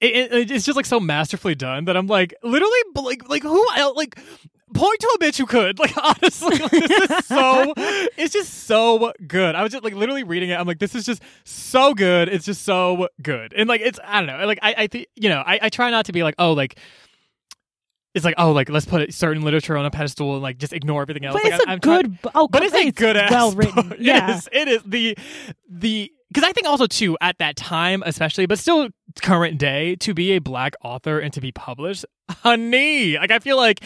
it, 0.00 0.32
it, 0.32 0.50
it's 0.50 0.64
just 0.64 0.76
like 0.76 0.86
so 0.86 1.00
masterfully 1.00 1.54
done 1.54 1.86
that 1.86 1.96
I'm 1.96 2.06
like 2.06 2.34
literally 2.42 2.78
like 2.94 3.28
like 3.28 3.42
who 3.42 3.66
else 3.76 3.96
like 3.96 4.18
point 4.74 5.00
to 5.00 5.16
a 5.16 5.18
bitch 5.18 5.38
who 5.38 5.46
could. 5.46 5.78
Like 5.88 5.96
honestly, 5.96 6.58
like, 6.58 6.70
this 6.70 7.10
is 7.10 7.26
so 7.26 7.72
it's 7.76 8.32
just 8.32 8.66
so 8.66 9.12
good. 9.26 9.54
I 9.54 9.62
was 9.62 9.70
just 9.70 9.84
like 9.84 9.94
literally 9.94 10.24
reading 10.24 10.50
it. 10.50 10.54
I'm 10.54 10.66
like, 10.66 10.78
this 10.80 10.94
is 10.94 11.04
just 11.04 11.22
so 11.44 11.94
good. 11.94 12.28
It's 12.28 12.44
just 12.44 12.62
so 12.62 13.08
good. 13.22 13.52
And 13.54 13.68
like 13.68 13.80
it's 13.80 14.00
I 14.04 14.20
don't 14.20 14.26
know. 14.26 14.44
Like 14.46 14.58
I 14.60 14.74
I 14.76 14.86
think 14.88 15.06
you 15.14 15.28
know 15.28 15.42
I 15.46 15.58
I 15.62 15.68
try 15.68 15.90
not 15.90 16.06
to 16.06 16.12
be 16.12 16.22
like 16.22 16.34
oh 16.38 16.52
like 16.52 16.78
it's 18.14 18.24
like 18.24 18.34
oh 18.38 18.52
like 18.52 18.68
let's 18.68 18.86
put 18.86 19.12
certain 19.14 19.42
literature 19.42 19.76
on 19.76 19.84
a 19.84 19.90
pedestal 19.90 20.34
and 20.34 20.42
like 20.42 20.58
just 20.58 20.72
ignore 20.72 21.02
everything 21.02 21.24
else. 21.24 21.34
But 21.34 21.44
like, 21.44 21.60
it's 21.60 21.64
I, 21.66 21.74
a 21.74 21.78
good 21.78 22.20
try- 22.22 22.32
oh, 22.34 22.48
but 22.48 22.62
it's 22.62 22.74
a 22.74 22.90
good 22.90 23.16
well 23.16 23.52
written. 23.52 23.94
Yeah, 24.00 24.30
it 24.30 24.36
is, 24.36 24.48
it 24.52 24.68
is 24.68 24.82
the 24.84 25.18
the 25.70 26.12
because 26.28 26.44
I 26.44 26.52
think 26.52 26.66
also 26.66 26.86
too 26.86 27.16
at 27.20 27.38
that 27.38 27.56
time 27.56 28.02
especially, 28.04 28.46
but 28.46 28.58
still 28.58 28.88
current 29.22 29.58
day 29.58 29.96
to 29.96 30.14
be 30.14 30.32
a 30.32 30.38
black 30.40 30.74
author 30.82 31.18
and 31.18 31.32
to 31.34 31.40
be 31.40 31.52
published, 31.52 32.04
honey. 32.28 33.16
Like 33.16 33.30
I 33.30 33.38
feel 33.38 33.56
like 33.56 33.82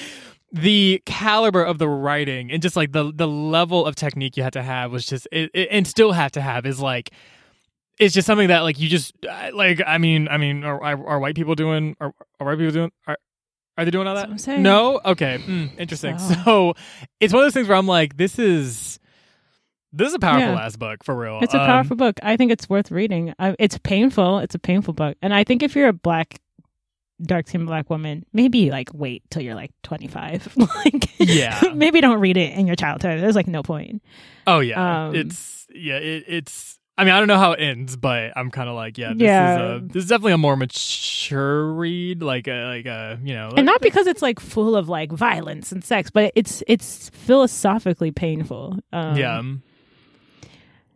the 0.53 1.03
caliber 1.07 1.63
of 1.63 1.79
the 1.79 1.89
writing 1.89 2.53
and 2.53 2.61
just 2.61 2.77
like 2.77 2.93
the 2.93 3.11
the 3.15 3.27
level 3.27 3.87
of 3.87 3.95
technique 3.97 4.37
you 4.37 4.43
had 4.43 4.53
to 4.53 4.63
have 4.63 4.93
was 4.93 5.07
just 5.07 5.27
it, 5.33 5.51
it, 5.55 5.69
and 5.71 5.87
still 5.87 6.13
have 6.13 6.31
to 6.31 6.43
have 6.43 6.67
is 6.67 6.79
like 6.79 7.11
it's 7.99 8.15
just 8.15 8.27
something 8.27 8.49
that 8.49 8.61
like 8.61 8.79
you 8.79 8.89
just 8.89 9.15
like 9.55 9.81
i 9.87 9.97
mean 9.97 10.29
i 10.29 10.37
mean 10.37 10.63
are, 10.63 10.83
are 10.83 11.19
white 11.19 11.35
people 11.35 11.55
doing 11.55 11.97
are, 12.01 12.13
are 12.39 12.47
white 12.47 12.59
people 12.59 12.73
doing 12.73 12.93
are, 13.07 13.17
are 13.79 13.87
they 13.87 13.91
doing 13.91 14.07
all 14.07 14.15
that? 14.15 14.59
no? 14.59 15.01
Okay. 15.03 15.39
Mm, 15.47 15.79
interesting. 15.79 16.19
So. 16.19 16.35
so. 16.45 16.75
it's 17.21 17.33
one 17.33 17.43
of 17.43 17.47
those 17.47 17.55
things 17.55 17.69
where 17.69 17.79
i'm 17.79 17.87
like 17.87 18.19
this 18.19 18.39
is 18.39 18.99
this 19.95 20.09
is 20.09 20.15
a 20.15 20.19
powerful 20.19 20.55
yeah. 20.55 20.65
ass 20.65 20.77
book 20.77 21.05
for 21.05 21.15
real. 21.15 21.41
It's 21.43 21.53
a 21.53 21.59
powerful 21.59 21.95
um, 21.95 21.99
book. 21.99 22.19
I 22.23 22.39
think 22.39 22.51
it's 22.51 22.67
worth 22.67 22.91
reading. 22.91 23.35
I, 23.39 23.55
it's 23.59 23.77
painful. 23.77 24.39
It's 24.39 24.55
a 24.55 24.59
painful 24.59 24.95
book. 24.95 25.19
And 25.21 25.35
i 25.35 25.45
think 25.45 25.63
if 25.63 25.75
you're 25.77 25.89
a 25.89 25.93
black 25.93 26.41
dark 27.23 27.49
skinned 27.49 27.67
black 27.67 27.91
woman, 27.91 28.25
maybe 28.33 28.71
like 28.71 28.91
wait 28.93 29.23
till 29.31 29.43
you're 29.43 29.55
like 29.55 29.73
25. 29.83 30.57
like, 30.57 31.09
yeah. 31.19 31.61
maybe 31.75 32.01
don't 32.01 32.21
read 32.21 32.37
it 32.37 32.53
in 32.57 32.67
your 32.67 32.77
childhood. 32.77 33.21
There's 33.23 33.37
like 33.37 33.49
no 33.49 33.63
point. 33.63 34.03
Oh, 34.47 34.61
yeah. 34.61 35.07
Um, 35.07 35.15
it's, 35.15 35.67
yeah, 35.75 35.97
it, 35.97 36.25
it's, 36.27 36.79
I 36.99 37.05
mean, 37.05 37.15
I 37.15 37.19
don't 37.19 37.29
know 37.29 37.39
how 37.39 37.53
it 37.53 37.61
ends, 37.61 37.97
but 37.97 38.33
I'm 38.37 38.51
kind 38.51 38.69
of 38.69 38.75
like, 38.75 38.99
yeah, 38.99 39.13
this 39.13 39.23
yeah. 39.23 39.55
is 39.55 39.83
a, 39.83 39.85
this 39.87 40.03
is 40.05 40.09
definitely 40.11 40.33
a 40.33 40.39
more 40.39 40.57
mature 40.57 41.73
read, 41.73 42.23
like 42.23 42.47
a, 42.49 42.65
like 42.67 42.87
a, 42.87 43.19
you 43.25 43.35
know, 43.35 43.51
and 43.57 43.65
not 43.65 43.81
because 43.81 44.07
it's 44.07 44.21
like 44.21 44.39
full 44.39 44.77
of 44.77 44.91
like 44.91 45.11
violence 45.11 45.73
and 45.73 45.83
sex, 45.83 46.11
but 46.11 46.33
it's 46.35 46.63
it's 46.67 47.09
philosophically 47.11 48.11
painful. 48.11 48.79
Um, 48.93 49.17
yeah, 49.17 49.43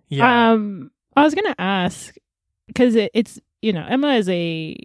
yeah. 0.09 0.53
Um, 0.53 0.91
I 1.17 1.25
was 1.25 1.35
gonna 1.35 1.55
ask 1.59 2.15
because 2.67 2.95
it, 2.95 3.11
it's 3.15 3.41
you 3.63 3.73
know 3.73 3.85
Emma 3.89 4.15
is 4.15 4.29
a 4.29 4.77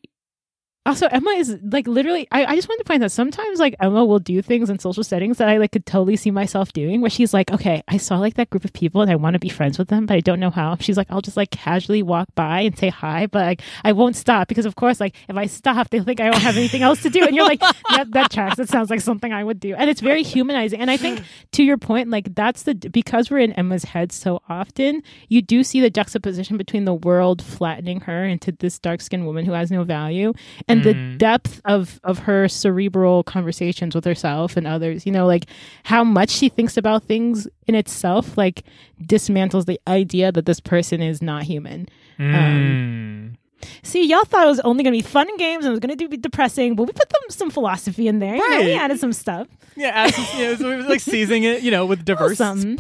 also 0.86 1.06
emma 1.08 1.30
is 1.32 1.58
like 1.62 1.88
literally 1.88 2.28
I, 2.32 2.46
I 2.46 2.56
just 2.56 2.68
wanted 2.68 2.84
to 2.84 2.88
point 2.88 3.04
out 3.04 3.12
sometimes 3.12 3.60
like 3.60 3.76
emma 3.80 4.04
will 4.04 4.20
do 4.20 4.42
things 4.42 4.70
in 4.70 4.80
social 4.80 5.04
settings 5.04 5.38
that 5.38 5.48
i 5.48 5.58
like 5.58 5.72
could 5.74 5.86
totally 5.86 6.16
see 6.16 6.32
myself 6.32 6.74
doing 6.74 7.02
where 7.02 7.10
she's 7.10 7.34
like 7.34 7.52
okay 7.52 7.84
i 7.88 7.98
saw 7.98 8.18
like 8.18 8.34
that 8.36 8.50
group 8.50 8.66
of 8.66 8.74
people 8.74 9.02
and 9.02 9.12
i 9.12 9.16
want 9.16 9.34
to 9.36 9.40
be 9.40 9.50
friends 9.50 9.78
with 9.78 9.90
them 9.90 10.08
but 10.08 10.16
i 10.16 10.20
don't 10.20 10.40
know 10.40 10.50
how. 10.50 10.76
She's 10.80 10.98
like 10.98 11.08
i'll 11.12 11.22
just 11.22 11.38
like 11.38 11.52
casually 11.52 12.02
walk 12.02 12.30
by 12.34 12.62
and 12.62 12.78
say 12.78 12.90
hi 12.90 13.28
but 13.28 13.46
like 13.46 13.62
i 13.84 13.92
won't 13.92 14.16
stop 14.16 14.48
because 14.48 14.66
of 14.66 14.76
course 14.76 15.00
like 15.00 15.16
if 15.30 15.38
i 15.38 15.46
stop 15.46 15.90
they'll 15.90 16.04
think 16.04 16.20
i 16.20 16.30
don't 16.30 16.42
have 16.42 16.58
anything 16.58 16.82
else 16.82 17.02
to 17.04 17.10
do. 17.10 17.24
And 17.24 17.36
you're 17.36 17.46
like 17.46 17.62
yeah 17.92 18.04
that 18.10 18.32
tracks. 18.32 18.58
That 18.58 18.70
sounds 18.70 18.90
like 18.90 19.02
something 19.02 19.32
i 19.32 19.44
would 19.44 19.60
do. 19.60 19.76
And 19.76 19.90
it's 19.90 20.02
very 20.02 20.24
humanizing. 20.24 20.80
And 20.82 20.90
i 20.90 20.98
think 20.98 21.22
to 21.52 21.64
your 21.64 21.78
point 21.78 22.10
like 22.10 22.34
that's 22.34 22.64
the 22.64 22.74
because 22.74 23.30
we're 23.30 23.40
in 23.40 23.52
emma's 23.54 23.84
head 23.84 24.12
so 24.12 24.42
often 24.50 25.04
you 25.28 25.42
do 25.42 25.64
see 25.64 25.80
the 25.80 25.90
juxtaposition 25.90 26.58
between 26.58 26.86
the 26.86 26.94
world 26.94 27.42
flattening 27.42 28.02
her 28.02 28.26
into 28.26 28.52
this 28.52 28.80
dark-skinned 28.80 29.26
woman 29.26 29.46
who 29.46 29.52
has 29.52 29.70
no 29.70 29.84
value 29.84 30.34
and 30.72 30.82
mm. 30.82 30.84
the 30.84 31.18
depth 31.18 31.62
of 31.66 32.00
of 32.04 32.20
her 32.20 32.48
cerebral 32.48 33.24
conversations 33.24 33.94
with 33.94 34.06
herself 34.06 34.58
and 34.58 34.66
others 34.66 35.06
you 35.06 35.12
know 35.12 35.26
like 35.26 35.46
how 35.84 36.04
much 36.04 36.30
she 36.30 36.50
thinks 36.50 36.78
about 36.78 37.04
things 37.04 37.48
in 37.68 37.76
itself 37.76 38.38
like 38.38 38.64
dismantles 39.04 39.66
the 39.66 39.80
idea 39.88 40.32
that 40.32 40.46
this 40.46 40.60
person 40.60 41.02
is 41.02 41.22
not 41.22 41.44
human 41.44 41.88
mm. 42.18 42.36
um, 42.36 43.38
See, 43.84 44.08
y'all 44.08 44.24
thought 44.26 44.46
it 44.46 44.50
was 44.50 44.60
only 44.62 44.84
going 44.84 44.94
to 44.94 45.04
be 45.04 45.08
fun 45.08 45.30
and 45.30 45.38
games 45.38 45.66
and 45.66 45.72
it 45.72 45.72
was 45.72 45.80
going 45.80 45.98
to 45.98 46.08
be 46.10 46.18
depressing, 46.18 46.76
but 46.76 46.84
we 46.84 46.94
put 46.94 47.10
them 47.10 47.22
some 47.30 47.50
philosophy 47.50 48.08
in 48.08 48.20
there. 48.20 48.34
Right. 48.34 48.42
You 48.42 48.60
know, 48.60 48.66
we 48.66 48.74
added 48.74 49.00
some 49.00 49.14
stuff. 49.14 49.48
Yeah, 49.76 50.08
some, 50.08 50.40
you 50.40 50.46
know, 50.48 50.56
so 50.56 50.70
we 50.70 50.76
was 50.76 50.86
like 50.88 51.00
seasoning 51.00 51.44
it, 51.44 51.62
you 51.62 51.72
know, 51.72 51.86
with 51.86 52.04
diverse 52.04 52.38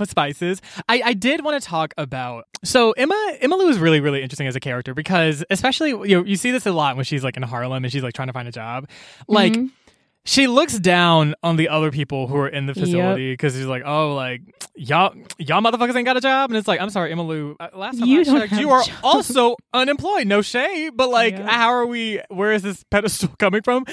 spices. 0.09 0.61
I, 0.89 1.01
I 1.05 1.13
did 1.13 1.43
want 1.43 1.61
to 1.61 1.67
talk 1.67 1.93
about 1.97 2.47
so 2.63 2.91
Emma 2.91 3.37
Emma 3.39 3.55
Lou 3.55 3.69
is 3.69 3.79
really 3.79 4.01
really 4.01 4.21
interesting 4.21 4.45
as 4.45 4.55
a 4.55 4.59
character 4.59 4.93
because 4.93 5.43
especially 5.49 5.89
you 5.89 6.17
know 6.17 6.23
you 6.23 6.35
see 6.35 6.51
this 6.51 6.67
a 6.67 6.71
lot 6.71 6.95
when 6.95 7.05
she's 7.05 7.23
like 7.23 7.35
in 7.37 7.43
Harlem 7.43 7.83
and 7.83 7.91
she's 7.91 8.03
like 8.03 8.13
trying 8.13 8.27
to 8.27 8.33
find 8.33 8.47
a 8.47 8.51
job, 8.51 8.87
like. 9.27 9.53
Mm-hmm 9.53 9.67
she 10.23 10.45
looks 10.45 10.77
down 10.77 11.33
on 11.41 11.55
the 11.55 11.69
other 11.69 11.89
people 11.89 12.27
who 12.27 12.37
are 12.37 12.47
in 12.47 12.67
the 12.67 12.75
facility 12.75 13.33
because 13.33 13.55
yep. 13.55 13.61
she's 13.61 13.67
like, 13.67 13.81
"Oh, 13.83 14.13
like 14.13 14.41
y'all, 14.75 15.15
y'all 15.39 15.61
motherfuckers 15.61 15.95
ain't 15.95 16.05
got 16.05 16.15
a 16.15 16.21
job." 16.21 16.51
And 16.51 16.57
it's 16.57 16.67
like, 16.67 16.79
"I'm 16.79 16.91
sorry, 16.91 17.11
Emma 17.11 17.23
Lou. 17.23 17.55
Uh, 17.59 17.69
last 17.73 17.97
time 17.97 18.07
you 18.07 18.21
I 18.21 18.23
checked, 18.23 18.53
you 18.53 18.69
are 18.69 18.83
also 19.03 19.55
unemployed. 19.73 20.27
No 20.27 20.43
shade, 20.43 20.91
but 20.95 21.09
like, 21.09 21.37
how 21.39 21.69
are 21.69 21.87
we? 21.87 22.21
Where 22.29 22.51
is 22.51 22.61
this 22.61 22.83
pedestal 22.91 23.29
coming 23.39 23.63
from?" 23.63 23.85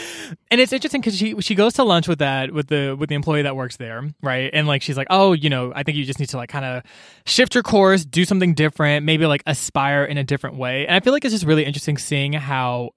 And 0.50 0.60
it's 0.60 0.72
interesting 0.72 1.00
because 1.00 1.16
she 1.16 1.40
she 1.40 1.54
goes 1.54 1.72
to 1.74 1.84
lunch 1.84 2.06
with 2.06 2.18
that 2.18 2.52
with 2.52 2.68
the 2.68 2.94
with 2.98 3.08
the 3.08 3.14
employee 3.14 3.42
that 3.42 3.56
works 3.56 3.78
there, 3.78 4.06
right? 4.22 4.50
And 4.52 4.66
like, 4.66 4.82
she's 4.82 4.98
like, 4.98 5.08
"Oh, 5.08 5.32
you 5.32 5.48
know, 5.48 5.72
I 5.74 5.82
think 5.82 5.96
you 5.96 6.04
just 6.04 6.20
need 6.20 6.28
to 6.30 6.36
like 6.36 6.50
kind 6.50 6.66
of 6.66 6.82
shift 7.24 7.54
your 7.54 7.62
course, 7.62 8.04
do 8.04 8.26
something 8.26 8.52
different, 8.52 9.06
maybe 9.06 9.24
like 9.24 9.42
aspire 9.46 10.04
in 10.04 10.18
a 10.18 10.24
different 10.24 10.56
way." 10.56 10.86
And 10.86 10.94
I 10.94 11.00
feel 11.00 11.14
like 11.14 11.24
it's 11.24 11.32
just 11.32 11.46
really 11.46 11.64
interesting 11.64 11.96
seeing 11.96 12.34
how 12.34 12.90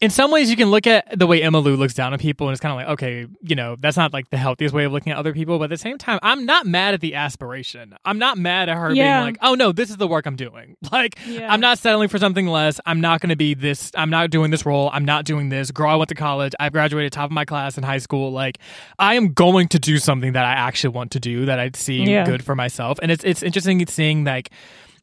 in 0.00 0.10
some 0.10 0.30
ways 0.30 0.50
you 0.50 0.56
can 0.56 0.70
look 0.70 0.86
at 0.86 1.18
the 1.18 1.26
way 1.26 1.42
Emma 1.42 1.58
Lou 1.58 1.74
looks 1.74 1.94
down 1.94 2.12
on 2.12 2.18
people 2.18 2.48
and 2.48 2.52
it's 2.52 2.60
kind 2.60 2.72
of 2.72 2.76
like, 2.76 2.92
okay, 2.94 3.26
you 3.40 3.56
know, 3.56 3.76
that's 3.78 3.96
not 3.96 4.12
like 4.12 4.28
the 4.28 4.36
healthiest 4.36 4.74
way 4.74 4.84
of 4.84 4.92
looking 4.92 5.10
at 5.10 5.18
other 5.18 5.32
people. 5.32 5.58
But 5.58 5.64
at 5.64 5.70
the 5.70 5.78
same 5.78 5.96
time, 5.96 6.18
I'm 6.22 6.44
not 6.44 6.66
mad 6.66 6.92
at 6.92 7.00
the 7.00 7.14
aspiration. 7.14 7.94
I'm 8.04 8.18
not 8.18 8.36
mad 8.36 8.68
at 8.68 8.76
her 8.76 8.92
yeah. 8.92 9.20
being 9.20 9.26
like, 9.26 9.38
oh 9.40 9.54
no, 9.54 9.72
this 9.72 9.88
is 9.88 9.96
the 9.96 10.06
work 10.06 10.26
I'm 10.26 10.36
doing. 10.36 10.76
Like, 10.92 11.18
yeah. 11.26 11.52
I'm 11.52 11.60
not 11.60 11.78
settling 11.78 12.08
for 12.08 12.18
something 12.18 12.46
less. 12.46 12.80
I'm 12.86 13.00
not 13.00 13.20
going 13.20 13.30
to 13.30 13.36
be 13.36 13.54
this. 13.54 13.90
I'm 13.96 14.08
not 14.08 14.30
doing 14.30 14.50
this 14.50 14.64
role. 14.64 14.88
I'm 14.92 15.04
not 15.04 15.24
doing 15.24 15.48
this. 15.48 15.70
Girl, 15.72 15.90
I 15.90 15.96
went 15.96 16.08
to 16.10 16.14
college. 16.14 16.54
I 16.60 16.68
graduated 16.70 17.12
top 17.12 17.26
of 17.26 17.32
my 17.32 17.44
class 17.44 17.76
in 17.76 17.82
high 17.82 17.98
school. 17.98 18.30
Like, 18.30 18.58
I 18.98 19.14
am 19.14 19.32
going 19.32 19.68
to 19.68 19.80
do 19.80 19.98
something 19.98 20.32
that 20.32 20.44
I 20.44 20.52
actually 20.52 20.90
want 20.90 21.10
to 21.10 21.20
do 21.20 21.46
that 21.46 21.58
I 21.58 21.70
see 21.74 22.04
yeah. 22.04 22.24
good 22.24 22.44
for 22.44 22.54
myself. 22.54 22.98
And 23.02 23.10
it's, 23.10 23.24
it's 23.24 23.42
interesting 23.42 23.84
seeing 23.88 24.24
like, 24.24 24.50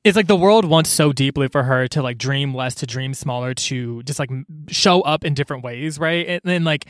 it's 0.03 0.15
like 0.15 0.27
the 0.27 0.35
world 0.35 0.65
wants 0.65 0.89
so 0.89 1.13
deeply 1.13 1.47
for 1.47 1.63
her 1.63 1.87
to 1.89 2.01
like 2.01 2.17
dream 2.17 2.53
less, 2.53 2.75
to 2.75 2.85
dream 2.85 3.13
smaller, 3.13 3.53
to 3.53 4.03
just 4.03 4.19
like 4.19 4.29
show 4.69 5.01
up 5.01 5.23
in 5.23 5.33
different 5.33 5.63
ways, 5.63 5.97
right? 5.99 6.27
And 6.27 6.41
then 6.43 6.63
like 6.63 6.85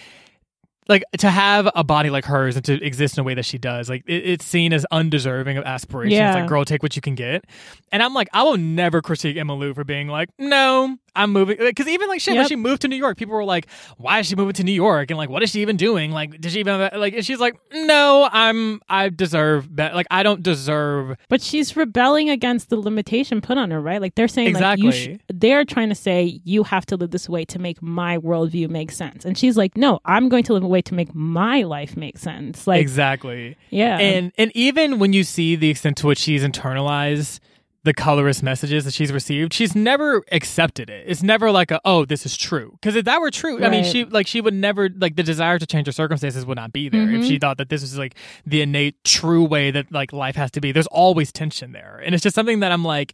like 0.90 1.04
to 1.20 1.30
have 1.30 1.70
a 1.76 1.84
body 1.84 2.10
like 2.10 2.26
hers 2.26 2.56
and 2.58 2.66
to 2.66 2.74
exist 2.84 3.18
in 3.18 3.22
a 3.22 3.24
way 3.24 3.34
that 3.34 3.46
she 3.46 3.58
does 3.58 3.90
like 3.90 4.04
it, 4.06 4.16
it's 4.26 4.44
seen 4.46 4.74
as 4.74 4.86
undeserving 4.92 5.58
of 5.58 5.64
aspirations 5.64 6.18
Yeah. 6.18 6.36
like 6.36 6.48
girl 6.50 6.66
take 6.66 6.84
what 6.84 6.98
you 6.98 7.02
can 7.02 7.16
get 7.16 7.46
and 7.94 8.04
i'm 8.04 8.14
like 8.14 8.28
i 8.34 8.44
will 8.44 8.58
never 8.58 9.02
critique 9.02 9.38
emma 9.38 9.56
lou 9.56 9.74
for 9.74 9.86
being 9.86 10.10
like 10.10 10.28
no 10.38 10.98
i'm 11.16 11.32
moving 11.32 11.58
because 11.58 11.88
even 11.88 12.08
like 12.10 12.20
shit 12.22 12.36
when 12.36 12.48
she 12.48 12.56
moved 12.56 12.82
to 12.82 12.88
new 12.88 12.96
york 12.96 13.18
people 13.18 13.34
were 13.34 13.44
like 13.44 13.68
why 13.98 14.20
is 14.20 14.28
she 14.28 14.36
moving 14.36 14.54
to 14.54 14.64
new 14.64 14.72
york 14.72 15.12
and 15.12 15.18
like 15.18 15.30
what 15.30 15.44
is 15.44 15.50
she 15.52 15.62
even 15.62 15.78
doing 15.78 16.12
like 16.12 16.40
did 16.42 16.52
she 16.52 16.60
even 16.60 16.80
have 16.80 16.94
like 16.96 17.14
and 17.14 17.26
she's 17.26 17.40
like 17.40 17.56
no 17.74 18.28
i'm 18.32 18.82
i 18.90 19.10
deserve 19.10 19.74
better 19.76 19.94
like 19.96 20.08
i 20.12 20.24
don't 20.24 20.42
deserve 20.44 21.16
But 21.30 21.42
she's 21.42 21.76
rebelling 21.76 22.30
against 22.30 22.70
the 22.70 22.78
limitation 22.78 23.42
put 23.42 23.58
on 23.58 23.72
her, 23.72 23.82
right? 23.82 24.02
Like 24.02 24.16
they're 24.16 24.28
saying, 24.28 24.54
like 24.56 24.80
you, 24.80 24.92
sh- 24.92 25.08
Exactly. 25.08 25.20
they're 25.34 25.66
trying 25.66 25.90
to 25.90 25.96
say 25.96 26.40
you 26.44 26.64
have 26.64 26.86
to 26.88 26.96
live 26.96 27.12
this 27.12 27.28
way 27.30 27.46
to 27.46 27.60
make 27.60 27.82
my 27.82 28.18
worldview 28.18 28.70
make 28.70 28.92
sense, 28.92 29.26
and 29.26 29.38
she's 29.38 29.58
like, 29.58 29.76
no, 29.78 30.00
I'm 30.06 30.30
going 30.30 30.44
to 30.46 30.54
live 30.54 30.64
a 30.64 30.68
way 30.68 30.82
to 30.84 30.94
make 30.94 31.14
my 31.14 31.64
life 31.64 31.96
make 31.98 32.18
sense. 32.18 32.66
Like, 32.68 32.82
exactly 32.82 33.56
yeah, 33.70 33.98
and 34.00 34.32
and 34.38 34.52
even 34.56 35.00
when 35.00 35.14
you 35.14 35.24
see 35.24 35.56
the 35.56 35.70
extent 35.70 35.98
to 35.98 36.08
which 36.08 36.20
she's 36.20 36.44
internalized 36.44 37.40
the 37.86 37.94
colorist 37.94 38.42
messages 38.42 38.86
that 38.86 38.94
she's 38.94 39.12
received 39.12 39.54
she's 39.54 39.76
never 39.76 40.24
accepted 40.32 40.90
it 40.90 41.04
it's 41.08 41.22
never 41.22 41.52
like 41.52 41.70
a 41.70 41.82
oh 41.84 42.06
this 42.06 42.26
is 42.26 42.38
true 42.38 42.72
because 42.80 42.96
if 42.96 43.04
that 43.06 43.20
were 43.20 43.30
true 43.30 43.62
i 43.64 43.70
mean 43.70 43.84
she 43.84 44.06
like 44.06 44.26
she 44.26 44.40
would 44.40 44.54
never 44.54 44.90
like 44.98 45.16
the 45.18 45.24
desire 45.24 45.60
to 45.60 45.66
change 45.66 45.86
her 45.88 45.92
circumstances 45.92 46.46
would 46.46 46.56
not 46.56 46.72
be 46.72 46.88
there 46.88 47.10
if 47.10 47.22
Mhm. 47.22 47.28
she 47.28 47.38
thought 47.40 47.58
that 47.58 47.68
this 47.70 47.82
was 47.82 47.98
like 47.98 48.16
the 48.46 48.62
innate 48.62 49.04
true 49.04 49.44
way 49.44 49.70
that 49.72 49.92
like 49.92 50.14
life 50.14 50.36
has 50.38 50.50
to 50.52 50.62
be 50.62 50.72
there's 50.72 50.88
always 50.88 51.32
tension 51.34 51.74
there 51.74 52.02
and 52.06 52.16
it's 52.16 52.24
just 52.24 52.36
something 52.36 52.62
that 52.62 52.72
i'm 52.72 52.86
like 52.86 53.14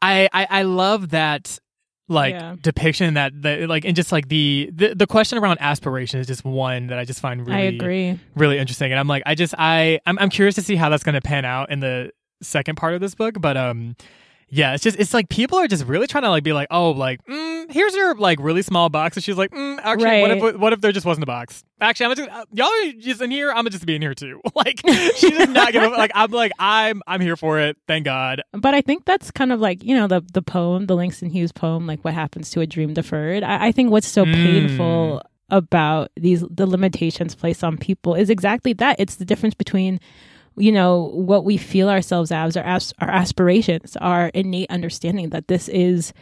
i 0.00 0.28
i, 0.32 0.46
I 0.48 0.62
love 0.62 1.10
that 1.10 1.58
like 2.08 2.34
Yeah. 2.34 2.56
depiction 2.60 3.14
that 3.14 3.32
that 3.42 3.68
like 3.68 3.84
and 3.84 3.96
just 3.96 4.12
like 4.12 4.28
the, 4.28 4.70
the 4.74 4.94
the 4.94 5.06
question 5.06 5.38
around 5.38 5.58
aspiration 5.60 6.20
is 6.20 6.26
just 6.26 6.44
one 6.44 6.88
that 6.88 6.98
i 6.98 7.04
just 7.04 7.20
find 7.20 7.40
really 7.46 7.52
I 7.58 7.60
agree. 7.62 8.18
really 8.36 8.58
interesting 8.58 8.92
and 8.92 8.98
i'm 9.00 9.08
like 9.08 9.22
i 9.26 9.34
just 9.34 9.54
i 9.58 9.98
i'm, 10.06 10.18
I'm 10.18 10.28
curious 10.30 10.54
to 10.56 10.62
see 10.62 10.76
how 10.76 10.88
that's 10.88 11.02
going 11.04 11.14
to 11.14 11.20
pan 11.20 11.44
out 11.44 11.70
in 11.70 11.80
the 11.80 12.10
second 12.42 12.76
part 12.76 12.94
of 12.94 13.00
this 13.00 13.14
book 13.14 13.34
but 13.40 13.56
um 13.56 13.96
yeah 14.54 14.74
it's 14.74 14.82
just 14.84 14.98
it's 14.98 15.14
like 15.14 15.28
people 15.30 15.58
are 15.58 15.66
just 15.66 15.84
really 15.86 16.06
trying 16.06 16.24
to 16.24 16.28
like 16.28 16.44
be 16.44 16.52
like 16.52 16.68
oh 16.70 16.90
like 16.90 17.24
mm, 17.26 17.72
here's 17.72 17.94
your 17.94 18.14
like 18.16 18.38
really 18.40 18.60
small 18.60 18.90
box 18.90 19.16
and 19.16 19.24
she's 19.24 19.36
like 19.38 19.50
mm, 19.50 19.78
actually 19.82 20.20
what 20.20 20.30
if 20.30 20.56
what 20.60 20.72
if 20.74 20.80
there 20.82 20.92
just 20.92 21.06
wasn't 21.06 21.22
a 21.22 21.26
box 21.26 21.64
actually 21.80 22.04
i'm 22.06 22.14
just 22.14 22.28
uh, 22.30 22.44
y'all 22.52 22.66
are 22.68 22.92
just 22.98 23.22
in 23.22 23.30
here 23.30 23.48
i'm 23.50 23.56
gonna 23.56 23.70
just 23.70 23.86
be 23.86 23.94
in 23.96 24.02
here 24.02 24.12
too 24.14 24.42
like 24.54 24.78
she 25.16 25.30
does 25.30 25.48
not 25.48 25.72
give 25.72 25.82
a 25.82 25.88
like 26.02 26.10
i'm 26.14 26.30
like 26.30 26.52
i'm 26.58 27.00
i'm 27.06 27.20
here 27.22 27.36
for 27.36 27.58
it 27.60 27.78
thank 27.86 28.04
god 28.04 28.42
But 28.52 28.74
I 28.74 28.82
think 28.82 29.06
that's 29.06 29.30
kind 29.30 29.52
of 29.52 29.60
like 29.60 29.82
you 29.82 29.94
know 29.96 30.06
the 30.06 30.20
the 30.34 30.42
poem, 30.42 30.84
the 30.86 30.96
Langston 30.96 31.30
Hughes 31.30 31.52
poem, 31.52 31.86
like 31.86 32.04
what 32.04 32.12
happens 32.12 32.50
to 32.50 32.60
a 32.60 32.66
dream 32.66 32.92
deferred. 32.92 33.42
I, 33.42 33.68
I 33.68 33.72
think 33.72 33.90
what's 33.90 34.06
so 34.08 34.24
Mm. 34.26 34.34
painful 34.44 35.22
about 35.50 36.10
these 36.16 36.42
the 36.50 36.66
limitations 36.66 37.34
placed 37.34 37.62
on 37.64 37.76
people 37.78 38.14
is 38.14 38.28
exactly 38.30 38.72
that. 38.74 38.96
It's 38.98 39.16
the 39.16 39.24
difference 39.24 39.54
between 39.54 39.98
you 40.56 40.72
know 40.72 41.10
what 41.14 41.44
we 41.44 41.56
feel 41.56 41.88
ourselves 41.88 42.30
as, 42.32 42.56
our 42.56 42.64
as, 42.64 42.92
our 43.00 43.10
aspirations, 43.10 43.96
our 43.96 44.26
innate 44.28 44.70
understanding 44.70 45.30
that 45.30 45.48
this 45.48 45.68
is 45.68 46.12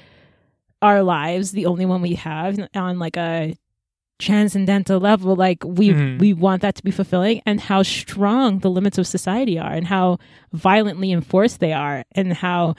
our 0.83 1.03
lives, 1.03 1.53
the 1.53 1.67
only 1.67 1.85
one 1.87 2.01
we 2.03 2.15
have 2.15 2.59
on 2.75 2.99
like 2.99 3.17
a 3.17 3.55
transcendental 4.19 5.01
level 5.01 5.35
like 5.35 5.65
we 5.65 5.89
Mhm. 5.91 6.19
we 6.19 6.35
want 6.35 6.61
that 6.61 6.75
to 6.75 6.85
be 6.85 6.91
fulfilling 6.91 7.41
and 7.47 7.59
how 7.59 7.83
strong 7.83 8.59
the 8.59 8.71
limits 8.71 8.99
of 8.99 9.07
society 9.07 9.59
are 9.59 9.73
and 9.73 9.87
how 9.87 10.19
violently 10.53 11.11
enforced 11.11 11.59
they 11.59 11.73
are 11.73 12.05
and 12.13 12.35
how 12.35 12.75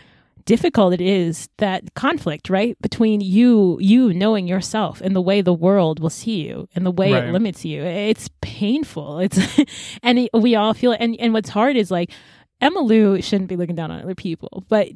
difficult 0.46 0.94
it 0.94 1.02
is 1.02 1.50
that 1.58 1.94
conflict 1.94 2.50
right 2.50 2.76
between 2.82 3.22
you 3.22 3.78
you 3.82 4.14
knowing 4.14 4.48
yourself 4.48 5.02
and 5.02 5.16
the 5.16 5.22
way 5.22 5.42
the 5.42 5.54
world 5.54 6.00
will 6.00 6.10
see 6.10 6.42
you 6.48 6.68
and 6.76 6.86
the 6.86 6.92
way 6.92 7.14
Right. 7.14 7.24
it 7.26 7.32
limits 7.32 7.64
you 7.66 7.84
it's 7.84 8.30
painful 8.42 9.20
it's 9.20 9.40
and 10.04 10.20
it- 10.20 10.30
we 10.34 10.56
all 10.56 10.74
feel 10.74 10.92
it 10.94 10.98
and 11.02 11.16
and 11.20 11.34
what's 11.34 11.50
hard 11.50 11.76
is 11.76 11.92
like 11.92 12.12
Emma 12.60 12.80
Lou 12.80 13.20
shouldn't 13.22 13.50
be 13.50 13.56
looking 13.56 13.76
down 13.76 13.90
on 13.90 14.02
other 14.04 14.14
people, 14.14 14.64
but 14.70 14.88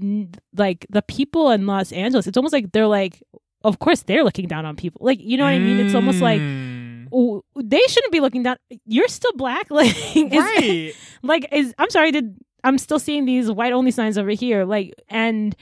like 0.55 0.85
the 0.91 1.01
people 1.01 1.49
in 1.49 1.65
Los 1.65 1.91
Angeles, 1.91 2.27
it's 2.27 2.37
almost 2.37 2.53
like 2.53 2.71
they're 2.73 2.85
like, 2.85 3.23
of 3.63 3.79
course 3.79 4.03
they're 4.03 4.23
looking 4.23 4.47
down 4.47 4.67
on 4.67 4.75
people. 4.75 5.01
Like, 5.03 5.19
you 5.19 5.35
know 5.35 5.45
what 5.45 5.53
I 5.53 5.57
mean? 5.57 5.79
It's 5.79 5.95
almost 5.95 6.21
like 6.21 6.39
Mm. 6.41 7.41
They 7.55 7.81
shouldn't 7.87 8.11
be 8.11 8.19
looking 8.19 8.43
down. 8.43 8.57
You're 8.85 9.07
still 9.07 9.31
black, 9.35 9.69
like, 9.71 9.95
is, 10.15 10.31
right 10.31 10.93
like 11.23 11.47
is 11.51 11.73
I'm 11.79 11.89
sorry, 11.89 12.11
did 12.11 12.35
I'm 12.65 12.77
still 12.77 12.99
seeing 12.99 13.25
these 13.25 13.49
white 13.51 13.71
only 13.73 13.91
signs 13.91 14.17
over 14.17 14.31
here, 14.31 14.65
like, 14.65 14.93
and 15.09 15.55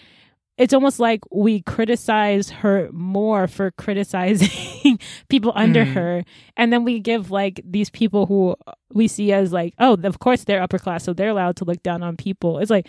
it's 0.58 0.74
almost 0.74 1.00
like 1.00 1.22
we 1.32 1.62
criticize 1.62 2.50
her 2.52 2.88
more 2.92 3.48
for 3.48 3.72
criticizing 3.72 4.98
people 5.30 5.52
under 5.56 5.84
Mhm. 5.86 5.94
her, 5.94 6.24
and 6.58 6.72
then 6.72 6.84
we 6.84 7.00
give 7.00 7.32
like 7.32 7.60
these 7.66 7.90
people 7.90 8.26
who 8.28 8.56
we 8.94 9.08
see 9.08 9.32
as 9.34 9.52
like, 9.52 9.74
oh, 9.80 9.94
of 10.04 10.20
course 10.20 10.44
they're 10.44 10.62
upper 10.62 10.78
class, 10.80 11.04
so 11.04 11.14
they're 11.14 11.30
allowed 11.30 11.56
to 11.58 11.66
look 11.66 11.82
down 11.84 12.04
on 12.04 12.16
people. 12.18 12.60
It's 12.60 12.72
like 12.72 12.88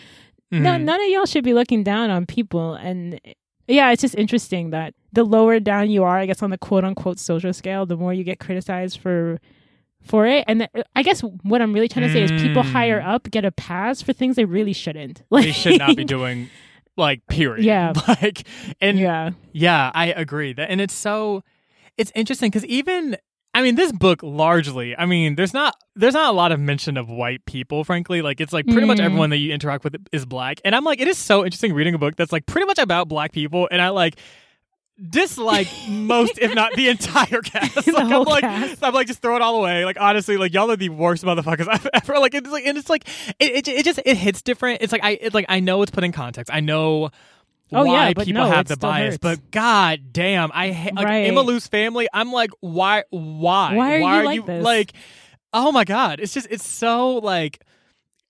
no, 0.51 0.59
Mhm. 0.73 0.83
none 0.83 1.01
of 1.01 1.09
y'all 1.09 1.25
should 1.25 1.43
be 1.43 1.55
looking 1.55 1.83
down 1.83 2.11
on 2.11 2.25
people. 2.27 2.75
And 2.75 3.19
yeah, 3.67 3.91
it's 3.91 4.01
just 4.03 4.15
interesting 4.15 4.69
that 4.69 4.93
the 5.11 5.23
lower 5.23 5.59
down 5.59 5.89
you 5.89 6.03
are, 6.03 6.19
I 6.19 6.27
guess, 6.27 6.43
on 6.43 6.51
the 6.51 6.57
quote 6.59 6.85
unquote 6.85 7.17
social 7.17 7.51
scale, 7.51 7.87
the 7.87 7.97
more 7.97 8.13
you 8.13 8.23
get 8.23 8.39
criticized 8.39 8.99
for 8.99 9.39
for 10.05 10.25
it. 10.27 10.45
And 10.47 10.59
th- 10.73 10.85
I 10.95 11.03
guess 11.03 11.21
what 11.21 11.61
I'm 11.61 11.73
really 11.73 11.87
trying 11.87 12.07
to 12.07 12.13
say 12.13 12.23
is 12.23 12.31
people 12.41 12.63
Mm. 12.63 12.71
higher 12.71 13.01
up 13.01 13.29
get 13.31 13.43
a 13.45 13.51
pass 13.51 14.01
for 14.01 14.13
things 14.13 14.35
they 14.35 14.45
really 14.45 14.73
shouldn't. 14.73 15.23
Like 15.29 15.45
they 15.45 15.51
should 15.51 15.79
not 15.79 15.95
be 15.95 16.05
doing 16.05 16.49
like 16.97 17.25
period 17.27 17.65
Yeah. 17.65 17.93
like 18.07 18.47
and 18.79 18.97
yeah, 18.99 19.31
Yeah, 19.51 19.91
I 19.93 20.07
agree. 20.07 20.53
That 20.53 20.69
and 20.69 20.79
it's 20.79 20.93
so 20.93 21.43
it's 21.97 22.11
interesting 22.15 22.49
because 22.49 22.65
even 22.65 23.17
I 23.53 23.61
mean 23.61 23.75
this 23.75 23.91
book 23.93 24.19
largely, 24.21 24.95
I 24.97 25.05
mean, 25.05 25.35
there's 25.35 25.53
not 25.53 25.75
there's 25.95 26.13
not 26.13 26.29
a 26.29 26.35
lot 26.35 26.51
of 26.51 26.59
mention 26.59 26.97
of 26.97 27.09
white 27.09 27.45
people, 27.45 27.83
frankly. 27.83 28.21
Like 28.21 28.39
it's 28.41 28.51
like 28.53 28.65
pretty 28.67 28.85
much 28.85 28.97
Mm. 28.99 29.05
everyone 29.05 29.29
that 29.31 29.37
you 29.37 29.53
interact 29.53 29.83
with 29.83 29.95
is 30.11 30.25
black. 30.25 30.59
And 30.65 30.75
I'm 30.75 30.83
like, 30.83 30.99
it 31.01 31.07
is 31.07 31.17
so 31.17 31.43
interesting 31.45 31.73
reading 31.73 31.95
a 31.95 31.97
book 31.97 32.15
that's 32.15 32.31
like 32.31 32.45
pretty 32.45 32.67
much 32.67 32.79
about 32.79 33.07
black 33.07 33.31
people 33.31 33.67
and 33.71 33.81
I 33.81 33.89
like 33.89 34.19
dislike 35.09 35.67
most, 35.89 36.37
if 36.39 36.53
not 36.55 36.73
the 36.73 36.87
entire 36.89 37.41
cast. 37.41 37.85
The 37.85 37.91
like 37.91 38.05
I'm 38.05 38.23
like 38.23 38.41
cast. 38.41 38.83
I'm 38.83 38.93
like 38.93 39.07
just 39.07 39.21
throw 39.21 39.35
it 39.35 39.41
all 39.41 39.57
away. 39.57 39.85
Like 39.85 39.97
honestly, 39.99 40.37
like 40.37 40.53
y'all 40.53 40.71
are 40.71 40.75
the 40.75 40.89
worst 40.89 41.23
motherfuckers 41.23 41.67
I've 41.71 41.87
ever 41.93 42.19
like 42.19 42.33
it's 42.33 42.49
like 42.49 42.65
and 42.65 42.77
it's 42.77 42.89
like 42.89 43.07
it, 43.39 43.51
it, 43.51 43.67
it 43.67 43.85
just 43.85 43.99
it 44.05 44.17
hits 44.17 44.41
different. 44.41 44.81
It's 44.81 44.91
like 44.91 45.03
I 45.03 45.11
it's 45.11 45.33
like 45.35 45.45
I 45.49 45.59
know 45.59 45.81
it's 45.81 45.91
put 45.91 46.03
in 46.03 46.11
context. 46.11 46.53
I 46.53 46.59
know 46.61 47.09
Oh, 47.73 47.83
why 47.83 48.09
yeah, 48.09 48.13
people 48.13 48.31
no, 48.33 48.45
have 48.45 48.67
the 48.67 48.77
bias, 48.77 49.15
hurts. 49.15 49.17
but 49.17 49.49
god 49.51 50.13
damn, 50.13 50.51
I 50.53 50.69
hate 50.69 50.93
like 50.93 51.05
Right. 51.05 51.25
Emma 51.25 51.41
Lou's 51.41 51.65
family. 51.65 52.07
I'm 52.13 52.31
like, 52.31 52.51
why, 52.59 53.05
why, 53.09 53.75
Why 53.75 53.99
are 54.01 54.19
you 54.19 54.23
like 54.41 54.45
this? 54.45 54.63
like? 54.63 54.93
Oh 55.51 55.71
my 55.71 55.83
god, 55.83 56.19
it's 56.19 56.33
just 56.33 56.47
it's 56.51 56.65
so 56.65 57.15
like. 57.15 57.61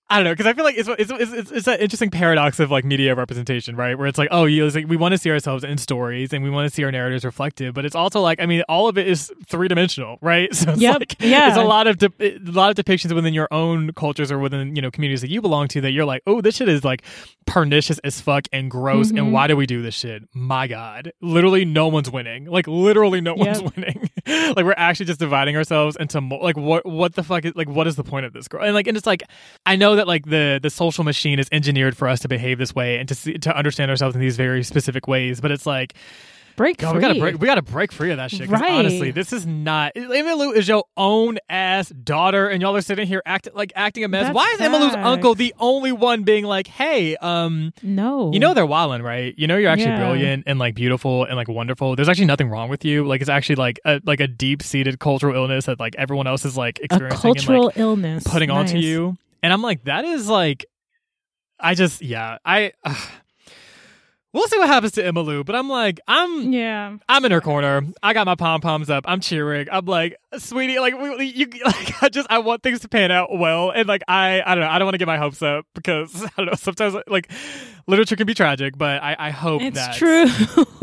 I 0.08 0.16
don't 0.18 0.24
know 0.24 0.32
because 0.32 0.46
I 0.46 0.52
feel 0.52 0.64
like 0.64 0.76
it's 0.78 0.88
it's 0.88 1.10
it's 1.10 1.50
it's, 1.50 1.64
that 1.66 1.80
interesting 1.80 2.10
paradox 2.10 2.60
of 2.60 2.70
like 2.70 2.84
media 2.84 3.16
representation, 3.16 3.74
right? 3.74 3.98
Where 3.98 4.06
it's 4.06 4.18
like, 4.18 4.28
oh, 4.30 4.44
you 4.44 4.64
it's 4.64 4.76
like 4.76 4.86
we 4.86 4.96
want 4.96 5.12
to 5.12 5.18
see 5.18 5.30
ourselves 5.32 5.64
in 5.64 5.78
stories 5.78 6.32
and 6.32 6.44
we 6.44 6.50
want 6.50 6.68
to 6.70 6.72
see 6.74 6.84
our 6.84 6.92
narratives 6.92 7.24
reflective, 7.24 7.74
but 7.74 7.84
it's 7.84 7.96
also 7.96 8.20
like, 8.20 8.40
I 8.40 8.46
mean, 8.46 8.62
all 8.68 8.86
of 8.88 8.98
it 8.98 9.08
is 9.08 9.32
three 9.48 9.66
dimensional, 9.66 10.18
right? 10.22 10.48
So 10.54 10.70
it's 10.70 10.80
Yep. 10.80 10.98
like, 11.00 11.16
Yeah. 11.20 11.48
it's 11.48 11.58
a 11.58 11.64
lot 11.64 11.88
of 11.88 11.98
de- 11.98 12.12
a 12.20 12.38
lot 12.52 12.70
of 12.76 12.84
depictions 12.84 13.12
within 13.14 13.34
your 13.34 13.48
own 13.50 13.92
cultures 13.94 14.30
or 14.30 14.38
within 14.38 14.76
you 14.76 14.82
know 14.82 14.92
communities 14.92 15.22
that 15.22 15.30
you 15.30 15.40
belong 15.42 15.66
to 15.68 15.80
that 15.80 15.90
you're 15.90 16.04
like, 16.04 16.22
oh, 16.28 16.40
this 16.40 16.54
shit 16.54 16.68
is 16.68 16.84
like 16.84 17.02
pernicious 17.46 17.98
as 18.00 18.20
fuck 18.20 18.46
and 18.52 18.70
gross, 18.70 19.10
and 19.10 19.18
Mhm. 19.18 19.30
why 19.32 19.48
do 19.48 19.56
we 19.56 19.66
do 19.66 19.82
this 19.82 19.94
shit? 19.96 20.22
My 20.32 20.68
God, 20.68 21.10
literally, 21.20 21.64
no 21.64 21.88
one's 21.88 22.10
winning. 22.10 22.44
Like 22.44 22.68
literally, 22.68 23.20
no 23.20 23.34
one's 23.34 23.60
winning. 23.76 24.08
like 24.56 24.64
we're 24.64 24.74
actually 24.76 25.06
just 25.06 25.20
dividing 25.20 25.56
ourselves 25.56 25.96
into 26.00 26.20
mo- 26.20 26.38
like 26.38 26.56
what 26.56 26.84
what 26.84 27.14
the 27.14 27.22
fuck 27.22 27.44
is 27.44 27.54
like 27.54 27.68
what 27.68 27.86
is 27.86 27.94
the 27.94 28.02
point 28.02 28.26
of 28.26 28.32
this 28.32 28.48
girl? 28.48 28.62
And 28.64 28.74
like 28.74 28.86
and 28.88 28.96
it's 28.96 29.06
like 29.06 29.22
I 29.64 29.76
know 29.76 29.96
that 29.96 30.08
like 30.08 30.24
the 30.24 30.58
the 30.60 30.70
social 30.70 31.04
machine 31.04 31.38
is 31.38 31.48
engineered 31.52 31.96
for 31.96 32.08
us 32.08 32.20
to 32.20 32.28
behave 32.28 32.58
this 32.58 32.74
way 32.74 32.98
and 32.98 33.08
to 33.08 33.14
see, 33.14 33.34
to 33.38 33.56
understand 33.56 33.90
ourselves 33.90 34.16
in 34.16 34.20
these 34.20 34.36
very 34.36 34.64
specific 34.64 35.06
ways, 35.06 35.40
but 35.40 35.50
it's 35.52 35.66
like 35.66 35.94
break 36.56 36.78
God, 36.78 36.90
free. 36.92 36.96
we 36.98 37.00
gotta 37.02 37.18
break. 37.20 37.40
We 37.40 37.46
gotta 37.46 37.62
break 37.62 37.92
free 37.92 38.10
of 38.10 38.16
that 38.16 38.30
shit. 38.30 38.48
Right. 38.48 38.70
Honestly, 38.72 39.10
this 39.10 39.32
is 39.32 39.46
not. 39.46 39.92
Emma 39.94 40.34
Lou 40.34 40.52
is 40.52 40.66
your 40.66 40.84
own 40.96 41.38
ass 41.48 41.88
daughter, 41.90 42.48
and 42.48 42.60
y'all 42.62 42.74
are 42.74 42.80
sitting 42.80 43.06
here 43.06 43.22
acting 43.26 43.52
like 43.54 43.72
acting 43.76 44.04
a 44.04 44.08
mess. 44.08 44.24
That's 44.24 44.34
Why 44.34 44.50
is 44.54 44.60
Emma 44.60 44.78
Lou's 44.78 44.94
uncle 44.94 45.34
the 45.34 45.54
only 45.58 45.92
one 45.92 46.22
being 46.24 46.44
like, 46.44 46.66
"Hey, 46.66 47.16
um, 47.16 47.72
no, 47.82 48.32
you 48.32 48.40
know 48.40 48.54
they're 48.54 48.66
wildin', 48.66 49.02
right? 49.02 49.34
You 49.38 49.46
know 49.46 49.56
you're 49.56 49.70
actually 49.70 49.86
Yeah. 49.90 49.98
brilliant 49.98 50.44
and 50.46 50.58
like 50.58 50.74
beautiful 50.74 51.24
and 51.24 51.36
like 51.36 51.48
wonderful. 51.48 51.94
There's 51.96 52.08
actually 52.08 52.26
nothing 52.26 52.48
wrong 52.48 52.68
with 52.68 52.84
you. 52.84 53.04
Like 53.04 53.20
it's 53.20 53.30
actually 53.30 53.56
like 53.56 53.78
a 53.84 54.00
like 54.04 54.20
a 54.20 54.26
deep 54.26 54.62
seated 54.62 54.98
cultural 54.98 55.34
illness 55.34 55.66
that 55.66 55.78
like 55.78 55.94
everyone 55.96 56.26
else 56.26 56.44
is 56.44 56.56
like 56.56 56.80
experiencing. 56.80 57.18
a 57.18 57.22
cultural 57.34 57.56
and 57.56 57.66
like 57.66 57.78
illness 57.78 58.24
putting 58.26 58.50
onto 58.50 58.74
Nice. 58.74 58.82
you. 58.84 59.16
And 59.42 59.52
I'm 59.52 59.62
like, 59.62 59.84
that 59.84 60.04
is 60.04 60.28
like, 60.28 60.64
I 61.60 61.74
just 61.74 62.02
yeah, 62.02 62.38
I. 62.44 62.72
we'll 64.36 64.46
see 64.48 64.58
what 64.58 64.68
happens 64.68 64.92
to 64.92 65.02
Emmalou. 65.02 65.44
But 65.44 65.56
I'm 65.56 65.68
like, 65.68 65.98
I'm 66.06 66.52
Yeah. 66.52 66.96
I'm 67.08 67.24
in 67.24 67.32
her 67.32 67.40
corner. 67.40 67.82
I 68.02 68.12
got 68.12 68.26
my 68.26 68.34
pom 68.34 68.60
poms 68.60 68.90
up. 68.90 69.04
I'm 69.08 69.20
cheering. 69.20 69.66
I'm 69.72 69.86
like, 69.86 70.16
sweetie, 70.38 70.78
like 70.78 70.94
we, 71.00 71.24
you, 71.26 71.46
like 71.64 72.02
I 72.02 72.08
just 72.08 72.26
I 72.30 72.38
want 72.38 72.62
things 72.62 72.80
to 72.80 72.88
pan 72.88 73.10
out 73.10 73.36
well, 73.36 73.70
and 73.70 73.88
like 73.88 74.02
I 74.06 74.42
I 74.44 74.54
don't 74.54 74.62
know. 74.62 74.70
I 74.70 74.78
don't 74.78 74.86
want 74.86 74.94
to 74.94 74.98
get 74.98 75.06
my 75.08 75.18
hopes 75.18 75.42
up 75.42 75.64
because 75.74 76.22
I 76.24 76.28
don't 76.36 76.46
know. 76.46 76.52
Sometimes 76.54 76.94
like 77.08 77.30
literature 77.86 78.16
can 78.16 78.26
be 78.26 78.34
tragic, 78.34 78.76
but 78.76 79.02
I 79.02 79.16
I 79.18 79.30
hope 79.30 79.62
It's 79.62 79.76
that 79.76 79.94
true. 79.96 80.26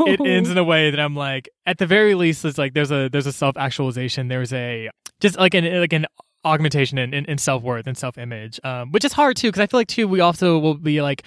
it 0.06 0.20
ends 0.20 0.50
in 0.50 0.58
a 0.58 0.64
way 0.72 0.90
that 0.90 0.98
I'm 1.00 1.14
like, 1.14 1.48
at 1.64 1.78
the 1.78 1.86
very 1.86 2.14
least, 2.14 2.44
it's 2.44 2.58
like 2.58 2.74
there's 2.74 2.90
a 2.90 3.08
there's 3.08 3.26
a 3.26 3.32
self 3.32 3.56
actualization. 3.56 4.28
There's 4.28 4.52
a 4.52 4.90
just 5.20 5.38
like 5.38 5.54
an 5.54 5.80
like 5.80 5.92
an 5.92 6.06
augmentation 6.44 6.98
in, 6.98 7.14
in, 7.14 7.24
in 7.24 7.38
self 7.38 7.62
worth 7.62 7.86
and 7.86 7.96
self 7.96 8.18
image, 8.18 8.60
um, 8.64 8.90
which 8.90 9.04
is 9.04 9.12
hard 9.12 9.36
too 9.36 9.48
because 9.48 9.60
I 9.60 9.66
feel 9.66 9.80
like 9.80 9.88
too 9.88 10.06
we 10.08 10.20
also 10.20 10.58
will 10.58 10.74
be 10.74 11.00
like, 11.00 11.22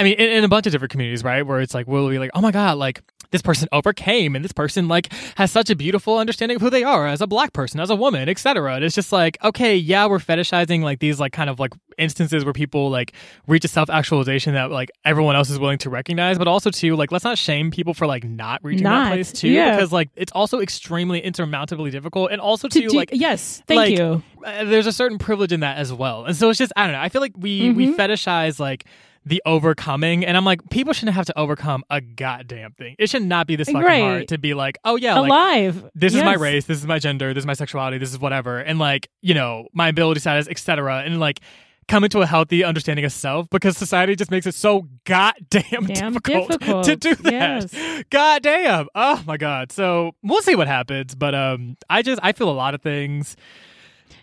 I 0.00 0.02
mean, 0.02 0.14
in, 0.14 0.30
in 0.30 0.44
a 0.44 0.48
bunch 0.48 0.66
of 0.66 0.72
different 0.72 0.90
communities, 0.92 1.22
right, 1.22 1.42
where 1.46 1.60
it's 1.60 1.74
like 1.74 1.86
we'll 1.86 2.08
be 2.08 2.18
like, 2.18 2.30
oh 2.34 2.40
my 2.40 2.50
god, 2.50 2.78
like 2.78 3.02
this 3.32 3.42
person 3.42 3.68
overcame 3.70 4.34
and 4.34 4.44
this 4.44 4.50
person 4.52 4.88
like 4.88 5.12
has 5.36 5.52
such 5.52 5.70
a 5.70 5.76
beautiful 5.76 6.18
understanding 6.18 6.56
of 6.56 6.62
who 6.62 6.68
they 6.70 6.82
are 6.82 7.06
as 7.06 7.20
a 7.20 7.28
black 7.28 7.52
person 7.52 7.78
as 7.78 7.88
a 7.88 7.94
woman 7.94 8.28
etc 8.28 8.74
and 8.74 8.82
it's 8.84 8.92
just 8.96 9.12
like 9.12 9.38
okay 9.44 9.76
yeah 9.76 10.04
we're 10.04 10.18
fetishizing 10.18 10.82
like 10.82 10.98
these 10.98 11.20
like 11.20 11.32
kind 11.32 11.48
of 11.48 11.60
like 11.60 11.72
instances 11.96 12.44
where 12.44 12.52
people 12.52 12.90
like 12.90 13.12
reach 13.46 13.64
a 13.64 13.68
self-actualization 13.68 14.54
that 14.54 14.72
like 14.72 14.90
everyone 15.04 15.36
else 15.36 15.48
is 15.48 15.60
willing 15.60 15.78
to 15.78 15.88
recognize 15.88 16.38
but 16.38 16.48
also 16.48 16.70
too 16.72 16.96
like 16.96 17.12
let's 17.12 17.22
not 17.24 17.38
shame 17.38 17.70
people 17.70 17.94
for 17.94 18.04
like 18.04 18.24
not 18.24 18.58
reaching 18.64 18.82
Not, 18.82 19.04
that 19.04 19.10
place 19.10 19.30
too 19.30 19.48
yeah. 19.48 19.76
because 19.76 19.92
like 19.92 20.08
it's 20.16 20.32
also 20.32 20.58
extremely 20.58 21.20
insurmountably 21.20 21.92
difficult 21.92 22.32
and 22.32 22.40
also 22.40 22.66
To 22.66 22.80
too 22.80 22.88
do- 22.88 22.96
like 22.96 23.10
yes, 23.12 23.62
thank 23.68 23.76
like, 23.78 23.96
you. 23.96 24.24
uh, 24.44 24.64
there's 24.64 24.88
a 24.88 24.92
certain 24.92 25.18
privilege 25.18 25.52
in 25.52 25.60
that 25.60 25.78
as 25.78 25.92
well. 25.92 26.24
And 26.24 26.34
so 26.34 26.50
it's 26.50 26.58
just 26.58 26.72
I 26.74 26.84
don't 26.86 26.94
know. 26.94 27.00
I 27.00 27.08
feel 27.10 27.20
like 27.20 27.34
we 27.36 27.70
we 27.70 27.86
Mhm. 27.88 27.96
fetishize 27.96 28.58
like 28.58 28.86
the 29.26 29.42
overcoming, 29.44 30.24
and 30.24 30.36
I'm 30.36 30.44
like 30.44 30.60
people 30.70 30.92
shouldn't 30.92 31.14
have 31.14 31.26
to 31.26 31.38
overcome 31.38 31.84
a 31.90 32.00
goddamn 32.00 32.72
thing. 32.72 32.96
It 32.98 33.10
should 33.10 33.22
not 33.22 33.46
be 33.46 33.56
this 33.56 33.68
fucking 33.68 33.82
Right. 33.82 34.00
hard 34.00 34.28
to 34.28 34.38
be 34.38 34.54
like, 34.54 34.78
oh 34.84 34.96
yeah, 34.96 35.18
like 35.18 35.28
Alive. 35.28 35.90
this 35.94 36.14
is 36.14 36.22
my 36.22 36.34
race, 36.34 36.64
this 36.64 36.78
is 36.78 36.86
my 36.86 36.98
gender, 36.98 37.34
this 37.34 37.42
is 37.42 37.46
my 37.46 37.52
sexuality, 37.54 37.98
this 37.98 38.10
is 38.10 38.18
whatever, 38.18 38.58
and 38.58 38.78
like 38.78 39.08
you 39.20 39.34
know 39.34 39.66
my 39.74 39.88
ability 39.88 40.20
status, 40.20 40.48
etc. 40.48 41.02
And 41.04 41.20
like 41.20 41.40
come 41.88 42.04
into 42.04 42.20
a 42.20 42.26
healthy 42.26 42.62
understanding 42.62 43.04
of 43.04 43.12
self 43.12 43.50
because 43.50 43.76
society 43.76 44.14
just 44.14 44.30
makes 44.30 44.46
it 44.46 44.54
so 44.54 44.86
goddamn 45.04 45.86
Damn 45.86 46.12
difficult, 46.12 46.48
difficult. 46.48 46.84
to 46.84 46.94
do 46.96 47.14
that. 47.16 47.32
Yes. 47.72 48.04
God 48.10 48.42
damn. 48.44 48.86
Oh 48.94 49.22
my 49.26 49.36
god. 49.36 49.72
So 49.72 50.12
we'll 50.22 50.40
see 50.42 50.54
what 50.54 50.68
happens. 50.68 51.14
But 51.16 51.34
um 51.34 51.76
I 51.90 52.02
just 52.02 52.20
I 52.22 52.30
feel 52.32 52.48
a 52.48 52.52
lot 52.52 52.74
of 52.74 52.80
things. 52.82 53.36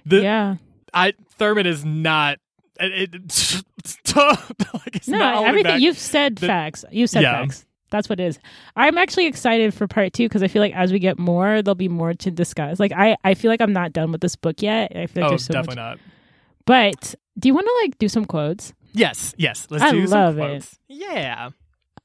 The 0.05 0.21
yeah. 0.21 0.55
I 0.93 1.13
Thurman 1.37 1.65
is 1.67 1.83
not 1.83 2.39
it, 2.79 3.13
it, 3.15 3.63
like 4.15 4.95
it's 4.95 5.07
No, 5.07 5.17
not 5.17 5.45
everything 5.45 5.81
you've 5.81 5.97
said 5.97 6.35
the- 6.37 6.47
facts. 6.47 6.85
You've 6.91 7.09
said 7.09 7.23
Yeah. 7.23 7.41
facts. 7.41 7.65
That's 7.89 8.09
what 8.09 8.19
it 8.19 8.25
is. 8.25 8.39
I'm 8.75 8.97
actually 8.97 9.27
excited 9.27 9.73
for 9.73 9.87
part 9.87 10.11
two 10.11 10.25
because 10.25 10.43
I 10.43 10.49
feel 10.49 10.61
like 10.61 10.75
as 10.75 10.91
we 10.91 10.99
get 10.99 11.17
more, 11.17 11.61
there'll 11.61 11.73
be 11.75 11.87
more 11.87 12.13
to 12.13 12.29
discuss. 12.31 12.81
Like 12.81 12.91
I, 12.91 13.15
I 13.23 13.33
feel 13.33 13.49
like 13.49 13.61
I'm 13.61 13.71
not 13.71 13.93
done 13.93 14.11
with 14.11 14.19
this 14.19 14.35
book 14.35 14.61
yet. 14.61 14.91
I 14.95 15.07
feel 15.07 15.23
like 15.23 15.27
Oh, 15.27 15.29
there's 15.31 15.45
so 15.45 15.53
definitely 15.53 15.81
much. 15.81 15.91
not. 15.91 15.99
But 16.65 17.15
do 17.39 17.47
you 17.47 17.53
want 17.53 17.65
to 17.67 17.73
like 17.85 17.97
do 17.97 18.09
some 18.09 18.25
quotes? 18.25 18.73
Yes, 18.91 19.33
yes. 19.37 19.67
Let's 19.69 19.83
I 19.85 19.91
do 19.91 20.05
love 20.05 20.35
some 20.35 20.43
it. 20.51 20.69
Yeah. 20.89 21.51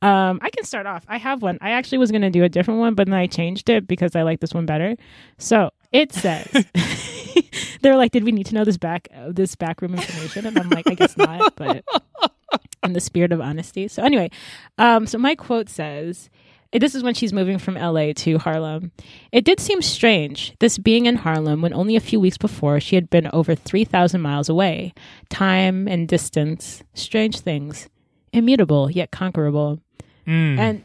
Um, 0.03 0.39
I 0.43 0.51
can 0.51 0.65
start 0.65 0.87
off. 0.87 1.05
I 1.09 1.19
have 1.19 1.43
one. 1.43 1.59
I 1.61 1.71
actually 1.71 1.99
was 1.99 2.13
gonna 2.13 2.31
do 2.31 2.45
a 2.45 2.49
different 2.49 2.79
one, 2.81 2.95
but 2.95 3.07
then 3.09 3.15
I 3.15 3.27
changed 3.27 3.69
it 3.69 3.87
because 3.89 4.15
I 4.15 4.23
like 4.23 4.39
this 4.41 4.53
one 4.55 4.67
better. 4.67 4.97
So 5.39 5.71
it 5.93 6.13
says 6.13 6.49
they're 7.83 7.97
like, 7.97 8.13
"Did 8.13 8.25
we 8.25 8.33
need 8.33 8.47
to 8.47 8.55
know 8.55 8.65
this 8.65 8.77
back 8.77 9.09
uh, 9.15 9.33
this 9.33 9.55
backroom 9.55 9.95
information?" 9.95 10.47
And 10.47 10.59
I'm 10.59 10.71
like, 10.71 10.89
"I 10.89 10.95
guess 10.95 11.17
not," 11.17 11.55
but 11.57 11.85
in 12.83 12.93
the 12.93 13.01
spirit 13.01 13.33
of 13.33 13.41
honesty. 13.41 13.89
So 13.89 14.03
anyway, 14.03 14.31
um, 14.79 15.07
so 15.07 15.19
my 15.19 15.35
quote 15.35 15.69
says. 15.69 16.31
This 16.75 16.95
is 16.95 17.03
when 17.03 17.13
she's 17.13 17.35
moving 17.35 17.59
from 17.59 17.75
LA 17.75 18.15
to 18.15 18.39
Harlem. 18.39 18.93
It 19.31 19.45
did 19.45 19.61
seem 19.61 19.83
strange, 19.83 20.55
this 20.59 20.79
being 20.79 21.05
in 21.05 21.17
Harlem 21.17 21.61
when 21.61 21.75
only 21.75 21.97
a 21.97 22.01
few 22.01 22.19
weeks 22.19 22.39
before 22.39 22.81
she 22.81 22.95
had 22.95 23.11
been 23.11 23.29
over 23.31 23.55
3,000 23.55 24.23
miles 24.23 24.49
away. 24.49 24.95
Time 25.29 25.87
and 25.87 26.09
distance, 26.09 26.83
strange 26.95 27.41
things, 27.41 27.91
immutable 28.33 28.91
yet 28.91 29.11
conquerable. 29.11 29.81
Mm. 30.27 30.59
And 30.59 30.85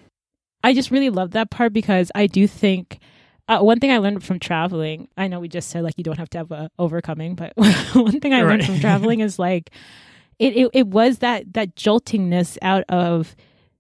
I 0.62 0.74
just 0.74 0.92
really 0.92 1.10
love 1.10 1.32
that 1.32 1.52
part 1.52 1.72
because 1.72 2.12
I 2.14 2.28
do 2.28 2.48
think 2.48 3.00
uh, 3.48 3.60
one 3.60 3.80
thing 3.80 3.92
I 3.92 3.98
learned 4.00 4.24
from 4.24 4.40
traveling, 4.40 5.08
I 5.18 5.28
know 5.28 5.40
we 5.40 5.48
just 5.48 5.70
said 5.70 5.84
like 5.84 5.94
you 5.98 6.04
don't 6.04 6.20
have 6.20 6.30
to 6.32 6.38
have 6.40 6.52
a 6.52 6.70
overcoming, 6.80 7.36
but 7.36 7.54
one 7.94 8.20
thing 8.20 8.34
I 8.34 8.42
learned 8.44 8.66
from 8.66 8.80
traveling 8.80 9.20
is 9.22 9.40
like 9.40 9.70
it, 10.40 10.56
it 10.56 10.70
it 10.74 10.88
was 10.88 11.20
that 11.20 11.54
that 11.54 11.76
joltingness 11.76 12.58
out 12.62 12.84
of 12.90 13.36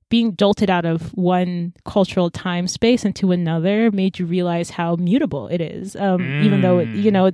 being 0.10 0.38
jolted 0.38 0.70
out 0.70 0.86
of 0.86 1.14
one 1.18 1.74
cultural 1.84 2.30
time 2.30 2.66
space 2.66 3.04
into 3.04 3.34
another 3.34 3.92
made 3.92 4.18
you 4.18 4.26
realize 4.26 4.70
how 4.70 4.96
mutable 4.96 5.50
it 5.50 5.60
is 5.60 5.98
um, 5.98 6.22
even 6.42 6.62
though 6.62 6.78
it, 6.80 6.88
you 6.96 7.12
Mm. 7.12 7.14
know 7.14 7.32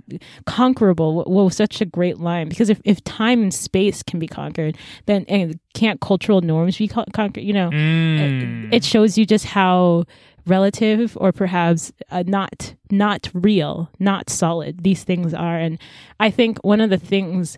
conquerable 0.47 1.15
wa- 1.17 1.43
was 1.43 1.55
such 1.55 1.81
a 1.81 1.85
great 1.85 2.17
line 2.19 2.49
because 2.49 2.69
if, 2.71 2.81
if 2.83 3.03
time 3.03 3.43
and 3.43 3.53
space 3.53 4.01
can 4.01 4.19
be 4.19 4.27
conquered 4.27 4.75
then 5.05 5.23
and 5.29 5.59
can't 5.75 6.01
cultural 6.01 6.41
norms 6.41 6.77
be 6.79 6.87
con- 6.87 7.05
conquered 7.13 7.43
you 7.43 7.53
know 7.53 7.69
Mm. 7.69 8.73
it 8.73 8.83
shows 8.83 9.17
you 9.19 9.25
just 9.25 9.45
how 9.45 10.03
relative 10.45 11.17
or 11.19 11.31
perhaps 11.31 11.91
uh, 12.11 12.23
not 12.27 12.73
not 12.91 13.29
real 13.33 13.89
not 13.99 14.29
solid. 14.29 14.83
These 14.83 15.03
things 15.03 15.33
are 15.33 15.57
and 15.57 15.79
i 16.19 16.29
think 16.29 16.57
one 16.63 16.81
of 16.81 16.89
the 16.89 16.97
things 16.97 17.57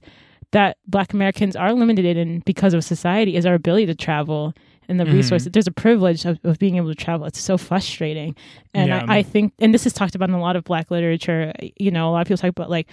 that 0.51 0.77
black 0.87 1.13
americans 1.13 1.55
are 1.55 1.73
limited 1.73 2.15
in 2.17 2.39
because 2.45 2.73
of 2.73 2.83
society 2.83 3.35
is 3.35 3.45
our 3.45 3.55
ability 3.55 3.85
to 3.87 3.95
travel 3.95 4.53
and 4.87 4.99
the 4.99 5.03
Mhm. 5.03 5.13
resources. 5.13 5.51
There's 5.51 5.65
a 5.65 5.71
privilege 5.71 6.25
of, 6.25 6.37
of 6.43 6.59
being 6.59 6.75
able 6.75 6.89
to 6.89 6.93
travel. 6.95 7.25
It's 7.25 7.39
so 7.41 7.57
frustrating. 7.57 8.35
And 8.75 8.89
Yeah. 8.89 9.03
I, 9.07 9.17
I 9.17 9.23
think 9.23 9.53
and 9.57 9.73
this 9.73 9.87
is 9.87 9.93
talked 9.93 10.13
about 10.13 10.29
in 10.29 10.35
a 10.35 10.39
lot 10.39 10.55
of 10.55 10.63
black 10.63 10.91
literature 10.91 11.51
you 11.77 11.89
know 11.89 12.07
a 12.09 12.11
lot 12.11 12.21
of 12.21 12.27
people 12.27 12.37
talk 12.37 12.49
about 12.51 12.69
like 12.69 12.87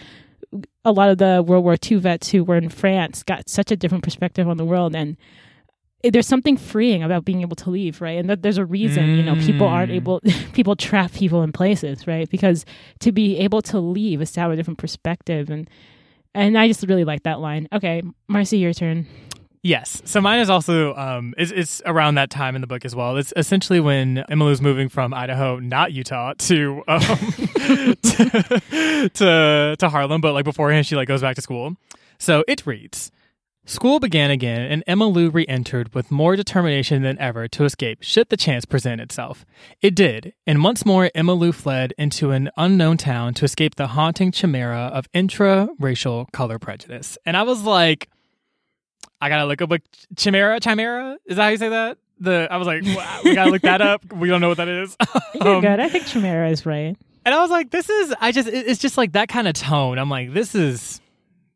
a 0.86 0.93
lot 0.93 1.11
of 1.11 1.18
the 1.18 1.45
world 1.47 1.64
war 1.64 1.76
ii 1.90 1.99
vets 1.99 2.30
who 2.30 2.45
were 2.45 2.57
in 2.57 2.68
france 2.70 3.22
got 3.22 3.49
such 3.49 3.70
a 3.70 3.76
different 3.76 4.05
perspective 4.05 4.49
on 4.49 4.57
the 4.57 4.64
world. 4.64 4.97
And 4.97 5.16
there's 6.03 6.27
something 6.27 6.57
freeing 6.57 7.03
about 7.03 7.25
being 7.25 7.43
able 7.43 7.57
to 7.57 7.71
leave, 7.71 8.01
right? 8.01 8.19
And 8.19 8.29
that 8.29 8.43
there's 8.43 8.59
a 8.59 8.65
reason, 8.65 9.17
you 9.17 9.23
know, 9.23 9.37
people 9.37 9.69
aren't 9.69 9.93
Mm. 9.93 9.97
able, 9.97 10.21
people 10.53 10.75
trap 10.75 11.13
people 11.13 11.43
in 11.43 11.53
places, 11.53 12.07
right? 12.07 12.29
Because 12.29 12.65
to 13.01 13.13
be 13.13 13.39
able 13.39 13.63
to 13.63 13.79
leave 13.79 14.21
is 14.21 14.33
to 14.33 14.41
have 14.41 14.51
a 14.51 14.57
different 14.57 14.79
perspective, 14.79 15.49
and 15.51 15.69
and 16.35 16.57
I 16.59 16.67
just 16.67 16.83
really 16.89 17.05
like 17.05 17.23
that 17.25 17.41
line. 17.41 17.69
Okay, 17.73 18.03
Marcy, 18.27 18.59
your 18.59 18.73
turn. 18.73 19.07
Yes. 19.65 20.03
So 20.05 20.21
mine 20.21 20.41
is 20.41 20.51
also 20.51 20.93
um 20.97 21.35
it's, 21.39 21.53
it's 21.53 21.81
around 21.87 22.17
that 22.17 22.31
time 22.31 22.57
in 22.57 22.63
the 22.63 22.67
book 22.67 22.85
as 22.85 22.97
well. 22.97 23.17
It's 23.17 23.33
essentially 23.37 23.79
when 23.79 24.25
Emily's 24.29 24.61
moving 24.61 24.89
from 24.89 25.15
Idaho, 25.15 25.61
not 25.61 25.93
Utah, 25.93 26.35
to 26.39 26.83
um 26.89 27.01
to, 28.03 29.11
to 29.15 29.77
to 29.79 29.89
Harlem, 29.89 30.21
but 30.21 30.33
like 30.33 30.45
beforehand 30.45 30.87
she 30.87 30.97
like 30.97 31.07
goes 31.09 31.21
back 31.23 31.37
to 31.37 31.43
school. 31.43 31.77
So 32.19 32.43
it 32.49 32.67
reads 32.67 33.13
School 33.65 34.01
began 34.01 34.31
again, 34.33 34.61
and 34.61 34.83
Emma 34.89 35.07
Lou 35.07 35.31
re 35.31 35.47
entered 35.49 35.95
with 35.95 36.11
more 36.11 36.35
determination 36.35 37.03
than 37.03 37.17
ever 37.21 37.47
to 37.49 37.65
escape 37.65 37.99
should 38.03 38.29
the 38.29 38.37
chance 38.37 38.65
present 38.65 39.01
itself. 39.01 39.45
It 39.81 39.95
did, 39.95 40.35
and 40.49 40.65
once 40.65 40.85
more 40.85 41.11
Emma 41.15 41.33
Lou 41.33 41.53
fled 41.53 41.95
into 41.97 42.33
an 42.33 42.51
unknown 42.57 42.97
town 42.97 43.35
to 43.35 43.45
escape 43.45 43.77
the 43.77 43.87
haunting 43.89 44.33
chimera 44.33 44.91
of 44.93 45.07
intra 45.15 45.69
racial 45.79 46.29
color 46.33 46.59
prejudice. 46.59 47.17
And 47.25 47.37
I 47.37 47.45
was 47.45 47.63
like, 47.63 48.09
I 49.21 49.29
gotta 49.29 49.45
look 49.47 49.63
up 49.63 49.71
like 49.71 49.85
chimera. 50.17 50.59
Chimera 50.59 51.19
is 51.27 51.37
that 51.37 51.43
how 51.45 51.49
you 51.51 51.57
say 51.57 51.69
that? 51.69 51.99
The 52.19 52.49
I 52.51 52.57
was 52.57 52.67
like, 52.67 52.83
wow, 52.85 53.21
we 53.25 53.35
gotta 53.37 53.51
look 53.53 53.63
that 53.63 53.81
up. 53.81 54.05
We 54.13 54.29
don't 54.29 54.41
know 54.41 54.49
what 54.49 54.57
that 54.57 54.69
is. 54.69 54.97
You're 55.35 55.47
Um, 55.57 55.61
good. 55.61 55.79
I 55.79 55.89
think 55.89 56.07
Chimera 56.07 56.51
is 56.51 56.67
right. 56.67 56.97
And 57.25 57.33
I 57.35 57.41
was 57.41 57.51
like, 57.51 57.71
this 57.71 57.89
is. 57.89 58.13
I 58.21 58.33
just. 58.33 58.49
It's 58.49 58.81
just 58.81 58.97
like 58.99 59.13
that 59.13 59.29
kind 59.29 59.47
of 59.47 59.55
tone. 59.55 59.99
I'm 59.99 60.11
like, 60.11 60.33
this 60.35 60.55
is. 60.57 61.01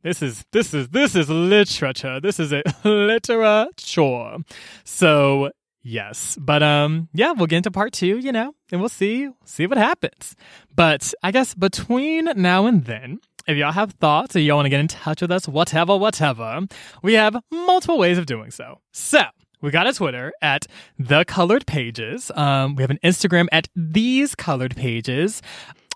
This 0.02 0.22
is 0.22 0.44
this 0.52 0.72
is 0.72 0.88
this 0.88 1.14
is 1.14 1.28
literature. 1.28 2.20
This 2.20 2.38
is 2.38 2.52
a 2.52 2.62
literature. 2.84 4.38
So 4.84 5.50
yes, 5.82 6.36
but 6.40 6.62
um, 6.62 7.08
yeah, 7.12 7.32
we'll 7.32 7.46
get 7.46 7.58
into 7.58 7.70
part 7.70 7.92
two. 7.92 8.18
You 8.18 8.32
know, 8.32 8.54
and 8.70 8.80
we'll 8.80 8.88
see 8.88 9.30
see 9.44 9.66
what 9.66 9.78
happens. 9.78 10.36
But 10.74 11.12
I 11.22 11.32
guess 11.32 11.54
between 11.54 12.26
now 12.36 12.66
and 12.66 12.84
then, 12.84 13.20
if 13.46 13.56
y'all 13.56 13.72
have 13.72 13.92
thoughts 13.94 14.36
or 14.36 14.40
y'all 14.40 14.56
want 14.56 14.66
to 14.66 14.70
get 14.70 14.80
in 14.80 14.88
touch 14.88 15.22
with 15.22 15.30
us, 15.30 15.48
whatever, 15.48 15.96
whatever, 15.96 16.60
we 17.02 17.14
have 17.14 17.36
multiple 17.50 17.98
ways 17.98 18.18
of 18.18 18.26
doing 18.26 18.50
so. 18.50 18.80
So 18.92 19.22
we 19.62 19.70
got 19.70 19.86
a 19.86 19.92
Twitter 19.92 20.32
at 20.42 20.66
the 20.98 21.24
Colored 21.24 21.66
Pages. 21.66 22.30
Um, 22.34 22.76
we 22.76 22.82
have 22.82 22.90
an 22.90 22.98
Instagram 23.02 23.46
at 23.52 23.68
these 23.74 24.34
Colored 24.34 24.76
Pages. 24.76 25.42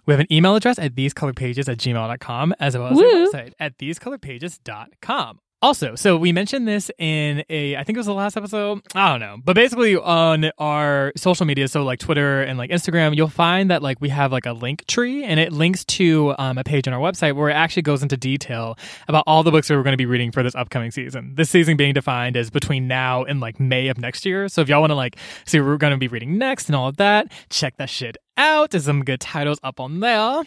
We 0.06 0.12
have 0.12 0.20
an 0.20 0.32
email 0.32 0.56
address 0.56 0.78
at 0.78 0.94
thesecolorpages 0.94 1.68
at 1.68 1.78
gmail.com 1.78 2.54
as 2.58 2.76
well 2.76 2.88
as 2.88 2.96
Woo. 2.96 3.04
a 3.04 3.28
website 3.28 3.52
at 3.58 3.78
thesecoloredpages.com. 3.78 5.40
Also, 5.62 5.94
so 5.94 6.16
we 6.16 6.32
mentioned 6.32 6.66
this 6.66 6.90
in 6.98 7.44
a, 7.50 7.76
I 7.76 7.84
think 7.84 7.96
it 7.96 7.98
was 7.98 8.06
the 8.06 8.14
last 8.14 8.34
episode. 8.34 8.80
I 8.94 9.10
don't 9.10 9.20
know. 9.20 9.36
But 9.44 9.54
basically 9.54 9.94
on 9.94 10.50
our 10.56 11.12
social 11.16 11.44
media, 11.44 11.68
so 11.68 11.84
like 11.84 11.98
Twitter 11.98 12.42
and 12.42 12.56
like 12.56 12.70
Instagram, 12.70 13.14
you'll 13.14 13.28
find 13.28 13.70
that 13.70 13.82
like 13.82 14.00
we 14.00 14.08
have 14.08 14.32
like 14.32 14.46
a 14.46 14.54
link 14.54 14.86
tree 14.86 15.22
and 15.22 15.38
it 15.38 15.52
links 15.52 15.84
to 15.84 16.34
um, 16.38 16.56
a 16.56 16.64
page 16.64 16.88
on 16.88 16.94
our 16.94 17.00
website 17.00 17.34
where 17.34 17.50
it 17.50 17.54
actually 17.54 17.82
goes 17.82 18.02
into 18.02 18.16
detail 18.16 18.78
about 19.06 19.22
all 19.26 19.42
the 19.42 19.50
books 19.50 19.68
that 19.68 19.76
we're 19.76 19.82
going 19.82 19.92
to 19.92 19.98
be 19.98 20.06
reading 20.06 20.32
for 20.32 20.42
this 20.42 20.54
upcoming 20.54 20.90
season. 20.90 21.34
This 21.34 21.50
season 21.50 21.76
being 21.76 21.92
defined 21.92 22.38
as 22.38 22.48
between 22.48 22.88
now 22.88 23.24
and 23.24 23.40
like 23.40 23.60
May 23.60 23.88
of 23.88 23.98
next 23.98 24.24
year. 24.24 24.48
So 24.48 24.62
if 24.62 24.68
y'all 24.70 24.80
want 24.80 24.92
to 24.92 24.96
like 24.96 25.16
see 25.44 25.60
what 25.60 25.66
we're 25.66 25.76
going 25.76 25.92
to 25.92 25.98
be 25.98 26.08
reading 26.08 26.38
next 26.38 26.68
and 26.68 26.76
all 26.76 26.88
of 26.88 26.96
that, 26.96 27.30
check 27.50 27.76
that 27.76 27.90
shit 27.90 28.16
out. 28.38 28.70
There's 28.70 28.86
some 28.86 29.04
good 29.04 29.20
titles 29.20 29.58
up 29.62 29.78
on 29.78 30.00
there. 30.00 30.44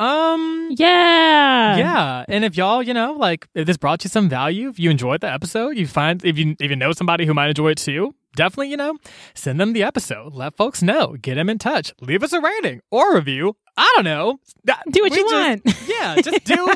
Um, 0.00 0.68
Yeah. 0.70 1.76
yeah, 1.76 2.24
and 2.28 2.44
if 2.44 2.56
y'all, 2.56 2.82
you 2.82 2.94
know, 2.94 3.12
like 3.12 3.46
if 3.54 3.66
this 3.66 3.76
brought 3.76 4.02
you 4.04 4.08
some 4.10 4.28
value, 4.28 4.68
if 4.70 4.78
you 4.78 4.90
enjoyed 4.90 5.20
the 5.20 5.30
episode, 5.30 5.76
you 5.76 5.86
find 5.86 6.24
if 6.24 6.38
you 6.38 6.56
if 6.58 6.70
you 6.70 6.76
know 6.76 6.92
somebody 6.92 7.26
who 7.26 7.34
might 7.34 7.48
enjoy 7.48 7.72
it 7.72 7.78
too, 7.78 8.14
definitely, 8.34 8.70
you 8.70 8.76
know, 8.78 8.96
send 9.34 9.60
them 9.60 9.72
the 9.74 9.82
episode. 9.82 10.32
Let 10.34 10.56
folks 10.56 10.82
know. 10.82 11.16
Get 11.20 11.34
them 11.34 11.50
in 11.50 11.58
touch. 11.58 11.92
Leave 12.00 12.22
us 12.22 12.32
a 12.32 12.40
rating 12.40 12.80
or 12.90 13.14
review. 13.14 13.56
I 13.76 13.92
don't 13.94 14.04
know. 14.04 14.40
Do 14.64 15.02
what 15.02 15.12
we 15.12 15.18
you 15.18 15.28
just- 15.30 15.64
want. 15.64 15.88
Yeah, 15.88 16.16
just 16.22 16.44
do 16.44 16.66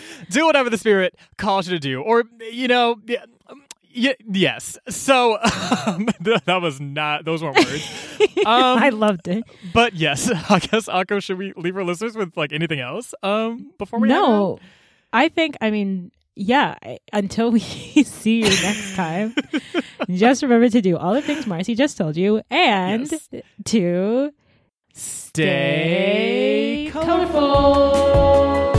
do 0.30 0.46
whatever 0.46 0.68
the 0.68 0.78
spirit 0.78 1.14
calls 1.38 1.68
you 1.68 1.74
to 1.74 1.80
do, 1.80 2.00
or 2.02 2.24
you 2.50 2.66
know. 2.68 2.96
Y- 3.96 4.16
yes. 4.32 4.76
So 4.88 5.38
um, 5.86 6.08
that 6.20 6.60
was 6.60 6.80
not; 6.80 7.24
those 7.24 7.42
weren't 7.42 7.56
words. 7.56 8.10
Um, 8.46 8.78
I 8.82 8.88
loved 8.90 9.28
it. 9.28 9.42
but 9.72 9.94
yes, 9.94 10.28
I 10.30 10.58
guess 10.58 10.86
Akko, 10.86 11.22
should 11.22 11.38
we 11.38 11.52
leave 11.56 11.76
our 11.76 11.84
listeners 11.84 12.14
with 12.16 12.36
like 12.36 12.52
anything 12.52 12.78
else 12.80 13.14
um 13.22 13.70
before 13.78 14.00
we? 14.00 14.08
No, 14.08 14.58
I 15.12 15.28
think, 15.28 15.56
I 15.62 15.70
mean, 15.70 16.10
yeah, 16.34 16.74
until 17.12 17.50
we 17.50 17.60
see 17.60 18.38
you 18.42 18.48
next 18.48 18.96
time, 18.96 19.34
just 20.10 20.42
remember 20.42 20.68
to 20.68 20.80
do 20.82 20.96
all 20.98 21.14
the 21.14 21.22
things 21.22 21.46
Marcy 21.46 21.74
just 21.74 21.96
told 21.96 22.16
you 22.16 22.42
and 22.50 23.10
Yes. 23.10 23.28
to 23.66 24.32
Stay 24.92 26.90
colorful. 26.92 28.74